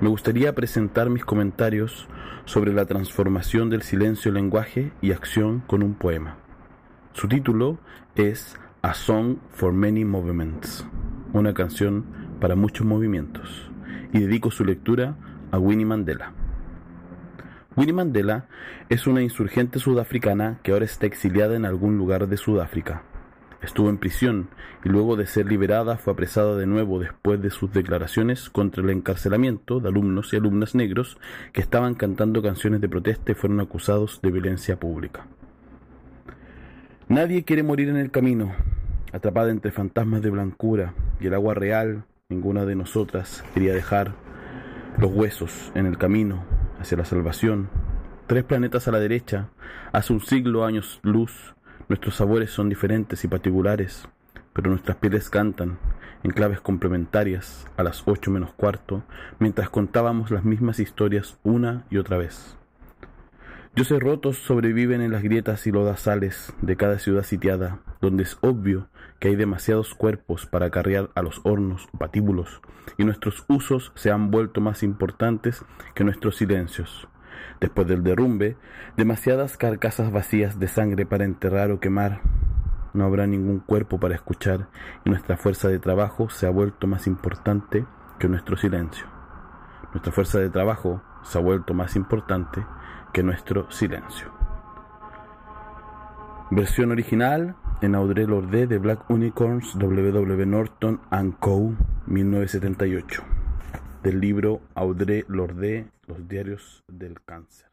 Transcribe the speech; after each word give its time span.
me 0.00 0.08
gustaría 0.08 0.54
presentar 0.54 1.10
mis 1.10 1.24
comentarios 1.24 2.08
sobre 2.46 2.72
la 2.72 2.86
transformación 2.86 3.68
del 3.68 3.82
silencio, 3.82 4.32
lenguaje 4.32 4.92
y 5.02 5.12
acción 5.12 5.62
con 5.66 5.82
un 5.82 5.94
poema. 5.94 6.38
Su 7.12 7.28
título 7.28 7.78
es 8.14 8.58
A 8.80 8.94
Song 8.94 9.36
for 9.50 9.72
Many 9.72 10.06
Movements, 10.06 10.86
una 11.34 11.52
canción 11.52 12.06
para 12.40 12.56
muchos 12.56 12.86
movimientos, 12.86 13.70
y 14.12 14.20
dedico 14.20 14.50
su 14.50 14.64
lectura 14.64 15.16
a 15.52 15.58
Winnie 15.58 15.84
Mandela. 15.84 16.32
Winnie 17.76 17.92
Mandela 17.92 18.46
es 18.88 19.06
una 19.06 19.22
insurgente 19.22 19.78
sudafricana 19.78 20.60
que 20.62 20.72
ahora 20.72 20.86
está 20.86 21.06
exiliada 21.06 21.56
en 21.56 21.66
algún 21.66 21.98
lugar 21.98 22.26
de 22.26 22.38
Sudáfrica. 22.38 23.02
Estuvo 23.62 23.90
en 23.90 23.98
prisión 23.98 24.48
y 24.84 24.88
luego 24.88 25.16
de 25.16 25.26
ser 25.26 25.46
liberada 25.46 25.98
fue 25.98 26.14
apresada 26.14 26.56
de 26.56 26.66
nuevo 26.66 26.98
después 26.98 27.42
de 27.42 27.50
sus 27.50 27.72
declaraciones 27.72 28.48
contra 28.48 28.82
el 28.82 28.90
encarcelamiento 28.90 29.80
de 29.80 29.88
alumnos 29.88 30.32
y 30.32 30.36
alumnas 30.36 30.74
negros 30.74 31.18
que 31.52 31.60
estaban 31.60 31.94
cantando 31.94 32.42
canciones 32.42 32.80
de 32.80 32.88
protesta 32.88 33.32
y 33.32 33.34
fueron 33.34 33.60
acusados 33.60 34.20
de 34.22 34.30
violencia 34.30 34.80
pública. 34.80 35.26
Nadie 37.08 37.44
quiere 37.44 37.62
morir 37.62 37.88
en 37.88 37.96
el 37.96 38.10
camino, 38.10 38.54
atrapada 39.12 39.50
entre 39.50 39.72
fantasmas 39.72 40.22
de 40.22 40.30
blancura 40.30 40.94
y 41.20 41.26
el 41.26 41.34
agua 41.34 41.54
real, 41.54 42.04
ninguna 42.28 42.64
de 42.64 42.76
nosotras 42.76 43.44
quería 43.52 43.74
dejar 43.74 44.14
los 44.96 45.10
huesos 45.12 45.72
en 45.74 45.86
el 45.86 45.98
camino 45.98 46.44
hacia 46.78 46.96
la 46.96 47.04
salvación. 47.04 47.68
Tres 48.26 48.44
planetas 48.44 48.86
a 48.86 48.92
la 48.92 49.00
derecha, 49.00 49.48
hace 49.92 50.12
un 50.12 50.20
siglo 50.20 50.64
años 50.64 51.00
luz, 51.02 51.54
Nuestros 51.90 52.14
sabores 52.14 52.52
son 52.52 52.68
diferentes 52.68 53.24
y 53.24 53.26
particulares, 53.26 54.06
pero 54.52 54.70
nuestras 54.70 54.98
pieles 54.98 55.28
cantan 55.28 55.76
en 56.22 56.30
claves 56.30 56.60
complementarias 56.60 57.66
a 57.76 57.82
las 57.82 58.04
ocho 58.06 58.30
menos 58.30 58.52
cuarto, 58.52 59.02
mientras 59.40 59.70
contábamos 59.70 60.30
las 60.30 60.44
mismas 60.44 60.78
historias 60.78 61.40
una 61.42 61.86
y 61.90 61.96
otra 61.96 62.16
vez. 62.16 62.56
Dioses 63.74 63.98
rotos 63.98 64.36
sobreviven 64.38 65.00
en 65.00 65.10
las 65.10 65.24
grietas 65.24 65.66
y 65.66 65.72
lodazales 65.72 66.52
de 66.62 66.76
cada 66.76 67.00
ciudad 67.00 67.24
sitiada, 67.24 67.80
donde 68.00 68.22
es 68.22 68.38
obvio 68.40 68.86
que 69.18 69.26
hay 69.26 69.34
demasiados 69.34 69.92
cuerpos 69.96 70.46
para 70.46 70.66
acarrear 70.66 71.10
a 71.16 71.22
los 71.22 71.40
hornos 71.42 71.88
o 71.92 71.98
patíbulos, 71.98 72.60
y 72.98 73.04
nuestros 73.04 73.44
usos 73.48 73.90
se 73.96 74.12
han 74.12 74.30
vuelto 74.30 74.60
más 74.60 74.84
importantes 74.84 75.64
que 75.96 76.04
nuestros 76.04 76.36
silencios. 76.36 77.08
Después 77.60 77.86
del 77.86 78.02
derrumbe, 78.02 78.56
demasiadas 78.96 79.56
carcasas 79.56 80.10
vacías 80.10 80.58
de 80.58 80.68
sangre 80.68 81.06
para 81.06 81.24
enterrar 81.24 81.70
o 81.70 81.80
quemar. 81.80 82.20
No 82.92 83.04
habrá 83.04 83.26
ningún 83.26 83.60
cuerpo 83.60 84.00
para 84.00 84.14
escuchar 84.14 84.68
y 85.04 85.10
nuestra 85.10 85.36
fuerza 85.36 85.68
de 85.68 85.78
trabajo 85.78 86.28
se 86.30 86.46
ha 86.46 86.50
vuelto 86.50 86.86
más 86.86 87.06
importante 87.06 87.84
que 88.18 88.28
nuestro 88.28 88.56
silencio. 88.56 89.06
Nuestra 89.92 90.12
fuerza 90.12 90.38
de 90.38 90.50
trabajo 90.50 91.02
se 91.22 91.38
ha 91.38 91.40
vuelto 91.40 91.74
más 91.74 91.96
importante 91.96 92.64
que 93.12 93.22
nuestro 93.22 93.70
silencio. 93.70 94.28
Versión 96.50 96.90
original 96.90 97.54
en 97.80 97.94
Audrey 97.94 98.26
Lorde 98.26 98.66
de 98.66 98.78
Black 98.78 99.08
Unicorns 99.08 99.78
W.W. 99.78 100.46
Norton 100.46 101.00
Co. 101.38 101.72
1978 102.06 103.39
del 104.02 104.20
libro 104.20 104.60
Audrey 104.74 105.24
Lorde, 105.28 105.86
Los 106.06 106.28
diarios 106.28 106.82
del 106.88 107.20
cáncer. 107.22 107.70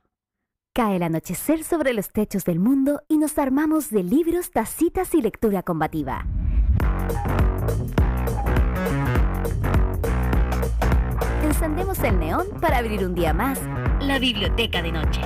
Cae 0.73 0.97
el 0.97 1.03
anochecer 1.03 1.63
sobre 1.63 1.93
los 1.93 2.11
techos 2.11 2.45
del 2.45 2.59
mundo 2.59 3.01
y 3.07 3.17
nos 3.17 3.37
armamos 3.39 3.89
de 3.89 4.03
libros, 4.03 4.51
tacitas 4.51 5.15
y 5.15 5.21
lectura 5.21 5.63
combativa. 5.63 6.25
Encendemos 11.43 11.99
el 11.99 12.19
neón 12.19 12.47
para 12.61 12.77
abrir 12.77 13.03
un 13.05 13.15
día 13.15 13.33
más 13.33 13.59
la 14.01 14.19
biblioteca 14.19 14.83
de 14.83 14.91
noche. 14.91 15.21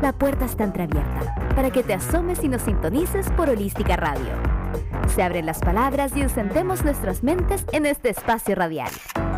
La 0.00 0.12
puerta 0.12 0.44
está 0.44 0.64
entreabierta 0.64 1.34
para 1.56 1.70
que 1.70 1.82
te 1.82 1.94
asomes 1.94 2.44
y 2.44 2.48
nos 2.48 2.62
sintonices 2.62 3.28
por 3.32 3.50
Holística 3.50 3.96
Radio. 3.96 4.30
Se 5.08 5.22
abren 5.22 5.46
las 5.46 5.58
palabras 5.58 6.16
y 6.16 6.22
encendemos 6.22 6.84
nuestras 6.84 7.24
mentes 7.24 7.66
en 7.72 7.86
este 7.86 8.10
espacio 8.10 8.54
radial 8.54 8.90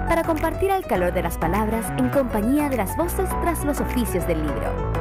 para 0.09 0.25
compartir 0.25 0.71
el 0.71 0.85
calor 0.85 1.13
de 1.13 1.23
las 1.23 1.39
palabras 1.39 1.87
en 1.99 2.09
compañía 2.11 2.69
de 2.69 2.77
las 2.77 2.97
voces 2.97 3.29
tras 3.43 3.65
los 3.65 3.81
oficios 3.81 4.27
del 4.27 4.43
libro. 4.43 4.93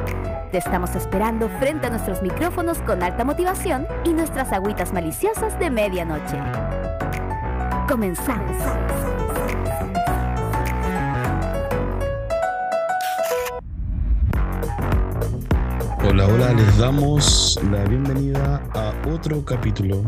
Te 0.50 0.58
estamos 0.58 0.94
esperando 0.94 1.48
frente 1.58 1.86
a 1.86 1.90
nuestros 1.90 2.22
micrófonos 2.22 2.78
con 2.78 3.02
alta 3.02 3.24
motivación 3.24 3.86
y 4.04 4.12
nuestras 4.12 4.52
agüitas 4.52 4.92
maliciosas 4.92 5.58
de 5.58 5.70
medianoche. 5.70 6.38
Comenzamos. 7.88 8.56
Hola, 16.04 16.26
hola, 16.26 16.52
les 16.52 16.78
damos 16.78 17.58
la 17.70 17.84
bienvenida 17.84 18.60
a 18.74 18.92
otro 19.08 19.44
capítulo 19.44 20.02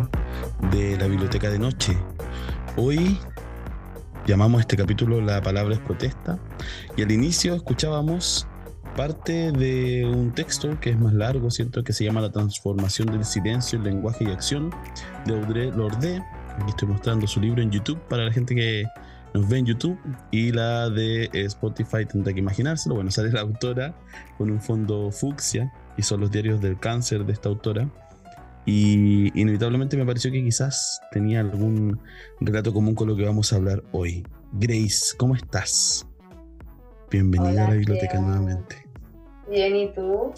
de 0.71 0.99
la 0.99 1.07
Biblioteca 1.07 1.49
de 1.49 1.59
Noche. 1.59 1.97
Hoy 2.77 3.19
llamamos 4.27 4.61
este 4.61 4.77
capítulo 4.77 5.21
La 5.21 5.43
palabra 5.43 5.75
es 5.75 5.81
protesta 5.81 6.39
y 6.97 7.03
al 7.03 7.13
inicio 7.13 7.55
escuchábamos 7.55 8.47
parte 8.97 9.53
de 9.53 10.05
un 10.05 10.33
texto 10.33 10.79
que 10.81 10.91
es 10.91 10.99
más 10.99 11.13
largo, 11.13 11.51
¿cierto? 11.51 11.83
Que 11.83 11.93
se 11.93 12.05
llama 12.05 12.21
La 12.21 12.31
transformación 12.31 13.09
del 13.09 13.25
silencio, 13.25 13.79
el 13.79 13.85
lenguaje 13.85 14.25
y 14.25 14.29
acción 14.29 14.71
de 15.27 15.35
Audrey 15.35 15.71
Lorde. 15.73 16.23
Aquí 16.57 16.71
estoy 16.71 16.89
mostrando 16.89 17.27
su 17.27 17.41
libro 17.41 17.61
en 17.61 17.71
YouTube 17.71 17.99
para 18.09 18.25
la 18.25 18.33
gente 18.33 18.55
que 18.55 18.85
nos 19.35 19.49
ve 19.49 19.59
en 19.59 19.67
YouTube 19.67 19.99
y 20.31 20.53
la 20.53 20.89
de 20.91 21.29
Spotify 21.33 22.07
tendrá 22.07 22.33
que 22.33 22.39
imaginárselo. 22.39 22.95
Bueno, 22.95 23.11
sale 23.11 23.33
la 23.33 23.41
autora 23.41 23.95
con 24.39 24.51
un 24.51 24.61
fondo 24.61 25.11
fucsia 25.11 25.73
y 25.97 26.03
son 26.03 26.21
los 26.21 26.31
diarios 26.31 26.61
del 26.61 26.79
cáncer 26.79 27.25
de 27.27 27.33
esta 27.33 27.49
autora. 27.49 27.89
Y 28.67 29.39
inevitablemente 29.39 29.97
me 29.97 30.07
pareció 30.07 30.33
que 30.33 30.43
quizás 30.43 31.01
tenía 31.13 31.41
algún 31.41 32.01
relato 32.41 32.73
común 32.73 32.95
con 32.95 33.09
lo 33.09 33.17
que 33.17 33.25
vamos 33.25 33.53
a 33.53 33.57
hablar 33.57 33.83
hoy. 33.93 34.27
Grace, 34.53 35.15
¿cómo 35.19 35.35
estás? 35.35 36.07
Bienvenida 37.11 37.67
a 37.67 37.69
la 37.71 37.75
biblioteca 37.75 38.19
nuevamente. 38.19 38.77
Bien, 39.51 39.77
¿y 39.77 39.93
tú? 39.93 40.33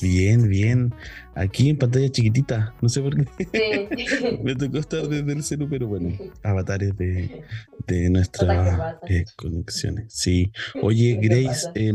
Bien, 0.00 0.48
bien. 0.48 0.94
Aquí 1.34 1.70
en 1.70 1.78
pantalla 1.78 2.08
chiquitita, 2.08 2.74
no 2.80 2.88
sé 2.88 3.02
por 3.02 3.16
qué. 3.16 3.26
Sí. 3.52 4.38
Me 4.44 4.54
tocó 4.54 4.78
estar 4.78 5.08
desde 5.08 5.32
el 5.32 5.42
celu, 5.42 5.68
pero 5.68 5.88
bueno, 5.88 6.16
avatares 6.44 6.96
de, 6.96 7.42
de 7.86 8.10
nuestras 8.10 8.96
eh, 9.08 9.24
conexiones. 9.36 10.06
Sí. 10.08 10.52
Oye, 10.82 11.18
Grace, 11.20 11.68
eh, 11.74 11.92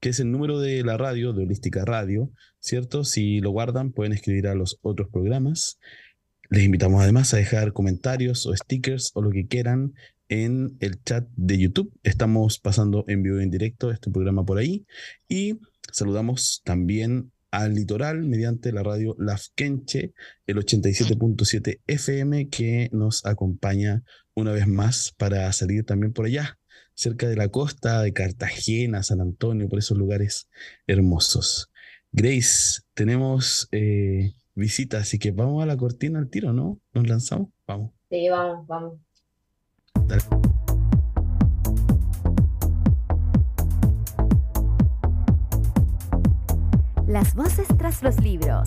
que 0.00 0.08
es 0.10 0.20
el 0.20 0.30
número 0.30 0.60
de 0.60 0.84
la 0.84 0.96
radio, 0.96 1.32
de 1.32 1.42
Holística 1.44 1.84
Radio, 1.84 2.30
¿cierto? 2.58 3.04
Si 3.04 3.40
lo 3.40 3.50
guardan, 3.50 3.90
pueden 3.92 4.12
escribir 4.12 4.46
a 4.48 4.54
los 4.54 4.78
otros 4.82 5.08
programas. 5.10 5.78
Les 6.50 6.64
invitamos 6.64 7.02
además 7.02 7.32
a 7.32 7.38
dejar 7.38 7.72
comentarios 7.72 8.46
o 8.46 8.54
stickers 8.54 9.12
o 9.14 9.22
lo 9.22 9.30
que 9.30 9.46
quieran 9.46 9.94
en 10.28 10.76
el 10.80 11.02
chat 11.02 11.26
de 11.36 11.58
YouTube. 11.58 11.90
Estamos 12.02 12.58
pasando 12.58 13.04
en 13.08 13.22
vivo 13.22 13.40
y 13.40 13.44
en 13.44 13.50
directo 13.50 13.90
este 13.90 14.10
programa 14.10 14.44
por 14.44 14.58
ahí. 14.58 14.84
Y 15.28 15.58
saludamos 15.92 16.60
también 16.64 17.32
al 17.50 17.74
litoral 17.74 18.24
mediante 18.24 18.72
la 18.72 18.82
radio 18.82 19.14
Lafkenche, 19.18 20.12
el 20.46 20.56
87.7 20.56 21.80
FM, 21.86 22.48
que 22.48 22.88
nos 22.92 23.26
acompaña 23.26 24.02
una 24.34 24.52
vez 24.52 24.66
más 24.66 25.14
para 25.16 25.52
salir 25.52 25.84
también 25.84 26.12
por 26.12 26.26
allá, 26.26 26.58
cerca 26.94 27.28
de 27.28 27.36
la 27.36 27.48
costa 27.48 28.02
de 28.02 28.12
Cartagena, 28.12 29.02
San 29.02 29.20
Antonio, 29.20 29.68
por 29.68 29.78
esos 29.78 29.98
lugares 29.98 30.48
hermosos. 30.86 31.70
Grace, 32.12 32.82
tenemos 32.94 33.68
eh, 33.72 34.34
visita, 34.54 34.98
así 34.98 35.18
que 35.18 35.30
vamos 35.30 35.62
a 35.62 35.66
la 35.66 35.76
cortina 35.76 36.18
al 36.18 36.28
tiro, 36.28 36.52
¿no? 36.52 36.78
¿Nos 36.92 37.08
lanzamos? 37.08 37.48
Vamos. 37.66 37.92
Sí, 38.10 38.28
vamos, 38.28 38.66
vamos. 38.66 39.00
Dale. 40.06 40.22
Las 47.06 47.34
voces 47.34 47.66
tras 47.76 48.02
los 48.02 48.18
libros. 48.22 48.66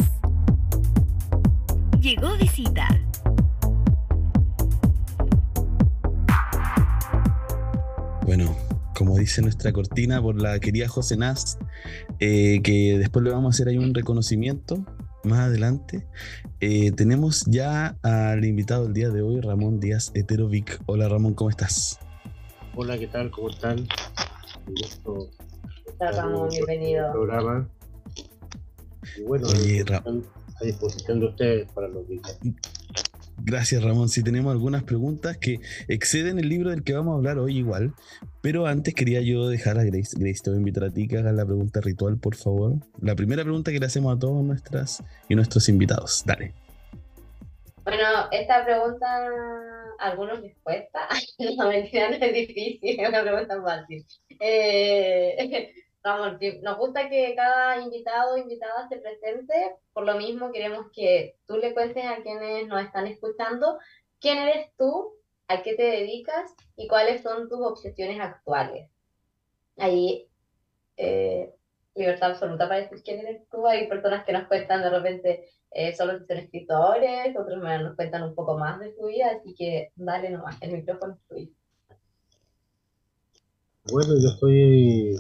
Llegó 2.00 2.38
visita. 2.38 2.88
Bueno, 8.26 8.58
como 8.96 9.18
dice 9.18 9.44
nuestra 9.44 9.72
cortina 9.72 10.20
por 10.20 10.42
la 10.42 10.60
querida 10.60 10.88
José 10.88 11.16
Nas, 11.16 11.60
eh, 12.20 12.60
que 12.64 12.98
después 12.98 13.24
le 13.24 13.32
vamos 13.32 13.54
a 13.54 13.56
hacer 13.56 13.68
ahí 13.68 13.78
un 13.78 13.94
reconocimiento 13.94 14.84
más 15.24 15.42
adelante. 15.42 16.08
Eh, 16.60 16.92
tenemos 16.92 17.46
ya 17.46 17.98
al 18.02 18.44
invitado 18.44 18.86
del 18.86 18.94
día 18.94 19.10
de 19.10 19.22
hoy, 19.22 19.42
Ramón 19.42 19.80
Díaz 19.80 20.12
Eterovic. 20.16 20.82
Hola 20.88 21.08
Ramón, 21.08 21.36
¿cómo 21.36 21.52
estás? 21.52 22.00
Hola, 22.76 22.98
¿qué 22.98 23.08
tal? 23.08 23.30
¿Cómo 23.30 23.50
están? 23.50 23.80
Un 24.68 24.74
gusto 24.74 25.30
Hola, 26.00 26.12
Ramón, 26.12 26.50
bienvenido. 26.50 27.12
Programa. 27.12 27.70
Y 29.18 29.22
bueno, 29.22 29.48
Oye, 29.48 29.84
Ra 29.86 30.04
a 30.62 30.66
disposición 30.66 31.20
de 31.20 31.26
ustedes 31.28 31.72
para 31.74 31.88
lo 31.88 32.06
que 32.08 32.20
Gracias 33.44 33.84
Ramón. 33.84 34.10
Si 34.10 34.24
tenemos 34.24 34.52
algunas 34.52 34.84
preguntas 34.84 35.38
que 35.38 35.60
exceden 35.88 36.40
el 36.40 36.50
libro 36.50 36.70
del 36.70 36.84
que 36.84 36.94
vamos 36.94 37.14
a 37.14 37.18
hablar 37.18 37.38
hoy 37.38 37.58
igual, 37.58 37.94
pero 38.42 38.66
antes 38.66 38.94
quería 38.94 39.22
yo 39.22 39.48
dejar 39.48 39.78
a 39.78 39.84
Grace, 39.84 40.18
Grace 40.18 40.42
te 40.44 40.50
voy 40.50 40.58
a 40.58 40.60
invitar 40.60 40.86
a 40.86 40.92
ti 40.92 41.08
que 41.08 41.18
haga 41.18 41.32
la 41.32 41.46
pregunta 41.46 41.82
ritual, 41.82 42.18
por 42.18 42.36
favor. 42.36 42.74
La 43.02 43.16
primera 43.16 43.44
pregunta 43.44 43.72
que 43.72 43.80
le 43.80 43.86
hacemos 43.86 44.16
a 44.16 44.20
todos 44.20 44.44
nuestras 44.44 45.04
y 45.30 45.36
nuestros 45.36 45.68
invitados. 45.70 46.24
Dale. 46.26 46.54
Bueno, 47.84 48.04
esta 48.32 48.66
pregunta 48.66 49.06
algunos 50.00 50.42
les 50.42 50.58
cuesta. 50.64 51.08
no, 51.58 51.68
mentira, 51.68 52.10
no 52.10 52.16
es 52.16 52.34
difícil, 52.34 53.00
es 53.00 53.10
una 53.10 53.22
pregunta 53.22 53.62
fácil. 53.62 54.06
Eh, 54.40 55.74
Nos 56.62 56.78
gusta 56.78 57.10
que 57.10 57.34
cada 57.36 57.82
invitado 57.82 58.36
o 58.36 58.38
invitada 58.38 58.88
se 58.88 58.98
presente, 58.98 59.76
por 59.92 60.06
lo 60.06 60.16
mismo 60.16 60.52
queremos 60.52 60.86
que 60.94 61.36
tú 61.48 61.58
le 61.58 61.74
cuentes 61.74 62.06
a 62.06 62.22
quienes 62.22 62.68
nos 62.68 62.84
están 62.84 63.08
escuchando 63.08 63.80
quién 64.20 64.38
eres 64.38 64.70
tú, 64.78 65.16
a 65.48 65.64
qué 65.64 65.74
te 65.74 65.84
dedicas 65.84 66.54
y 66.76 66.88
cuáles 66.88 67.24
son 67.24 67.50
tus 67.50 67.60
obsesiones 67.60 68.20
actuales. 68.20 68.88
Ahí, 69.78 70.28
eh, 70.98 71.52
libertad 71.96 72.32
absoluta 72.32 72.68
para 72.68 72.82
decir 72.82 73.02
quién 73.04 73.20
eres 73.20 73.50
tú. 73.50 73.66
Hay 73.66 73.88
personas 73.88 74.26
que 74.26 74.34
nos 74.34 74.48
cuentan 74.48 74.84
de 74.84 74.90
repente 74.92 75.50
eh, 75.72 75.96
solo 75.96 76.20
que 76.20 76.26
son 76.28 76.38
escritores, 76.38 77.36
otros 77.36 77.58
nos 77.58 77.96
cuentan 77.96 78.24
un 78.24 78.36
poco 78.36 78.58
más 78.58 78.80
de 78.80 78.94
su 78.96 79.08
vida, 79.08 79.32
así 79.40 79.56
que 79.56 79.92
dale 79.96 80.30
nomás, 80.30 80.56
el 80.62 80.72
micrófono 80.72 81.14
es 81.16 81.28
tuyo. 81.28 81.52
Bueno, 83.92 84.14
yo 84.22 84.30
soy 84.40 85.16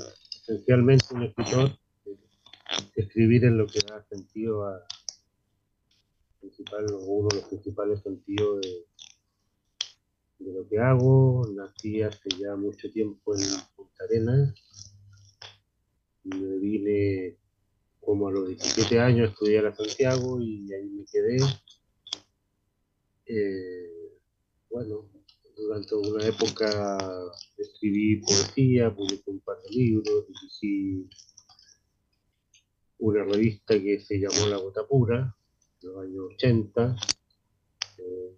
esencialmente 0.47 1.05
un 1.11 1.23
escritor, 1.23 1.71
escribir 2.95 3.45
es 3.45 3.51
lo 3.51 3.65
que 3.65 3.79
da 3.79 4.03
sentido 4.03 4.67
a 4.67 4.85
principal, 6.39 6.85
uno 7.07 7.27
de 7.29 7.37
los 7.37 7.45
principales 7.45 8.01
sentidos 8.03 8.61
de, 8.61 8.85
de 10.45 10.53
lo 10.53 10.67
que 10.67 10.77
hago. 10.77 11.41
Nací 11.55 12.03
hace 12.03 12.29
ya 12.37 12.55
mucho 12.55 12.91
tiempo 12.91 13.35
en 13.35 13.41
Punta 13.75 14.03
Arenas. 14.03 14.53
Me 16.23 16.57
vine 16.57 17.37
como 17.99 18.27
a 18.27 18.31
los 18.31 18.47
17 18.47 18.99
años 18.99 19.29
a 19.29 19.31
estudiar 19.31 19.65
a 19.65 19.75
Santiago 19.75 20.39
y 20.39 20.71
ahí 20.71 20.89
me 20.89 21.05
quedé. 21.05 21.37
Eh, 23.25 24.19
bueno, 24.69 25.09
durante 25.55 25.95
una 25.95 26.25
época 26.25 26.97
escribí 27.57 28.17
poesía, 28.17 28.93
publiqué 28.93 29.31
un 29.31 29.39
par 29.39 29.57
de 29.61 29.69
libros, 29.69 30.27
dirigí 30.27 31.09
una 32.99 33.23
revista 33.23 33.79
que 33.79 33.99
se 33.99 34.19
llamó 34.19 34.47
La 34.47 34.57
Gota 34.57 34.85
Pura, 34.85 35.35
en 35.81 35.89
los 35.89 36.03
años 36.03 36.25
80. 36.35 36.95
Eh, 37.97 38.37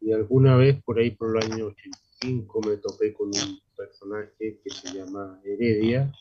y 0.00 0.12
alguna 0.12 0.56
vez 0.56 0.82
por 0.82 0.98
ahí 0.98 1.12
por 1.12 1.36
el 1.36 1.52
año 1.52 1.66
85 1.66 2.60
me 2.62 2.76
topé 2.76 3.12
con 3.12 3.28
un 3.28 3.60
personaje 3.76 4.60
que 4.62 4.70
se 4.70 4.92
llama 4.92 5.40
Heredia 5.44 6.12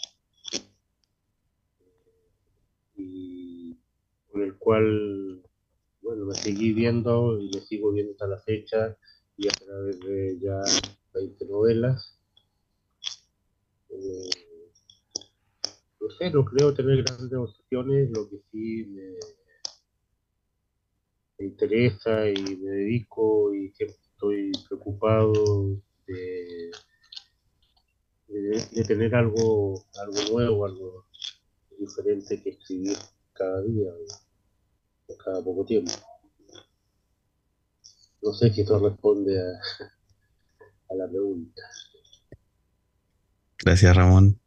y 2.96 3.76
con 4.32 4.44
el 4.44 4.56
cual 4.58 5.41
bueno, 6.12 6.26
me 6.26 6.36
seguí 6.36 6.74
viendo 6.74 7.40
y 7.40 7.48
me 7.48 7.62
sigo 7.62 7.94
viendo 7.94 8.12
hasta 8.12 8.28
la 8.28 8.38
fecha 8.40 8.98
y 9.38 9.48
a 9.48 9.52
través 9.52 9.98
de 10.02 10.40
ya 10.42 10.60
20 11.14 11.46
novelas. 11.46 12.20
Eh, 13.90 14.30
no 16.02 16.10
sé, 16.10 16.30
no 16.32 16.44
creo 16.44 16.74
tener 16.74 17.02
grandes 17.02 17.32
obsesiones, 17.32 18.10
lo 18.12 18.30
que 18.30 18.42
sí 18.52 18.88
me, 18.88 19.20
interesa 21.46 22.30
y 22.30 22.58
me 22.58 22.72
dedico 22.72 23.56
y 23.56 23.72
siempre 23.72 23.98
estoy 24.12 24.52
preocupado 24.68 25.32
de, 26.08 26.72
de, 28.28 28.84
tener 28.84 29.16
algo, 29.16 29.86
algo 29.96 30.32
nuevo, 30.34 30.66
algo 30.66 31.06
diferente 31.80 32.44
que 32.44 32.50
escribir 32.50 32.98
cada 33.32 33.62
día, 33.62 33.92
cada 35.24 35.44
poco 35.44 35.66
tiempo. 35.66 35.92
No 38.22 38.34
sé 38.34 38.52
si 38.52 38.62
esto 38.62 38.80
responde 38.80 39.40
a, 39.40 40.96
la 40.96 41.08
pregunta. 41.08 41.62
Gracias, 43.60 43.96
Ramón. 43.96 44.40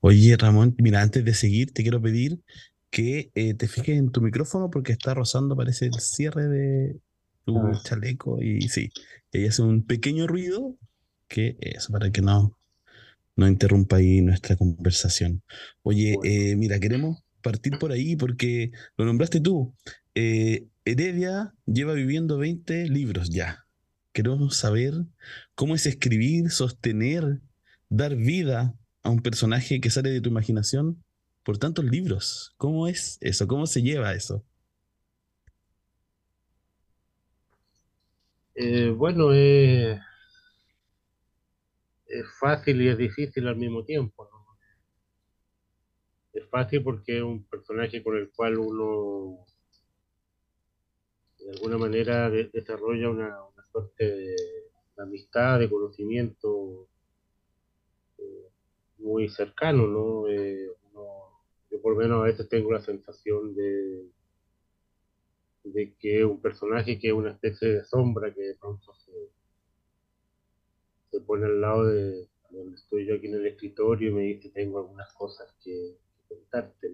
Oye, 0.00 0.36
Ramón, 0.36 0.74
mira, 0.78 1.02
antes 1.02 1.24
de 1.24 1.34
seguir, 1.34 1.72
te 1.72 1.82
quiero 1.82 2.00
pedir 2.00 2.40
que 2.90 3.30
eh, 3.34 3.54
te 3.54 3.68
fijes 3.68 3.98
en 3.98 4.10
tu 4.10 4.20
micrófono 4.20 4.70
porque 4.70 4.92
está 4.92 5.14
rozando, 5.14 5.56
parece, 5.56 5.86
el 5.86 6.00
cierre 6.00 6.48
de 6.48 7.00
tu 7.44 7.58
ah. 7.58 7.80
chaleco 7.84 8.40
y 8.42 8.68
sí, 8.68 8.90
y 9.32 9.38
ahí 9.38 9.46
hace 9.46 9.62
un 9.62 9.84
pequeño 9.84 10.26
ruido 10.26 10.76
que 11.28 11.56
eso, 11.60 11.92
para 11.92 12.10
que 12.10 12.22
no, 12.22 12.58
no 13.36 13.48
interrumpa 13.48 13.96
ahí 13.96 14.20
nuestra 14.20 14.56
conversación. 14.56 15.42
Oye, 15.82 16.16
eh, 16.24 16.56
mira, 16.56 16.78
queremos 16.78 17.22
partir 17.46 17.78
por 17.78 17.92
ahí 17.92 18.16
porque 18.16 18.72
lo 18.96 19.04
nombraste 19.04 19.40
tú. 19.40 19.72
Eh, 20.16 20.66
Heredia 20.84 21.54
lleva 21.64 21.92
viviendo 21.92 22.38
20 22.38 22.88
libros 22.88 23.30
ya. 23.30 23.66
Queremos 24.12 24.56
saber 24.56 24.94
cómo 25.54 25.76
es 25.76 25.86
escribir, 25.86 26.50
sostener, 26.50 27.40
dar 27.88 28.16
vida 28.16 28.74
a 29.04 29.10
un 29.10 29.22
personaje 29.22 29.80
que 29.80 29.90
sale 29.90 30.10
de 30.10 30.20
tu 30.20 30.28
imaginación 30.30 31.04
por 31.44 31.58
tantos 31.58 31.84
libros. 31.84 32.52
¿Cómo 32.56 32.88
es 32.88 33.16
eso? 33.20 33.46
¿Cómo 33.46 33.68
se 33.68 33.82
lleva 33.82 34.14
eso? 34.14 34.44
Eh, 38.56 38.90
bueno, 38.90 39.32
es 39.32 40.00
fácil 42.40 42.82
y 42.82 42.88
es 42.88 42.98
difícil 42.98 43.46
al 43.46 43.54
mismo 43.54 43.84
tiempo. 43.84 44.35
Es 46.36 46.46
fácil 46.50 46.82
porque 46.82 47.16
es 47.16 47.22
un 47.22 47.44
personaje 47.44 48.02
con 48.02 48.14
el 48.14 48.30
cual 48.30 48.58
uno 48.58 49.38
de 51.38 51.50
alguna 51.50 51.78
manera 51.78 52.28
desarrolla 52.28 53.08
una, 53.08 53.38
suerte 53.72 54.04
de, 54.04 54.36
amistad, 54.98 55.58
de 55.58 55.70
conocimiento 55.70 56.88
eh, 58.18 58.48
muy 58.98 59.30
cercano, 59.30 59.86
¿no? 59.86 60.28
Eh, 60.28 60.68
yo 61.70 61.80
por 61.80 61.94
lo 61.94 61.98
menos 61.98 62.20
a 62.20 62.24
veces 62.24 62.48
tengo 62.50 62.70
la 62.70 62.82
sensación 62.82 63.54
de, 63.54 64.10
de 65.64 65.94
que 65.98 66.22
un 66.22 66.42
personaje 66.42 66.98
que 66.98 67.08
es 67.08 67.14
una 67.14 67.32
especie 67.32 67.68
de 67.68 67.84
sombra 67.84 68.32
que 68.34 68.42
de 68.42 68.54
pronto 68.56 68.94
se, 68.94 69.12
se 71.10 71.20
pone 71.22 71.46
al 71.46 71.60
lado 71.62 71.86
de 71.86 72.28
donde 72.50 72.76
estoy 72.76 73.06
yo 73.06 73.14
aquí 73.14 73.26
en 73.26 73.36
el 73.36 73.46
escritorio 73.46 74.10
y 74.10 74.14
me 74.14 74.22
dice 74.22 74.50
tengo 74.50 74.80
algunas 74.80 75.12
cosas 75.14 75.54
que, 75.64 75.96
contarte. 76.28 76.90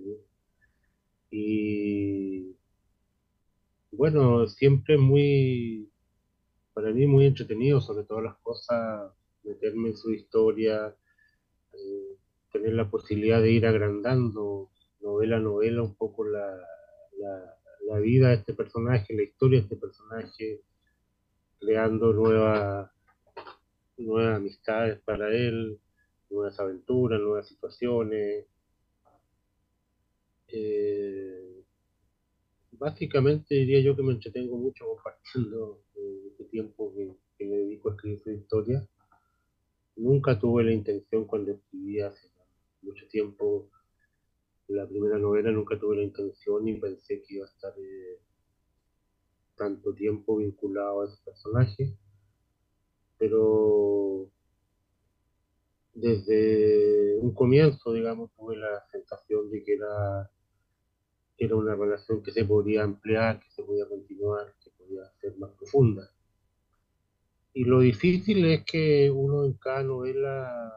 Y 1.30 2.56
bueno, 3.90 4.46
siempre 4.46 4.98
muy, 4.98 5.90
para 6.74 6.90
mí 6.92 7.06
muy 7.06 7.26
entretenido, 7.26 7.80
sobre 7.80 8.04
todas 8.04 8.24
las 8.24 8.36
cosas, 8.38 9.12
meterme 9.44 9.90
en 9.90 9.96
su 9.96 10.12
historia, 10.12 10.94
eh, 11.74 12.16
tener 12.52 12.74
la 12.74 12.90
posibilidad 12.90 13.40
de 13.40 13.52
ir 13.52 13.66
agrandando 13.66 14.70
novela 15.00 15.36
a 15.36 15.40
novela 15.40 15.82
un 15.82 15.94
poco 15.94 16.24
la, 16.24 16.58
la, 17.86 17.98
vida 17.98 18.28
de 18.28 18.36
este 18.36 18.54
personaje, 18.54 19.14
la 19.14 19.22
historia 19.22 19.58
de 19.58 19.64
este 19.64 19.76
personaje, 19.76 20.62
creando 21.60 22.12
nuevas, 22.12 22.90
nuevas 23.98 24.36
amistades 24.36 25.00
para 25.00 25.28
él, 25.28 25.78
nuevas 26.30 26.58
aventuras, 26.58 27.20
nuevas 27.20 27.46
situaciones. 27.46 28.46
Eh, 30.52 31.64
básicamente 32.72 33.54
diría 33.54 33.80
yo 33.80 33.96
que 33.96 34.02
me 34.02 34.12
entretengo 34.12 34.56
mucho 34.56 34.86
compartiendo 34.86 35.82
eh, 35.94 36.26
este 36.30 36.44
tiempo 36.44 36.92
que, 36.94 37.16
me 37.44 37.56
dedico 37.56 37.88
a 37.88 37.92
escribir 37.94 38.20
su 38.20 38.30
historia. 38.30 38.86
Nunca 39.96 40.38
tuve 40.38 40.62
la 40.62 40.72
intención 40.72 41.26
cuando 41.26 41.52
escribí 41.52 42.00
hace 42.00 42.28
mucho 42.82 43.06
tiempo 43.08 43.68
la 44.68 44.86
primera 44.86 45.18
novela, 45.18 45.50
nunca 45.50 45.78
tuve 45.78 45.96
la 45.96 46.02
intención 46.02 46.64
ni 46.64 46.74
pensé 46.78 47.22
que 47.22 47.34
iba 47.34 47.46
a 47.46 47.48
estar 47.48 47.74
eh, 47.78 48.20
tanto 49.56 49.92
tiempo 49.92 50.36
vinculado 50.36 51.02
a 51.02 51.06
ese 51.06 51.16
personaje. 51.24 51.96
Pero 53.18 54.30
desde 55.94 57.18
un 57.20 57.34
comienzo, 57.34 57.92
digamos, 57.92 58.30
tuve 58.34 58.56
la 58.56 58.84
sensación 58.90 59.50
de 59.50 59.62
que 59.62 59.74
era 59.74 60.30
era 61.38 61.56
una 61.56 61.74
relación 61.74 62.22
que 62.22 62.32
se 62.32 62.44
podía 62.44 62.84
ampliar, 62.84 63.40
que 63.40 63.50
se 63.50 63.62
podía 63.62 63.88
continuar, 63.88 64.54
que 64.62 64.70
podía 64.70 65.02
ser 65.20 65.36
más 65.38 65.50
profunda. 65.52 66.10
Y 67.54 67.64
lo 67.64 67.80
difícil 67.80 68.44
es 68.46 68.64
que 68.64 69.10
uno 69.10 69.44
en 69.44 69.54
cada 69.54 69.82
novela, 69.82 70.72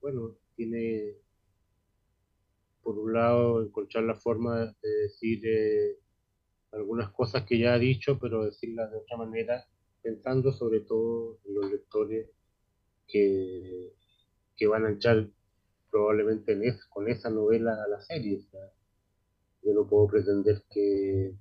bueno, 0.00 0.36
tiene, 0.54 1.16
por 2.82 2.98
un 2.98 3.12
lado, 3.12 3.62
encontrar 3.62 4.04
la 4.04 4.14
forma 4.14 4.76
de 4.82 4.90
decir 5.02 5.40
eh, 5.44 5.98
algunas 6.72 7.10
cosas 7.10 7.44
que 7.44 7.58
ya 7.58 7.74
ha 7.74 7.78
dicho, 7.78 8.18
pero 8.20 8.44
decirlas 8.44 8.90
de 8.90 8.98
otra 8.98 9.16
manera, 9.16 9.66
pensando 10.02 10.52
sobre 10.52 10.80
todo 10.80 11.38
en 11.46 11.54
los 11.54 11.70
lectores 11.70 12.28
que, 13.08 13.92
que 14.56 14.66
van 14.66 14.86
a 14.86 14.92
echar 14.92 15.28
probablemente 15.90 16.52
en 16.52 16.62
con 16.88 17.08
esa 17.08 17.30
novela 17.30 17.72
a 17.84 17.88
la 17.88 18.00
serie. 18.00 18.40
Yo 19.62 19.74
no 19.74 19.86
puedo 19.86 20.06
pretender 20.08 20.62
que 20.70 21.34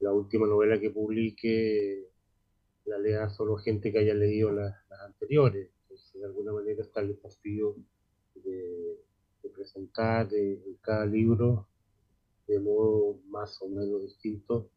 la 0.00 0.12
última 0.12 0.46
novela 0.46 0.78
que 0.78 0.90
publique 0.90 2.08
la 2.84 2.98
lea 2.98 3.28
solo 3.28 3.56
gente 3.56 3.92
que 3.92 3.98
haya 3.98 4.14
leído 4.14 4.52
las, 4.52 4.74
anteriores. 5.04 5.70
de 6.14 6.24
alguna 6.24 6.52
manera 6.52 6.82
está 6.82 7.00
el 7.00 7.08
desafío 7.08 7.76
de, 8.34 8.98
presentar 9.54 10.32
en 10.34 10.76
cada 10.82 11.04
libro 11.04 11.66
de 12.46 12.60
modo 12.60 13.18
más 13.28 13.60
o 13.60 13.68
menos 13.68 14.02
distinto 14.02 14.70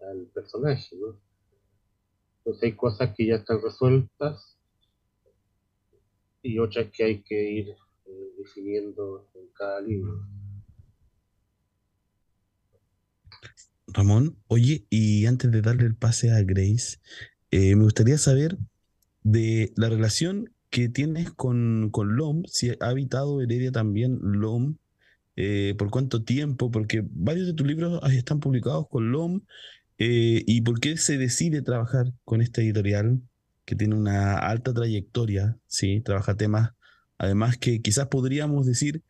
al 0.00 0.26
personaje. 0.28 0.96
Entonces 2.38 2.62
hay 2.62 2.72
cosas 2.72 3.14
que 3.14 3.26
ya 3.26 3.36
están 3.36 3.60
resueltas 3.60 4.58
y 6.42 6.58
otras 6.58 6.90
que 6.90 7.04
hay 7.04 7.22
que 7.22 7.50
ir 7.50 7.76
eh, 8.06 8.34
definiendo 8.38 9.28
en 9.34 9.48
cada 9.48 9.80
libro. 9.80 10.26
Ramón, 13.94 14.36
oye, 14.48 14.86
y 14.90 15.26
antes 15.26 15.50
de 15.50 15.62
darle 15.62 15.84
el 15.84 15.94
pase 15.94 16.32
a 16.32 16.42
Grace, 16.42 16.98
eh, 17.50 17.76
me 17.76 17.84
gustaría 17.84 18.18
saber 18.18 18.58
de 19.22 19.72
la 19.76 19.88
relación 19.88 20.52
que 20.68 20.88
tienes 20.88 21.30
con, 21.30 21.90
con 21.90 22.16
LOM, 22.16 22.42
si 22.46 22.70
ha 22.70 22.76
habitado 22.80 23.40
Heredia 23.40 23.70
también 23.70 24.18
LOM, 24.20 24.76
eh, 25.36 25.74
por 25.78 25.90
cuánto 25.90 26.24
tiempo, 26.24 26.70
porque 26.70 27.04
varios 27.08 27.46
de 27.46 27.54
tus 27.54 27.66
libros 27.66 28.00
están 28.12 28.40
publicados 28.40 28.88
con 28.88 29.12
LOM, 29.12 29.42
eh, 29.98 30.42
y 30.46 30.62
por 30.62 30.80
qué 30.80 30.96
se 30.96 31.16
decide 31.16 31.62
trabajar 31.62 32.12
con 32.24 32.42
esta 32.42 32.60
editorial 32.60 33.22
que 33.64 33.76
tiene 33.76 33.94
una 33.94 34.36
alta 34.38 34.74
trayectoria, 34.74 35.56
¿sí? 35.68 36.00
trabaja 36.00 36.36
temas, 36.36 36.72
además 37.16 37.56
que 37.56 37.80
quizás 37.80 38.08
podríamos 38.08 38.66
decir 38.66 39.02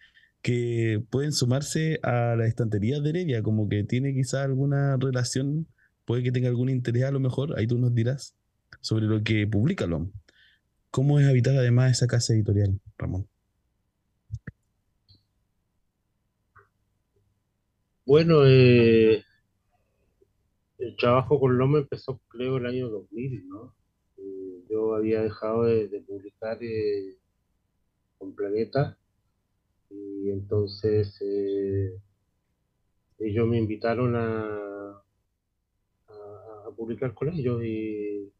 que 0.44 1.02
pueden 1.08 1.32
sumarse 1.32 1.98
a 2.02 2.36
la 2.36 2.46
estantería 2.46 3.00
de 3.00 3.08
Heredia, 3.08 3.42
como 3.42 3.66
que 3.66 3.82
tiene 3.82 4.12
quizás 4.12 4.44
alguna 4.44 4.98
relación, 4.98 5.66
puede 6.04 6.22
que 6.22 6.32
tenga 6.32 6.50
algún 6.50 6.68
interés 6.68 7.04
a 7.04 7.10
lo 7.10 7.18
mejor, 7.18 7.58
ahí 7.58 7.66
tú 7.66 7.78
nos 7.78 7.94
dirás 7.94 8.36
sobre 8.82 9.06
lo 9.06 9.22
que 9.22 9.46
publica 9.46 9.86
LOM. 9.86 10.12
¿Cómo 10.90 11.18
es 11.18 11.26
habitar 11.26 11.56
además 11.56 11.92
esa 11.92 12.06
casa 12.06 12.34
editorial, 12.34 12.78
Ramón? 12.98 13.26
Bueno, 18.04 18.44
eh, 18.44 19.24
el 20.76 20.96
trabajo 20.96 21.40
con 21.40 21.56
LOM 21.56 21.78
empezó 21.78 22.20
creo 22.28 22.58
el 22.58 22.66
año 22.66 22.90
2000, 22.90 23.48
¿no? 23.48 23.74
Eh, 24.18 24.62
yo 24.68 24.94
había 24.94 25.22
dejado 25.22 25.64
de, 25.64 26.04
publicar 26.06 26.58
eh, 26.60 27.16
con 28.18 28.34
Planeta 28.34 28.98
y 29.90 30.30
entonces 30.30 31.20
ellos 33.18 33.46
me 33.46 33.58
invitaron 33.58 34.16
a, 34.16 35.02
a, 36.08 36.70
publicar 36.76 37.14
con 37.14 37.28
ellos 37.28 37.62
y 37.64 38.32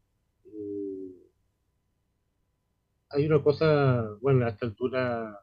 hay 3.15 3.25
una 3.25 3.41
cosa, 3.41 4.17
bueno, 4.21 4.45
a 4.45 4.49
esta 4.49 4.65
altura, 4.65 5.39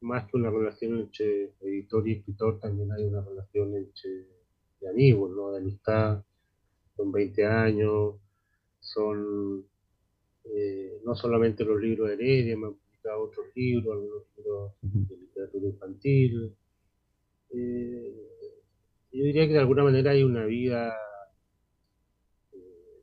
más 0.00 0.28
que 0.30 0.36
una 0.36 0.50
relación 0.50 0.98
entre 0.98 1.54
editor 1.60 2.06
y 2.06 2.12
escritor, 2.12 2.60
también 2.60 2.92
hay 2.92 3.04
una 3.04 3.22
relación 3.22 3.74
entre 3.76 4.26
de 4.80 4.88
amigos, 4.88 5.30
¿no? 5.30 5.52
De 5.52 5.58
amistad, 5.58 6.22
son 6.96 7.12
20 7.12 7.46
años, 7.46 8.16
son 8.80 9.66
eh, 10.44 11.00
no 11.04 11.14
solamente 11.14 11.64
los 11.64 11.80
libros 11.80 12.08
de 12.08 12.14
Heredia, 12.14 12.56
me 12.56 12.66
han 12.68 12.74
publicado 13.00 13.22
otros 13.22 13.46
libros, 13.54 13.94
algunos 13.94 14.22
libros 14.36 14.72
de 15.08 15.16
literatura 15.16 15.66
infantil. 15.66 16.56
Eh, 17.50 18.14
yo 19.12 19.24
diría 19.24 19.46
que 19.46 19.54
de 19.54 19.58
alguna 19.58 19.84
manera 19.84 20.12
hay 20.12 20.22
una 20.22 20.44
vida 20.44 20.94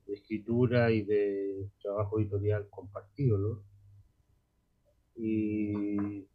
de 0.06 0.14
escritura 0.14 0.92
y 0.92 1.02
de 1.04 1.68
trabajo 1.82 2.20
editorial 2.20 2.68
compartido, 2.70 3.38
¿no? 3.38 3.64
Y, 5.16 6.26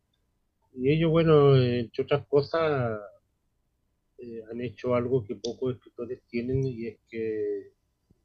ellos, 0.84 1.10
bueno, 1.10 1.56
entre 1.56 2.02
otras 2.02 2.26
cosas, 2.26 3.00
eh, 4.18 4.42
han 4.50 4.60
hecho 4.60 4.94
algo 4.94 5.24
que 5.24 5.36
pocos 5.36 5.76
escritores 5.76 6.22
tienen 6.28 6.64
y 6.64 6.86
es 6.86 6.98
que 7.08 7.72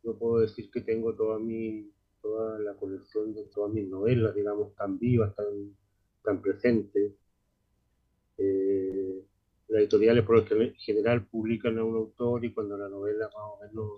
yo 0.03 0.17
puedo 0.17 0.39
decir 0.39 0.69
que 0.71 0.81
tengo 0.81 1.13
toda 1.13 1.39
mi 1.39 1.91
toda 2.27 2.59
la 2.59 2.73
colección 2.75 3.33
de 3.33 3.45
todas 3.45 3.71
mis 3.71 3.87
novelas, 3.87 4.35
digamos, 4.35 4.75
tan 4.75 4.99
vivas, 4.99 5.33
tan, 5.33 5.75
tan 6.23 6.41
presentes. 6.41 7.13
Eh, 8.37 9.23
las 9.69 9.81
editoriales 9.81 10.25
por 10.25 10.37
lo 10.37 10.73
general 10.77 11.25
publican 11.27 11.77
a 11.77 11.85
un 11.85 11.95
autor 11.95 12.43
y 12.43 12.53
cuando 12.53 12.77
la 12.77 12.89
novela 12.89 13.25
más 13.27 13.43
o 13.43 13.59
menos 13.61 13.91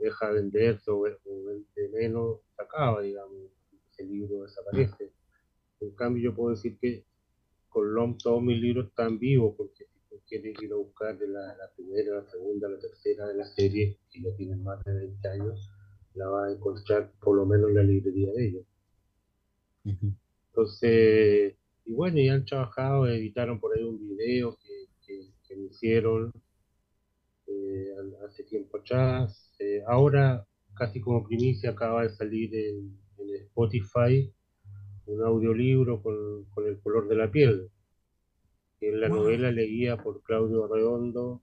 deja 0.00 0.28
de 0.28 0.34
venderse 0.34 0.90
o, 0.90 1.02
vende 1.02 1.88
menos, 1.92 2.40
se 2.56 2.62
acaba, 2.62 3.00
digamos, 3.00 3.50
ese 3.92 4.04
libro 4.04 4.42
desaparece. 4.42 5.12
En 5.80 5.92
cambio, 5.92 6.30
yo 6.30 6.34
puedo 6.34 6.50
decir 6.50 6.78
que 6.80 7.04
con 7.68 7.94
LOM 7.94 8.18
todos 8.18 8.42
mis 8.42 8.60
libros 8.60 8.88
están 8.88 9.18
vivos, 9.18 9.54
porque 9.56 9.86
si 10.08 10.18
quieres 10.26 10.60
ir 10.62 10.72
a 10.72 10.76
buscar 10.76 11.16
de 11.16 11.28
la, 11.28 11.70
primera, 11.76 12.16
la 12.16 12.30
segunda, 12.30 12.68
la 12.68 12.78
tercera 12.78 13.28
de 13.28 13.34
la 13.34 13.44
serie, 13.44 13.98
que 14.10 14.22
ya 14.22 14.34
tienen 14.36 14.62
más 14.64 14.82
de 14.84 14.94
20 14.94 15.28
años, 15.28 15.70
la 16.14 16.28
vas 16.28 16.48
a 16.48 16.52
encontrar 16.52 17.12
por 17.20 17.36
lo 17.36 17.46
menos 17.46 17.70
en 17.70 17.76
la 17.76 17.82
librería 17.82 18.32
de 18.32 18.46
ellos. 18.46 18.64
Entonces, 20.50 21.54
y 21.84 21.92
bueno, 21.92 22.18
ya 22.18 22.34
han 22.34 22.44
trabajado, 22.44 23.06
editaron 23.06 23.60
por 23.60 23.76
ahí 23.76 23.82
un 23.84 24.08
video 24.08 24.56
que, 24.58 24.88
que 25.46 25.56
me 25.56 25.66
hicieron 25.66 26.32
eh, 27.48 27.94
hace 28.26 28.44
tiempo 28.44 28.78
atrás. 28.78 29.50
Eh, 29.58 29.82
ahora, 29.86 30.46
casi 30.74 31.00
como 31.00 31.26
primicia, 31.26 31.70
acaba 31.70 32.02
de 32.02 32.10
salir 32.10 32.54
en, 32.54 32.98
Spotify 33.18 34.32
un 35.06 35.22
audiolibro 35.22 36.00
con, 36.02 36.44
con, 36.46 36.66
El 36.66 36.78
color 36.80 37.08
de 37.08 37.16
la 37.16 37.30
piel, 37.30 37.68
que 38.78 38.90
es 38.90 38.94
la 38.94 39.08
novela 39.08 39.50
leía 39.50 39.96
por 39.96 40.22
Claudio 40.22 40.68
Redondo, 40.68 41.42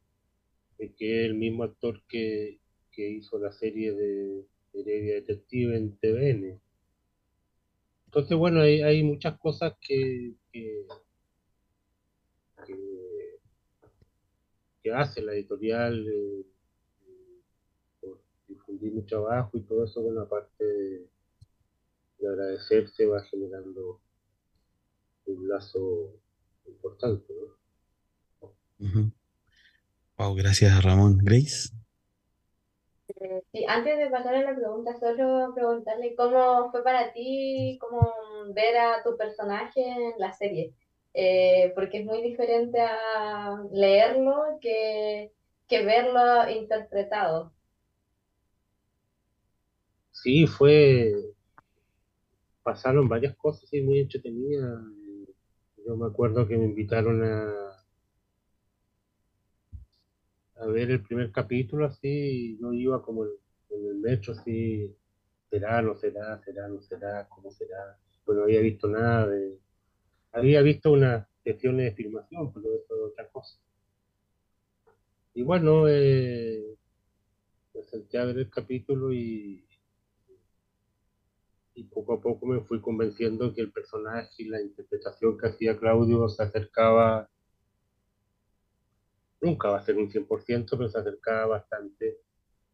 que 0.78 0.86
es 0.90 1.26
el 1.26 1.34
mismo 1.36 1.64
actor 1.64 2.02
que, 2.08 2.60
que 2.92 3.10
hizo 3.10 3.38
la 3.40 3.52
serie 3.52 3.94
de 3.94 4.46
Heredia 4.76 5.16
Detective 5.16 5.78
en 5.78 5.98
TVN. 5.98 6.62
Entonces, 8.06 8.38
bueno, 8.38 8.62
hay, 8.62 8.82
hay 8.82 9.04
muchas 9.04 9.38
cosas 9.40 9.74
que, 9.82 10.36
que 14.86 14.94
hace 14.94 15.20
la 15.24 15.34
editorial 15.34 16.08
eh, 16.08 16.46
por 18.00 18.22
difundir 18.48 18.94
mi 18.94 19.02
trabajo 19.02 19.58
y 19.58 19.62
todo 19.62 19.84
eso, 19.84 20.00
bueno, 20.02 20.22
aparte 20.22 20.64
de, 20.64 21.10
agradecerse, 22.28 23.06
va 23.06 23.24
generando 23.24 24.00
un 25.26 25.48
lazo 25.48 26.20
importante. 26.68 27.34
Wow, 30.18 30.36
gracias 30.36 30.84
Ramón. 30.84 31.18
Grace. 31.18 31.70
Sí, 33.52 33.66
antes 33.68 33.98
de 33.98 34.10
pasar 34.10 34.36
a 34.36 34.42
la 34.42 34.56
pregunta, 34.56 35.00
solo 35.00 35.54
preguntarle 35.54 36.16
cómo 36.16 36.70
fue 36.72 36.84
para 36.84 37.14
ti, 37.14 37.78
cómo 37.80 38.14
ver 38.54 38.78
a 38.78 39.04
tu 39.04 39.16
personaje 39.16 39.82
en 39.82 40.14
la 40.18 40.34
serie. 40.34 40.74
Eh, 41.14 41.72
porque 41.76 42.00
es 42.00 42.06
muy 42.06 42.22
diferente 42.22 42.78
a 42.82 43.64
leerlo 43.72 44.60
que, 44.60 45.32
verlo 45.70 46.50
interpretado. 46.50 47.54
Sí, 50.12 50.46
fue. 50.46 51.14
Pasaron 52.64 53.08
varias 53.08 53.36
cosas 53.38 53.72
y 53.74 53.82
muy 53.82 54.00
entretenidas. 54.00 54.82
Yo 55.86 55.96
me 55.96 56.08
acuerdo 56.08 56.46
que 56.48 56.58
me 56.58 56.66
invitaron 56.66 57.24
a, 57.24 57.75
a 60.56 60.66
ver 60.68 60.92
el 60.92 61.04
primer 61.04 61.32
capítulo 61.32 61.86
así, 61.86 62.08
y 62.08 62.60
yo 62.60 62.74
iba 62.74 63.02
como 63.02 63.26
en, 63.26 63.32
el 63.70 63.96
metro 63.96 64.34
así, 64.34 64.96
será, 65.50 65.82
no 65.82 65.96
será, 65.96 66.42
será, 66.44 66.68
no 66.68 66.82
será, 66.82 67.28
cómo 67.30 67.52
será. 67.52 67.98
Pues 68.24 68.38
no 68.38 68.44
había 68.44 68.62
visto 68.62 68.88
nada 68.88 69.28
de, 69.28 69.60
había 70.32 70.62
visto 70.62 70.92
unas 70.92 71.28
sesiones 71.44 71.92
de 71.92 72.04
filmación, 72.04 72.54
pero 72.54 72.68
eso 72.76 72.96
es 72.96 73.12
otra 73.12 73.28
cosa. 73.30 73.58
Y 75.34 75.44
bueno, 75.44 75.88
eh, 75.88 76.78
me 77.74 77.84
senté 77.84 78.18
a 78.18 78.26
ver 78.26 78.40
el 78.40 78.50
capítulo 78.50 79.14
y 79.14 79.66
y 81.76 81.84
poco 81.84 82.14
a 82.14 82.22
poco 82.22 82.46
me 82.46 82.62
fui 82.62 82.80
convenciendo 82.80 83.54
que 83.54 83.62
el 83.62 83.72
personaje 83.72 84.44
y 84.44 84.46
la 84.46 84.62
interpretación 84.62 85.38
que 85.38 85.48
hacía 85.48 85.78
Claudio 85.78 86.28
se 86.30 86.42
acercaba, 86.42 87.30
nunca 89.46 89.70
va 89.70 89.80
a 89.80 89.86
ser 89.86 89.98
un 89.98 90.10
100%, 90.10 90.78
pero 90.78 90.90
se 90.90 90.98
acercaba 90.98 91.46
bastante 91.48 92.20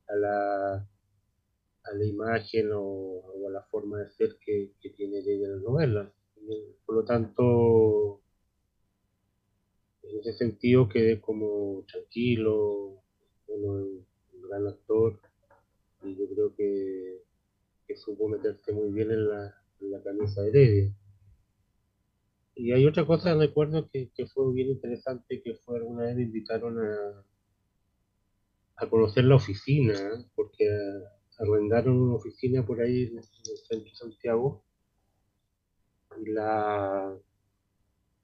a 0.08 0.16
la, 0.16 0.74
a 0.76 1.94
la 1.94 2.06
imagen 2.06 2.70
o, 2.74 3.24
a 3.48 3.52
la 3.52 3.64
forma 3.64 4.00
de 4.00 4.10
ser 4.12 4.38
que, 4.44 4.72
tiene 4.96 5.20
ella 5.20 5.48
en 5.48 5.56
la 5.56 5.62
novela. 5.62 6.14
Por 6.86 6.96
lo 6.96 7.06
tanto, 7.06 8.22
en 10.04 10.20
ese 10.20 10.34
sentido 10.34 10.90
quedé 10.90 11.22
como 11.22 11.86
tranquilo, 11.92 13.04
un 13.48 14.06
gran 14.50 14.68
actor, 14.68 15.20
y 16.04 16.16
yo 16.16 16.28
creo 16.34 16.56
que 16.56 17.22
que 17.92 17.98
supo 17.98 18.30
meterse 18.30 18.72
muy 18.72 18.90
bien 18.92 19.12
en 19.12 19.28
la, 19.28 19.54
camisa 20.04 20.42
de 20.42 20.50
Heredia. 20.50 20.96
Y 22.62 22.74
hay 22.74 22.86
otra 22.86 23.08
cosa, 23.08 23.34
recuerdo 23.34 23.90
que, 23.90 24.12
que 24.14 24.28
fue 24.28 24.54
bien 24.54 24.70
interesante, 24.70 25.42
que 25.42 25.56
fue 25.56 25.78
alguna 25.78 26.04
vez 26.04 26.16
me 26.16 26.22
invitaron 26.22 26.78
a, 26.78 27.26
a 28.76 28.88
conocer 28.88 29.24
la 29.24 29.38
oficina, 29.38 29.96
porque 30.36 30.70
arrendaron 31.40 31.98
una 32.00 32.18
oficina 32.18 32.64
por 32.64 32.80
ahí 32.80 33.08
en 33.08 33.18
el 33.18 33.24
centro 33.24 33.90
de 33.90 33.96
Santiago 33.96 34.64
la, 36.28 37.18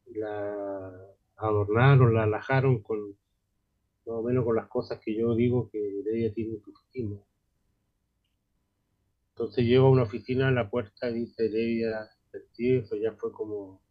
la 0.05 0.93
adornaron, 1.37 2.13
la 2.13 2.25
alajaron 2.25 2.83
con 2.83 3.09
más 3.09 4.17
o 4.17 4.21
menos 4.21 4.45
con 4.45 4.55
las 4.55 4.67
cosas 4.67 4.99
que 4.99 5.17
yo 5.17 5.33
digo 5.33 5.67
que 5.71 5.79
Heredia 5.79 6.31
tiene 6.31 6.53
en 6.53 6.61
su 6.61 6.69
oficina. 6.69 7.19
Entonces 9.29 9.65
llego 9.65 9.87
a 9.87 9.91
una 9.91 10.03
oficina, 10.03 10.49
a 10.49 10.51
la 10.51 10.69
puerta 10.69 11.09
dice 11.09 11.47
Heredia 11.47 12.07
eso 12.59 12.95
ya 12.97 13.13
fue 13.13 13.31
como, 13.31 13.81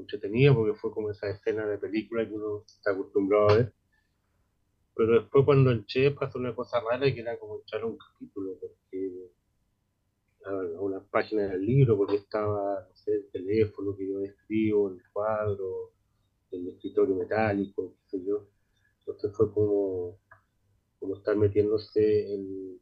entretenido 0.00 0.54
porque 0.54 0.74
fue 0.74 0.90
como 0.92 1.10
esa 1.10 1.28
escena 1.30 1.66
de 1.66 1.78
película 1.78 2.26
que 2.26 2.34
uno 2.34 2.64
está 2.66 2.92
acostumbrado 2.92 3.50
a 3.50 3.56
ver. 3.56 3.74
Pero 4.94 5.20
después 5.20 5.44
cuando 5.44 5.70
entré 5.70 6.10
pasó 6.10 6.38
una 6.38 6.54
cosa 6.54 6.80
rara 6.80 7.12
que 7.12 7.20
era 7.20 7.38
como 7.38 7.60
echar 7.60 7.84
un 7.84 7.96
capítulo, 7.96 8.58
porque 8.60 9.30
a 10.44 10.80
una 10.80 11.00
página 11.00 11.46
del 11.46 11.64
libro, 11.64 11.96
porque 11.96 12.16
estaba, 12.16 12.86
no 12.88 12.96
sé, 12.96 13.12
el 13.12 13.30
teléfono 13.30 13.96
que 13.96 14.08
yo 14.08 14.20
escribo, 14.20 14.90
el 14.90 15.00
cuadro, 15.12 15.92
el 16.50 16.68
escritorio 16.68 17.14
metálico, 17.14 17.94
qué 18.02 18.18
sé 18.18 18.24
yo. 18.24 18.48
Entonces 19.00 19.32
fue 19.36 19.52
como, 19.52 20.18
como 20.98 21.16
estar 21.16 21.36
metiéndose 21.36 22.34
en, 22.34 22.80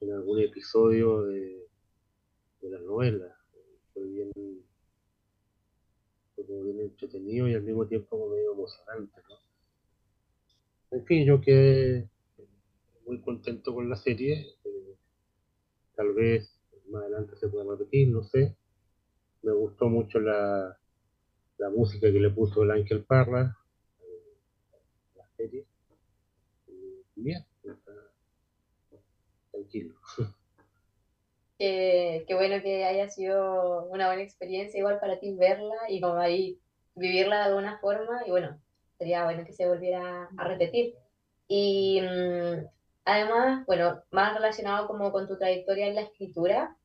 en 0.00 0.12
algún 0.12 0.40
episodio 0.40 1.22
de, 1.22 1.68
de 2.62 2.70
la 2.70 2.78
novela. 2.80 3.36
Fue 3.92 4.04
bien, 4.04 4.30
fue 6.50 6.64
bien 6.64 6.80
entretenido 6.80 7.48
y 7.48 7.54
al 7.54 7.62
mismo 7.62 7.86
tiempo 7.86 8.28
medio 8.28 8.52
emocionante. 8.52 9.22
En 10.90 11.04
fin, 11.06 11.24
yo 11.24 11.40
quedé 11.40 12.08
muy 13.06 13.20
contento 13.20 13.72
con 13.72 13.88
la 13.88 13.94
serie. 13.94 14.46
Eh, 14.64 14.96
tal 15.94 16.12
vez 16.12 16.58
más 16.88 17.02
adelante 17.02 17.36
se 17.36 17.48
pueda 17.48 17.70
repetir, 17.70 18.08
no 18.08 18.24
sé. 18.24 18.56
Me 19.42 19.52
gustó 19.52 19.88
mucho 19.88 20.18
la, 20.18 20.76
la 21.58 21.70
música 21.70 22.10
que 22.10 22.20
le 22.20 22.30
puso 22.30 22.64
el 22.64 22.72
Ángel 22.72 23.04
Parra, 23.04 23.56
eh, 24.00 24.36
la 25.16 25.28
serie. 25.36 25.66
bien, 27.14 27.44
tranquilo. 29.52 29.94
qué 31.60 32.34
bueno 32.34 32.62
que 32.62 32.84
haya 32.84 33.08
sido 33.08 33.84
una 33.84 34.06
buena 34.06 34.22
experiencia 34.22 34.78
igual 34.78 34.98
para 34.98 35.18
ti 35.18 35.34
verla 35.34 35.76
y 35.88 36.00
como 36.00 36.18
ahí 36.18 36.58
vivirla 36.94 37.38
de 37.38 37.44
alguna 37.44 37.78
forma 37.78 38.22
y 38.26 38.30
bueno, 38.30 38.58
sería 38.98 39.24
bueno 39.24 39.44
que 39.44 39.52
se 39.52 39.68
volviera 39.68 40.28
a 40.36 40.44
repetir. 40.48 40.94
Y 41.48 42.00
mm, 42.02 42.66
además, 43.04 43.66
bueno, 43.66 44.02
más 44.10 44.34
relacionado 44.34 44.86
como 44.86 45.12
con 45.12 45.26
tu 45.28 45.36
trayectoria 45.38 45.88
en 45.88 45.96
la 45.96 46.02
escritura, 46.02 46.76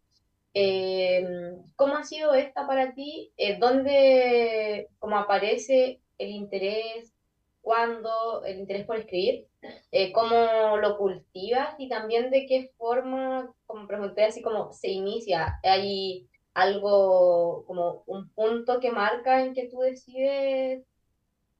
eh, 0.53 1.55
¿cómo 1.75 1.95
ha 1.97 2.03
sido 2.03 2.33
esta 2.33 2.65
para 2.67 2.93
ti? 2.93 3.31
Eh, 3.37 3.57
¿Dónde 3.59 4.89
como 4.99 5.17
aparece 5.17 5.99
el 6.17 6.29
interés 6.29 7.13
cuándo, 7.61 8.43
el 8.45 8.59
interés 8.59 8.85
por 8.85 8.97
escribir, 8.97 9.47
eh, 9.91 10.11
cómo 10.11 10.77
lo 10.77 10.97
cultivas 10.97 11.75
y 11.77 11.89
también 11.89 12.31
de 12.31 12.45
qué 12.45 12.71
forma, 12.77 13.53
como 13.65 13.87
pregunté, 13.87 14.25
así 14.25 14.41
como 14.41 14.73
se 14.73 14.89
inicia. 14.89 15.59
¿Hay 15.63 16.27
algo, 16.53 17.65
como 17.65 18.03
un 18.07 18.29
punto 18.29 18.79
que 18.79 18.91
marca 18.91 19.43
en 19.43 19.53
que 19.53 19.67
tú 19.67 19.79
decides 19.79 20.83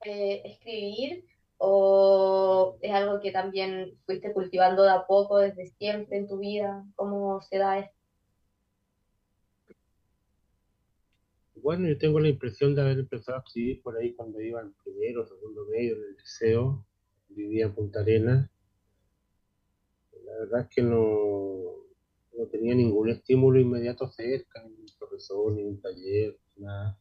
eh, 0.06 0.42
escribir? 0.46 1.26
¿O 1.58 2.78
es 2.82 2.92
algo 2.92 3.20
que 3.22 3.32
también 3.32 3.98
fuiste 4.06 4.34
cultivando 4.34 4.84
de 4.84 4.92
a 4.92 5.06
poco 5.08 5.38
desde 5.38 5.68
siempre 5.68 6.18
en 6.18 6.28
tu 6.28 6.40
vida? 6.40 6.86
¿Cómo 6.96 7.42
se 7.42 7.58
da 7.58 7.80
esto? 7.80 7.96
Bueno, 11.66 11.88
yo 11.88 11.98
tengo 11.98 12.20
la 12.20 12.28
impresión 12.28 12.76
de 12.76 12.82
haber 12.82 13.00
empezado 13.00 13.40
a 13.40 13.42
escribir 13.42 13.82
por 13.82 13.98
ahí 13.98 14.14
cuando 14.14 14.40
iba 14.40 14.62
en 14.62 14.72
primero 14.84 15.26
segundo 15.26 15.66
medio 15.66 15.96
en 15.96 16.04
el 16.04 16.16
liceo, 16.16 16.86
vivía 17.36 17.66
en 17.66 17.76
Punta 17.76 18.00
Arenas. 18.00 18.50
La 20.26 20.40
verdad 20.40 20.62
es 20.62 20.76
que 20.76 20.82
no, 20.82 21.86
no 22.38 22.46
tenía 22.52 22.74
ningún 22.76 23.10
estímulo 23.10 23.60
inmediato 23.60 24.08
cerca, 24.10 24.64
ni 24.64 24.76
un 24.76 24.86
profesor, 24.98 25.54
ni 25.54 25.64
un 25.64 25.82
taller, 25.82 26.38
nada. 26.58 26.98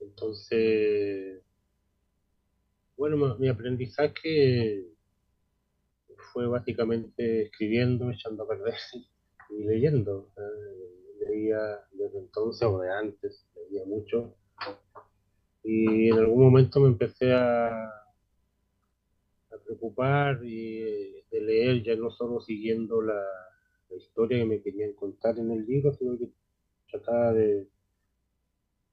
Entonces, 0.00 1.42
bueno, 2.96 3.36
mi 3.38 3.48
aprendizaje 3.48 4.86
fue 6.32 6.46
básicamente 6.46 7.42
escribiendo, 7.42 8.10
echando 8.10 8.44
a 8.44 8.48
perder 8.48 8.74
y 9.50 9.64
leyendo. 9.64 10.32
leía 11.26 11.80
desde 11.92 12.18
entonces 12.18 12.62
o 12.62 12.80
de 12.80 12.90
antes, 12.92 13.46
mucho. 13.86 14.34
Y 15.62 16.08
en 16.08 16.18
algún 16.18 16.44
momento 16.44 16.80
me 16.80 16.88
empecé 16.88 17.32
a 17.32 17.99
preocupar 19.70 20.40
y 20.44 21.22
de 21.30 21.40
leer 21.40 21.82
ya 21.84 21.94
no 21.94 22.10
solo 22.10 22.40
siguiendo 22.40 23.00
la, 23.02 23.22
historia 23.96 24.38
que 24.38 24.44
me 24.44 24.62
querían 24.62 24.92
contar 24.92 25.36
en 25.38 25.50
el 25.50 25.66
libro, 25.66 25.92
sino 25.92 26.16
que 26.16 26.30
trataba 26.88 27.32
de, 27.32 27.66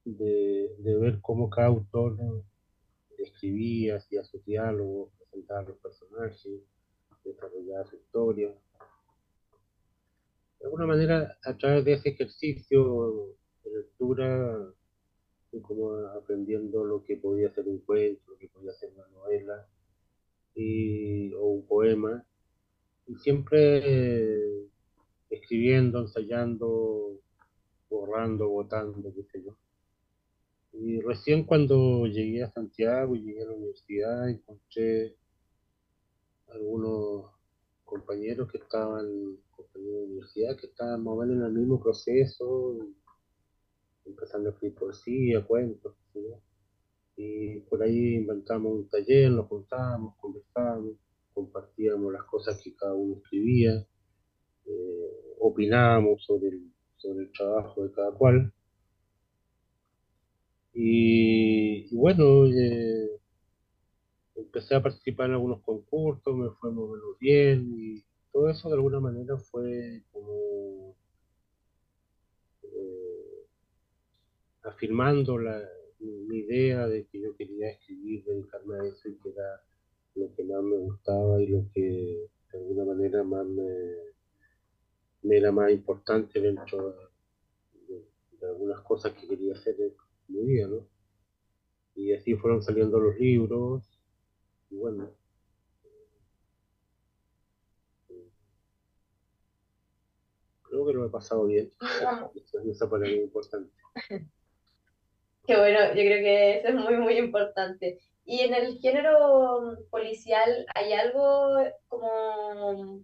de, 0.05 0.97
ver 0.99 1.19
cómo 1.21 1.51
cada 1.51 1.67
autor 1.67 2.17
escribía, 3.19 3.97
hacía 3.97 4.23
sus 4.23 4.43
diálogos, 4.43 5.11
presentaba 5.19 5.61
los 5.61 5.77
personajes, 5.77 6.63
desarrollaba 7.23 7.85
su 7.85 7.95
historia. 7.95 8.55
De 10.59 10.65
alguna 10.65 10.87
manera, 10.87 11.37
a 11.43 11.55
través 11.55 11.85
de 11.85 11.93
ese 11.93 12.09
ejercicio 12.09 13.35
de 13.63 13.71
lectura, 13.71 14.73
como 15.61 15.93
aprendiendo 16.19 16.83
lo 16.83 17.03
que 17.03 17.17
podía 17.17 17.53
ser 17.53 17.67
un 17.67 17.79
cuento, 17.81 18.31
lo 18.31 18.37
que 18.39 18.47
podía 18.47 18.73
ser 18.73 18.91
una 18.95 19.07
novela 19.09 19.67
y, 20.57 21.33
o 21.35 21.45
un 21.45 21.67
poema, 21.67 22.25
y 23.05 23.15
siempre 23.17 24.67
escribiendo, 25.29 25.99
ensayando, 25.99 27.21
borrando, 27.89 28.49
votando, 28.49 29.13
qué 29.13 29.23
sé 29.23 29.43
yo. 29.43 29.55
Y 30.73 30.99
recién 31.01 31.45
cuando 31.45 32.07
llegué 32.07 32.43
a 32.43 32.51
Santiago 32.51 33.15
y 33.15 33.21
llegué 33.21 33.43
a 33.43 33.45
la 33.45 33.53
universidad, 33.53 34.29
encontré 34.29 35.15
algunos 36.47 37.31
compañeros 37.85 38.51
que 38.51 38.57
estaban, 38.57 39.37
compañeros 39.51 39.99
de 39.99 40.05
universidad, 40.05 40.57
que 40.57 40.67
estaban 40.67 41.03
más 41.03 41.13
o 41.13 41.17
menos 41.17 41.37
en 41.37 41.43
el 41.43 41.53
mismo 41.53 41.81
proceso, 41.81 42.77
empezando 44.05 44.49
a 44.49 44.51
escribir 44.53 44.77
poesía, 44.77 45.45
cuentos, 45.45 45.95
y 47.17 47.59
por 47.61 47.81
ahí 47.81 48.15
inventamos 48.15 48.71
un 48.73 48.89
taller, 48.89 49.31
nos 49.31 49.47
juntábamos, 49.47 50.15
conversábamos, 50.17 50.93
compartíamos 51.33 52.13
las 52.13 52.23
cosas 52.25 52.61
que 52.63 52.75
cada 52.75 52.93
uno 52.93 53.17
escribía, 53.17 53.73
eh, 54.65 55.35
opinábamos 55.39 56.23
sobre 56.23 56.49
el, 56.49 56.71
sobre 56.97 57.23
el 57.25 57.31
trabajo 57.31 57.83
de 57.83 57.91
cada 57.91 58.11
cual. 58.11 58.53
Y, 60.73 61.95
bueno, 61.95 62.45
eh, 62.45 63.19
empecé 64.35 64.75
a 64.75 64.83
participar 64.83 65.27
en 65.27 65.33
algunos 65.33 65.61
concursos, 65.63 66.35
me 66.35 66.51
fue 66.51 66.71
muy 66.71 66.99
bien 67.19 67.67
y 67.75 68.03
todo 68.31 68.49
eso 68.49 68.69
de 68.69 68.75
alguna 68.75 68.99
manera 68.99 69.37
fue 69.37 70.03
como 70.11 70.95
afirmando 74.63 75.39
la, 75.39 75.59
mi 75.99 76.37
idea 76.39 76.87
de 76.87 77.05
que 77.07 77.21
yo 77.21 77.35
quería 77.35 77.69
escribir, 77.71 78.23
dedicarme 78.25 78.79
a 78.79 78.83
eso 78.85 79.09
y 79.09 79.15
que 79.15 79.29
era 79.29 79.63
lo 80.15 80.33
que 80.35 80.43
más 80.43 80.63
me 80.63 80.77
gustaba 80.77 81.41
y 81.41 81.47
lo 81.47 81.65
que 81.73 82.29
de 82.51 82.57
alguna 82.57 82.85
manera 82.85 83.23
más 83.23 83.45
me, 83.45 83.63
me 85.23 85.37
era 85.37 85.51
más 85.51 85.71
importante 85.71 86.39
dentro 86.39 86.91
de, 86.91 88.47
algunas 88.47 88.79
cosas 88.81 89.13
que 89.13 89.27
quería 89.27 89.53
hacer 89.53 89.75
en 89.79 89.93
mi 90.27 90.45
vida, 90.45 90.67
¿no? 90.67 90.87
Y 91.95 92.13
así 92.13 92.35
fueron 92.35 92.61
saliendo 92.61 92.99
los 92.99 93.17
libros, 93.19 93.83
y 94.69 94.75
bueno, 94.75 95.09
creo 100.61 100.85
que 100.85 100.93
lo 100.93 101.05
he 101.05 101.09
pasado 101.09 101.45
bien. 101.45 101.71
Eso, 102.65 102.89
para 102.89 103.03
mí 103.03 103.13
es 103.13 103.23
importante. 103.23 103.73
Qué 105.47 105.57
bueno, 105.57 105.79
yo 105.89 105.93
creo 105.93 106.19
que 106.23 106.57
eso 106.59 106.67
es 106.69 106.75
muy, 106.75 106.97
muy 106.97 107.17
importante. 107.17 107.99
Y 108.25 108.41
en 108.41 108.53
el 108.53 108.79
género 108.79 109.77
policial, 109.89 110.65
¿hay 110.75 110.91
algo 110.93 111.55
como 111.87 113.01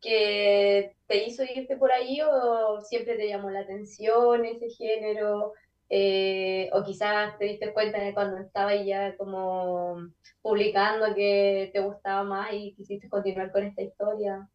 que 0.00 0.96
te 1.06 1.24
hizo 1.26 1.44
irte 1.44 1.76
por 1.76 1.92
ahí 1.92 2.20
o 2.22 2.80
siempre 2.80 3.16
te 3.16 3.28
llamó 3.28 3.50
la 3.50 3.60
atención 3.60 4.46
ese 4.46 4.70
género? 4.70 5.52
Eh, 5.90 6.70
o 6.72 6.84
quizás 6.84 7.36
te 7.38 7.44
diste 7.46 7.72
cuenta 7.74 8.00
de 8.00 8.14
cuando 8.14 8.38
estaba 8.38 8.74
ya 8.76 9.16
como 9.16 9.96
publicando 10.40 11.14
que 11.14 11.70
te 11.74 11.80
gustaba 11.80 12.22
más 12.24 12.52
y 12.54 12.74
quisiste 12.74 13.08
continuar 13.10 13.52
con 13.52 13.64
esta 13.64 13.82
historia. 13.82 14.48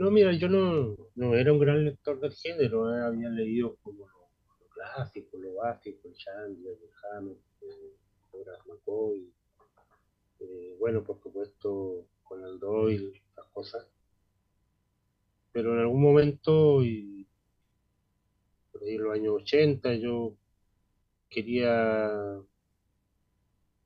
No, 0.00 0.10
mira, 0.10 0.32
yo 0.32 0.48
no, 0.48 0.96
no 1.14 1.34
era 1.34 1.52
un 1.52 1.58
gran 1.58 1.84
lector 1.84 2.18
del 2.20 2.32
género, 2.32 2.90
¿eh? 2.90 3.02
había 3.02 3.28
leído 3.28 3.76
como 3.82 4.08
lo, 4.08 4.30
clásico, 4.70 5.36
lo 5.36 5.56
básico, 5.56 6.08
el 6.08 6.14
Chandler, 6.14 6.78
el 6.82 7.18
Hammett, 7.18 7.38
Horace 8.32 8.62
McCoy, 8.66 9.30
eh, 10.38 10.74
bueno, 10.78 11.04
por 11.04 11.20
supuesto, 11.20 12.06
con 12.22 12.42
el 12.42 12.58
Doyle, 12.58 13.12
las 13.36 13.44
cosas. 13.48 13.86
Pero 15.52 15.74
en 15.74 15.80
algún 15.80 16.00
momento, 16.00 16.82
y 16.82 17.26
por 18.72 18.82
ahí 18.82 18.94
en 18.94 19.02
los 19.02 19.12
años 19.12 19.34
80, 19.42 19.96
yo 19.96 20.32
quería, 21.28 22.40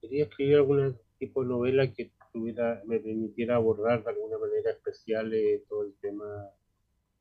quería 0.01 0.27
escribir 0.27 0.59
algún 0.59 0.97
tipo 1.19 1.43
de 1.43 1.49
novela 1.49 1.93
que 1.93 2.13
me 2.41 3.01
permitiera 3.01 3.57
abordar 3.57 4.03
de 4.03 4.11
alguna 4.11 4.39
manera 4.39 4.71
especial 4.71 5.33
eh, 5.33 5.63
todo 5.69 5.85
el 5.85 5.95
tema 5.95 6.51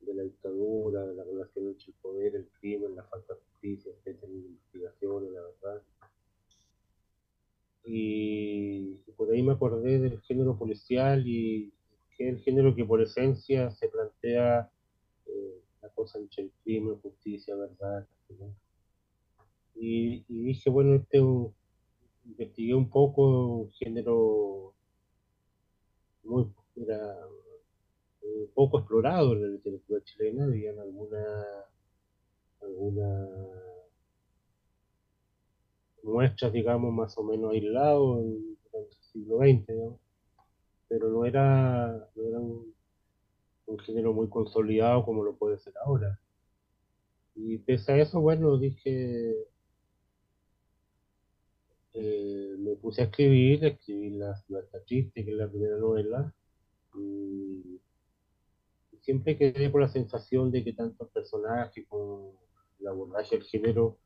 de 0.00 0.14
la 0.14 0.22
dictadura, 0.22 1.06
de 1.06 1.14
la 1.14 1.24
relación 1.24 1.68
entre 1.68 1.86
el 1.86 1.94
poder, 2.02 2.36
el 2.36 2.48
crimen, 2.60 2.96
la 2.96 3.04
falta 3.04 3.34
de 3.34 3.40
justicia, 3.40 3.92
etcétera, 3.92 4.32
investigaciones, 4.32 5.30
la 5.30 5.40
verdad. 5.40 5.82
Y, 7.84 8.96
por 9.16 9.30
ahí 9.30 9.42
me 9.42 9.52
acordé 9.52 10.00
del 10.00 10.20
género 10.22 10.58
policial 10.58 11.22
y 11.26 11.72
que 12.16 12.28
es 12.28 12.34
el 12.34 12.40
género 12.40 12.74
que 12.74 12.84
por 12.84 13.00
esencia 13.00 13.70
se 13.70 13.88
plantea 13.88 14.70
eh, 15.26 15.60
la 15.82 15.88
cosa 15.90 16.18
entre 16.18 16.44
el 16.44 16.50
crimen, 16.62 16.96
justicia, 16.96 17.54
verdad. 17.54 18.06
Y, 19.76 20.24
y, 20.28 20.44
dije, 20.44 20.70
bueno, 20.70 20.94
este 20.96 21.20
investigué 22.24 22.74
un 22.74 22.88
poco 22.88 23.58
un 23.58 23.70
género 23.72 24.73
muy, 26.24 26.46
era 26.76 27.16
eh, 28.22 28.48
poco 28.54 28.78
explorado 28.78 29.32
en 29.32 29.42
la 29.42 29.48
literatura 29.48 30.02
chilena, 30.04 30.44
habían 30.44 30.78
alguna, 30.78 31.44
alguna 32.62 33.28
muestras, 36.04 36.52
digamos, 36.52 36.92
más 36.92 37.16
o 37.18 37.22
menos 37.22 37.52
aislados 37.52 38.20
en, 38.20 38.56
el 38.74 38.86
siglo 39.12 39.38
XX, 39.38 39.96
pero 40.88 41.08
no 41.08 41.24
era, 41.24 42.08
no 42.14 42.28
era 42.28 42.40
un, 42.40 42.74
género 43.84 44.12
muy 44.12 44.28
consolidado 44.28 45.04
como 45.04 45.24
lo 45.24 45.36
puede 45.36 45.58
ser 45.58 45.74
ahora. 45.84 46.18
Y 47.34 47.58
pese 47.58 47.92
a 47.92 47.96
eso, 47.98 48.20
bueno, 48.20 48.56
dije, 48.58 49.34
eh, 51.94 52.56
me 52.58 52.74
puse 52.74 53.02
a 53.02 53.04
escribir, 53.04 53.64
escribí 53.64 54.10
La 54.10 54.36
ciudad 54.36 54.64
triste, 54.86 55.24
que 55.24 55.30
es 55.30 55.36
la 55.36 55.48
primera 55.48 55.76
novela, 55.76 56.34
y 56.96 57.80
siempre 59.02 59.36
quedé 59.38 59.70
por 59.70 59.80
la 59.80 59.88
sensación 59.88 60.50
de 60.50 60.64
que 60.64 60.72
tantos 60.72 61.08
personajes 61.10 61.86
con 61.88 62.32
el 62.80 62.88
abordaje 62.88 63.36
del 63.36 63.44
género 63.44 63.98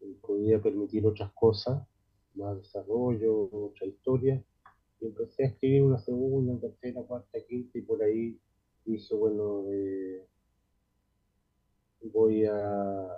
eh, 0.00 0.14
podía 0.22 0.62
permitir 0.62 1.06
otras 1.06 1.30
cosas, 1.32 1.86
más 2.34 2.56
desarrollo, 2.56 3.50
otra 3.52 3.86
historia. 3.86 4.42
Y 5.00 5.06
empecé 5.06 5.44
a 5.44 5.48
escribir 5.48 5.82
una 5.82 5.98
segunda, 5.98 6.58
tercera, 6.58 7.02
cuarta, 7.02 7.38
quinta 7.46 7.78
y 7.78 7.82
por 7.82 8.02
ahí 8.02 8.38
dije, 8.84 9.14
bueno, 9.14 9.64
eh, 9.70 10.26
voy 12.02 12.46
a 12.46 13.08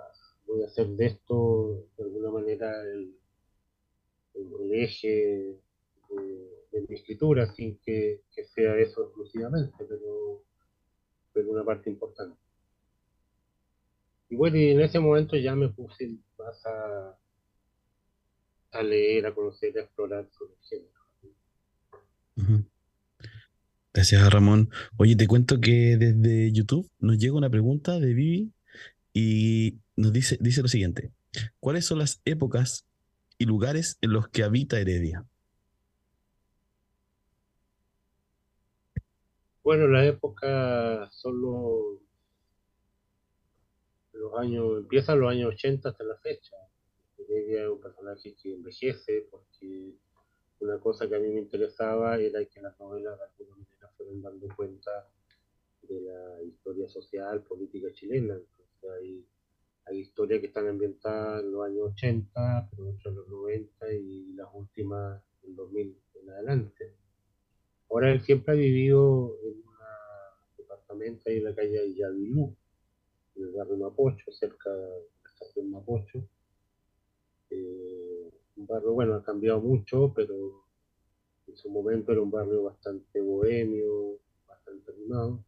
voy 0.45 0.61
a 0.61 0.65
hacer 0.65 0.87
de 0.89 1.05
esto 1.05 1.87
de 1.97 2.03
alguna 2.03 2.31
manera 2.31 2.69
el, 2.83 3.15
el, 4.35 4.73
eje 4.73 5.57
de, 6.09 6.81
mi 6.87 6.95
escritura, 6.95 7.51
sin 7.53 7.77
que, 7.79 8.21
sea 8.55 8.77
eso 8.77 9.03
exclusivamente, 9.03 9.85
pero, 9.87 10.43
pero 11.33 11.51
una 11.51 11.63
parte 11.63 11.89
importante. 11.89 12.37
Y 14.29 14.35
bueno, 14.35 14.57
y 14.57 14.71
en 14.71 14.81
ese 14.81 14.99
momento 14.99 15.37
ya 15.37 15.55
me 15.55 15.69
puse 15.69 16.17
más 16.37 16.65
a, 16.65 17.17
a 18.71 18.83
leer, 18.83 19.27
a 19.27 19.33
conocer, 19.35 19.77
a 19.77 19.81
explorar 19.81 20.27
sobre 20.31 20.53
el 20.53 20.59
género. 20.63 20.93
Gracias, 23.93 24.33
Ramón. 24.33 24.71
Oye, 24.97 25.15
te 25.15 25.27
cuento 25.27 25.61
que 25.61 25.97
desde 25.97 26.51
YouTube 26.51 26.89
nos 26.99 27.19
llega 27.19 27.35
una 27.35 27.51
pregunta 27.51 27.99
de 27.99 28.13
Vivi 28.13 28.51
y 29.13 29.77
nos 29.95 30.11
dice, 30.11 30.37
dice 30.41 30.63
lo 30.63 30.67
siguiente. 30.67 31.11
¿Cuáles 31.59 31.85
son 31.85 31.99
las 31.99 32.21
épocas 32.25 32.87
y 33.37 33.45
lugares 33.45 33.97
en 34.01 34.13
los 34.13 34.27
que 34.29 34.43
habita 34.43 34.79
Heredia? 34.79 35.25
Bueno, 39.63 39.87
la 39.87 40.05
época 40.05 41.09
solo 41.11 42.01
los 44.13 44.33
años, 44.37 44.77
empiezan 44.77 45.19
los 45.19 45.31
años 45.31 45.53
80 45.53 45.89
hasta 45.89 46.03
la 46.03 46.17
fecha. 46.17 46.55
Heredia 47.17 47.63
es 47.63 47.69
un 47.69 47.79
personaje 47.79 48.35
que 48.35 48.53
envejece 48.53 49.27
porque 49.31 49.93
una 50.59 50.79
cosa 50.79 51.07
que 51.07 51.15
a 51.15 51.19
mí 51.19 51.29
me 51.29 51.41
interesaba 51.41 52.17
era 52.17 52.43
que 52.45 52.61
las 52.61 52.77
novelas 52.79 53.17
de 53.17 53.25
alguna 53.45 53.63
manera 53.63 53.89
fueron 53.97 54.21
dando 54.21 54.47
cuenta 54.55 54.91
de 55.81 56.01
la 56.01 56.43
historia 56.43 56.87
social, 56.87 57.41
política 57.43 57.87
chilena. 57.93 58.35
Entonces 58.35 58.89
hay 58.99 59.25
hay 59.85 59.99
historias 59.99 60.39
que 60.39 60.47
están 60.47 60.67
ambientadas 60.67 61.43
en 61.43 61.51
los 61.51 61.65
años 61.65 61.91
80, 61.93 62.69
pero 62.69 62.89
otras 62.89 63.05
en 63.07 63.15
los 63.15 63.27
90 63.27 63.93
y 63.93 64.33
las 64.33 64.47
últimas 64.53 65.21
en 65.43 65.55
2000 65.55 65.97
en 66.21 66.29
adelante. 66.29 66.95
Ahora 67.89 68.11
él 68.11 68.21
siempre 68.21 68.53
ha 68.53 68.57
vivido 68.57 69.37
en 69.43 69.57
un 69.57 70.57
departamento 70.57 71.29
ahí 71.29 71.37
en 71.37 71.43
la 71.43 71.55
calle 71.55 71.93
Yavilú, 71.95 72.55
en 73.35 73.43
el 73.43 73.51
barrio 73.51 73.77
Mapocho, 73.77 74.31
cerca 74.31 74.71
de 74.71 75.07
la 75.23 75.29
estación 75.29 75.69
Mapocho. 75.69 76.27
Eh, 77.49 78.31
un 78.55 78.67
barrio, 78.67 78.93
bueno, 78.93 79.15
ha 79.15 79.23
cambiado 79.23 79.59
mucho, 79.59 80.13
pero 80.15 80.63
en 81.47 81.57
su 81.57 81.69
momento 81.69 82.11
era 82.11 82.21
un 82.21 82.31
barrio 82.31 82.63
bastante 82.63 83.21
bohemio, 83.21 84.17
bastante 84.47 84.91
animado. 84.91 85.43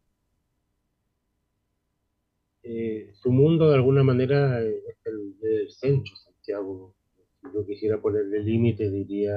Eh, 2.67 3.12
su 3.13 3.32
mundo 3.32 3.69
de 3.69 3.75
alguna 3.75 4.04
manera 4.04 4.60
es 4.60 4.97
el, 5.06 5.69
centro, 5.69 6.15
Santiago. 6.15 6.95
Yo 7.54 7.63
quisiera 7.63 8.01
ponerle 8.01 8.39
límite, 8.39 8.89
diría 8.89 9.36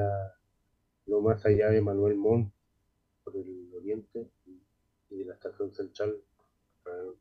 no 1.06 1.20
más 1.20 1.44
allá 1.44 1.68
de 1.68 1.82
Manuel 1.82 2.16
Montt, 2.16 2.50
por 3.22 3.36
el 3.36 3.70
oriente, 3.74 4.30
y 5.10 5.18
de 5.18 5.24
la 5.26 5.34
estación 5.34 5.74
central 5.74 6.16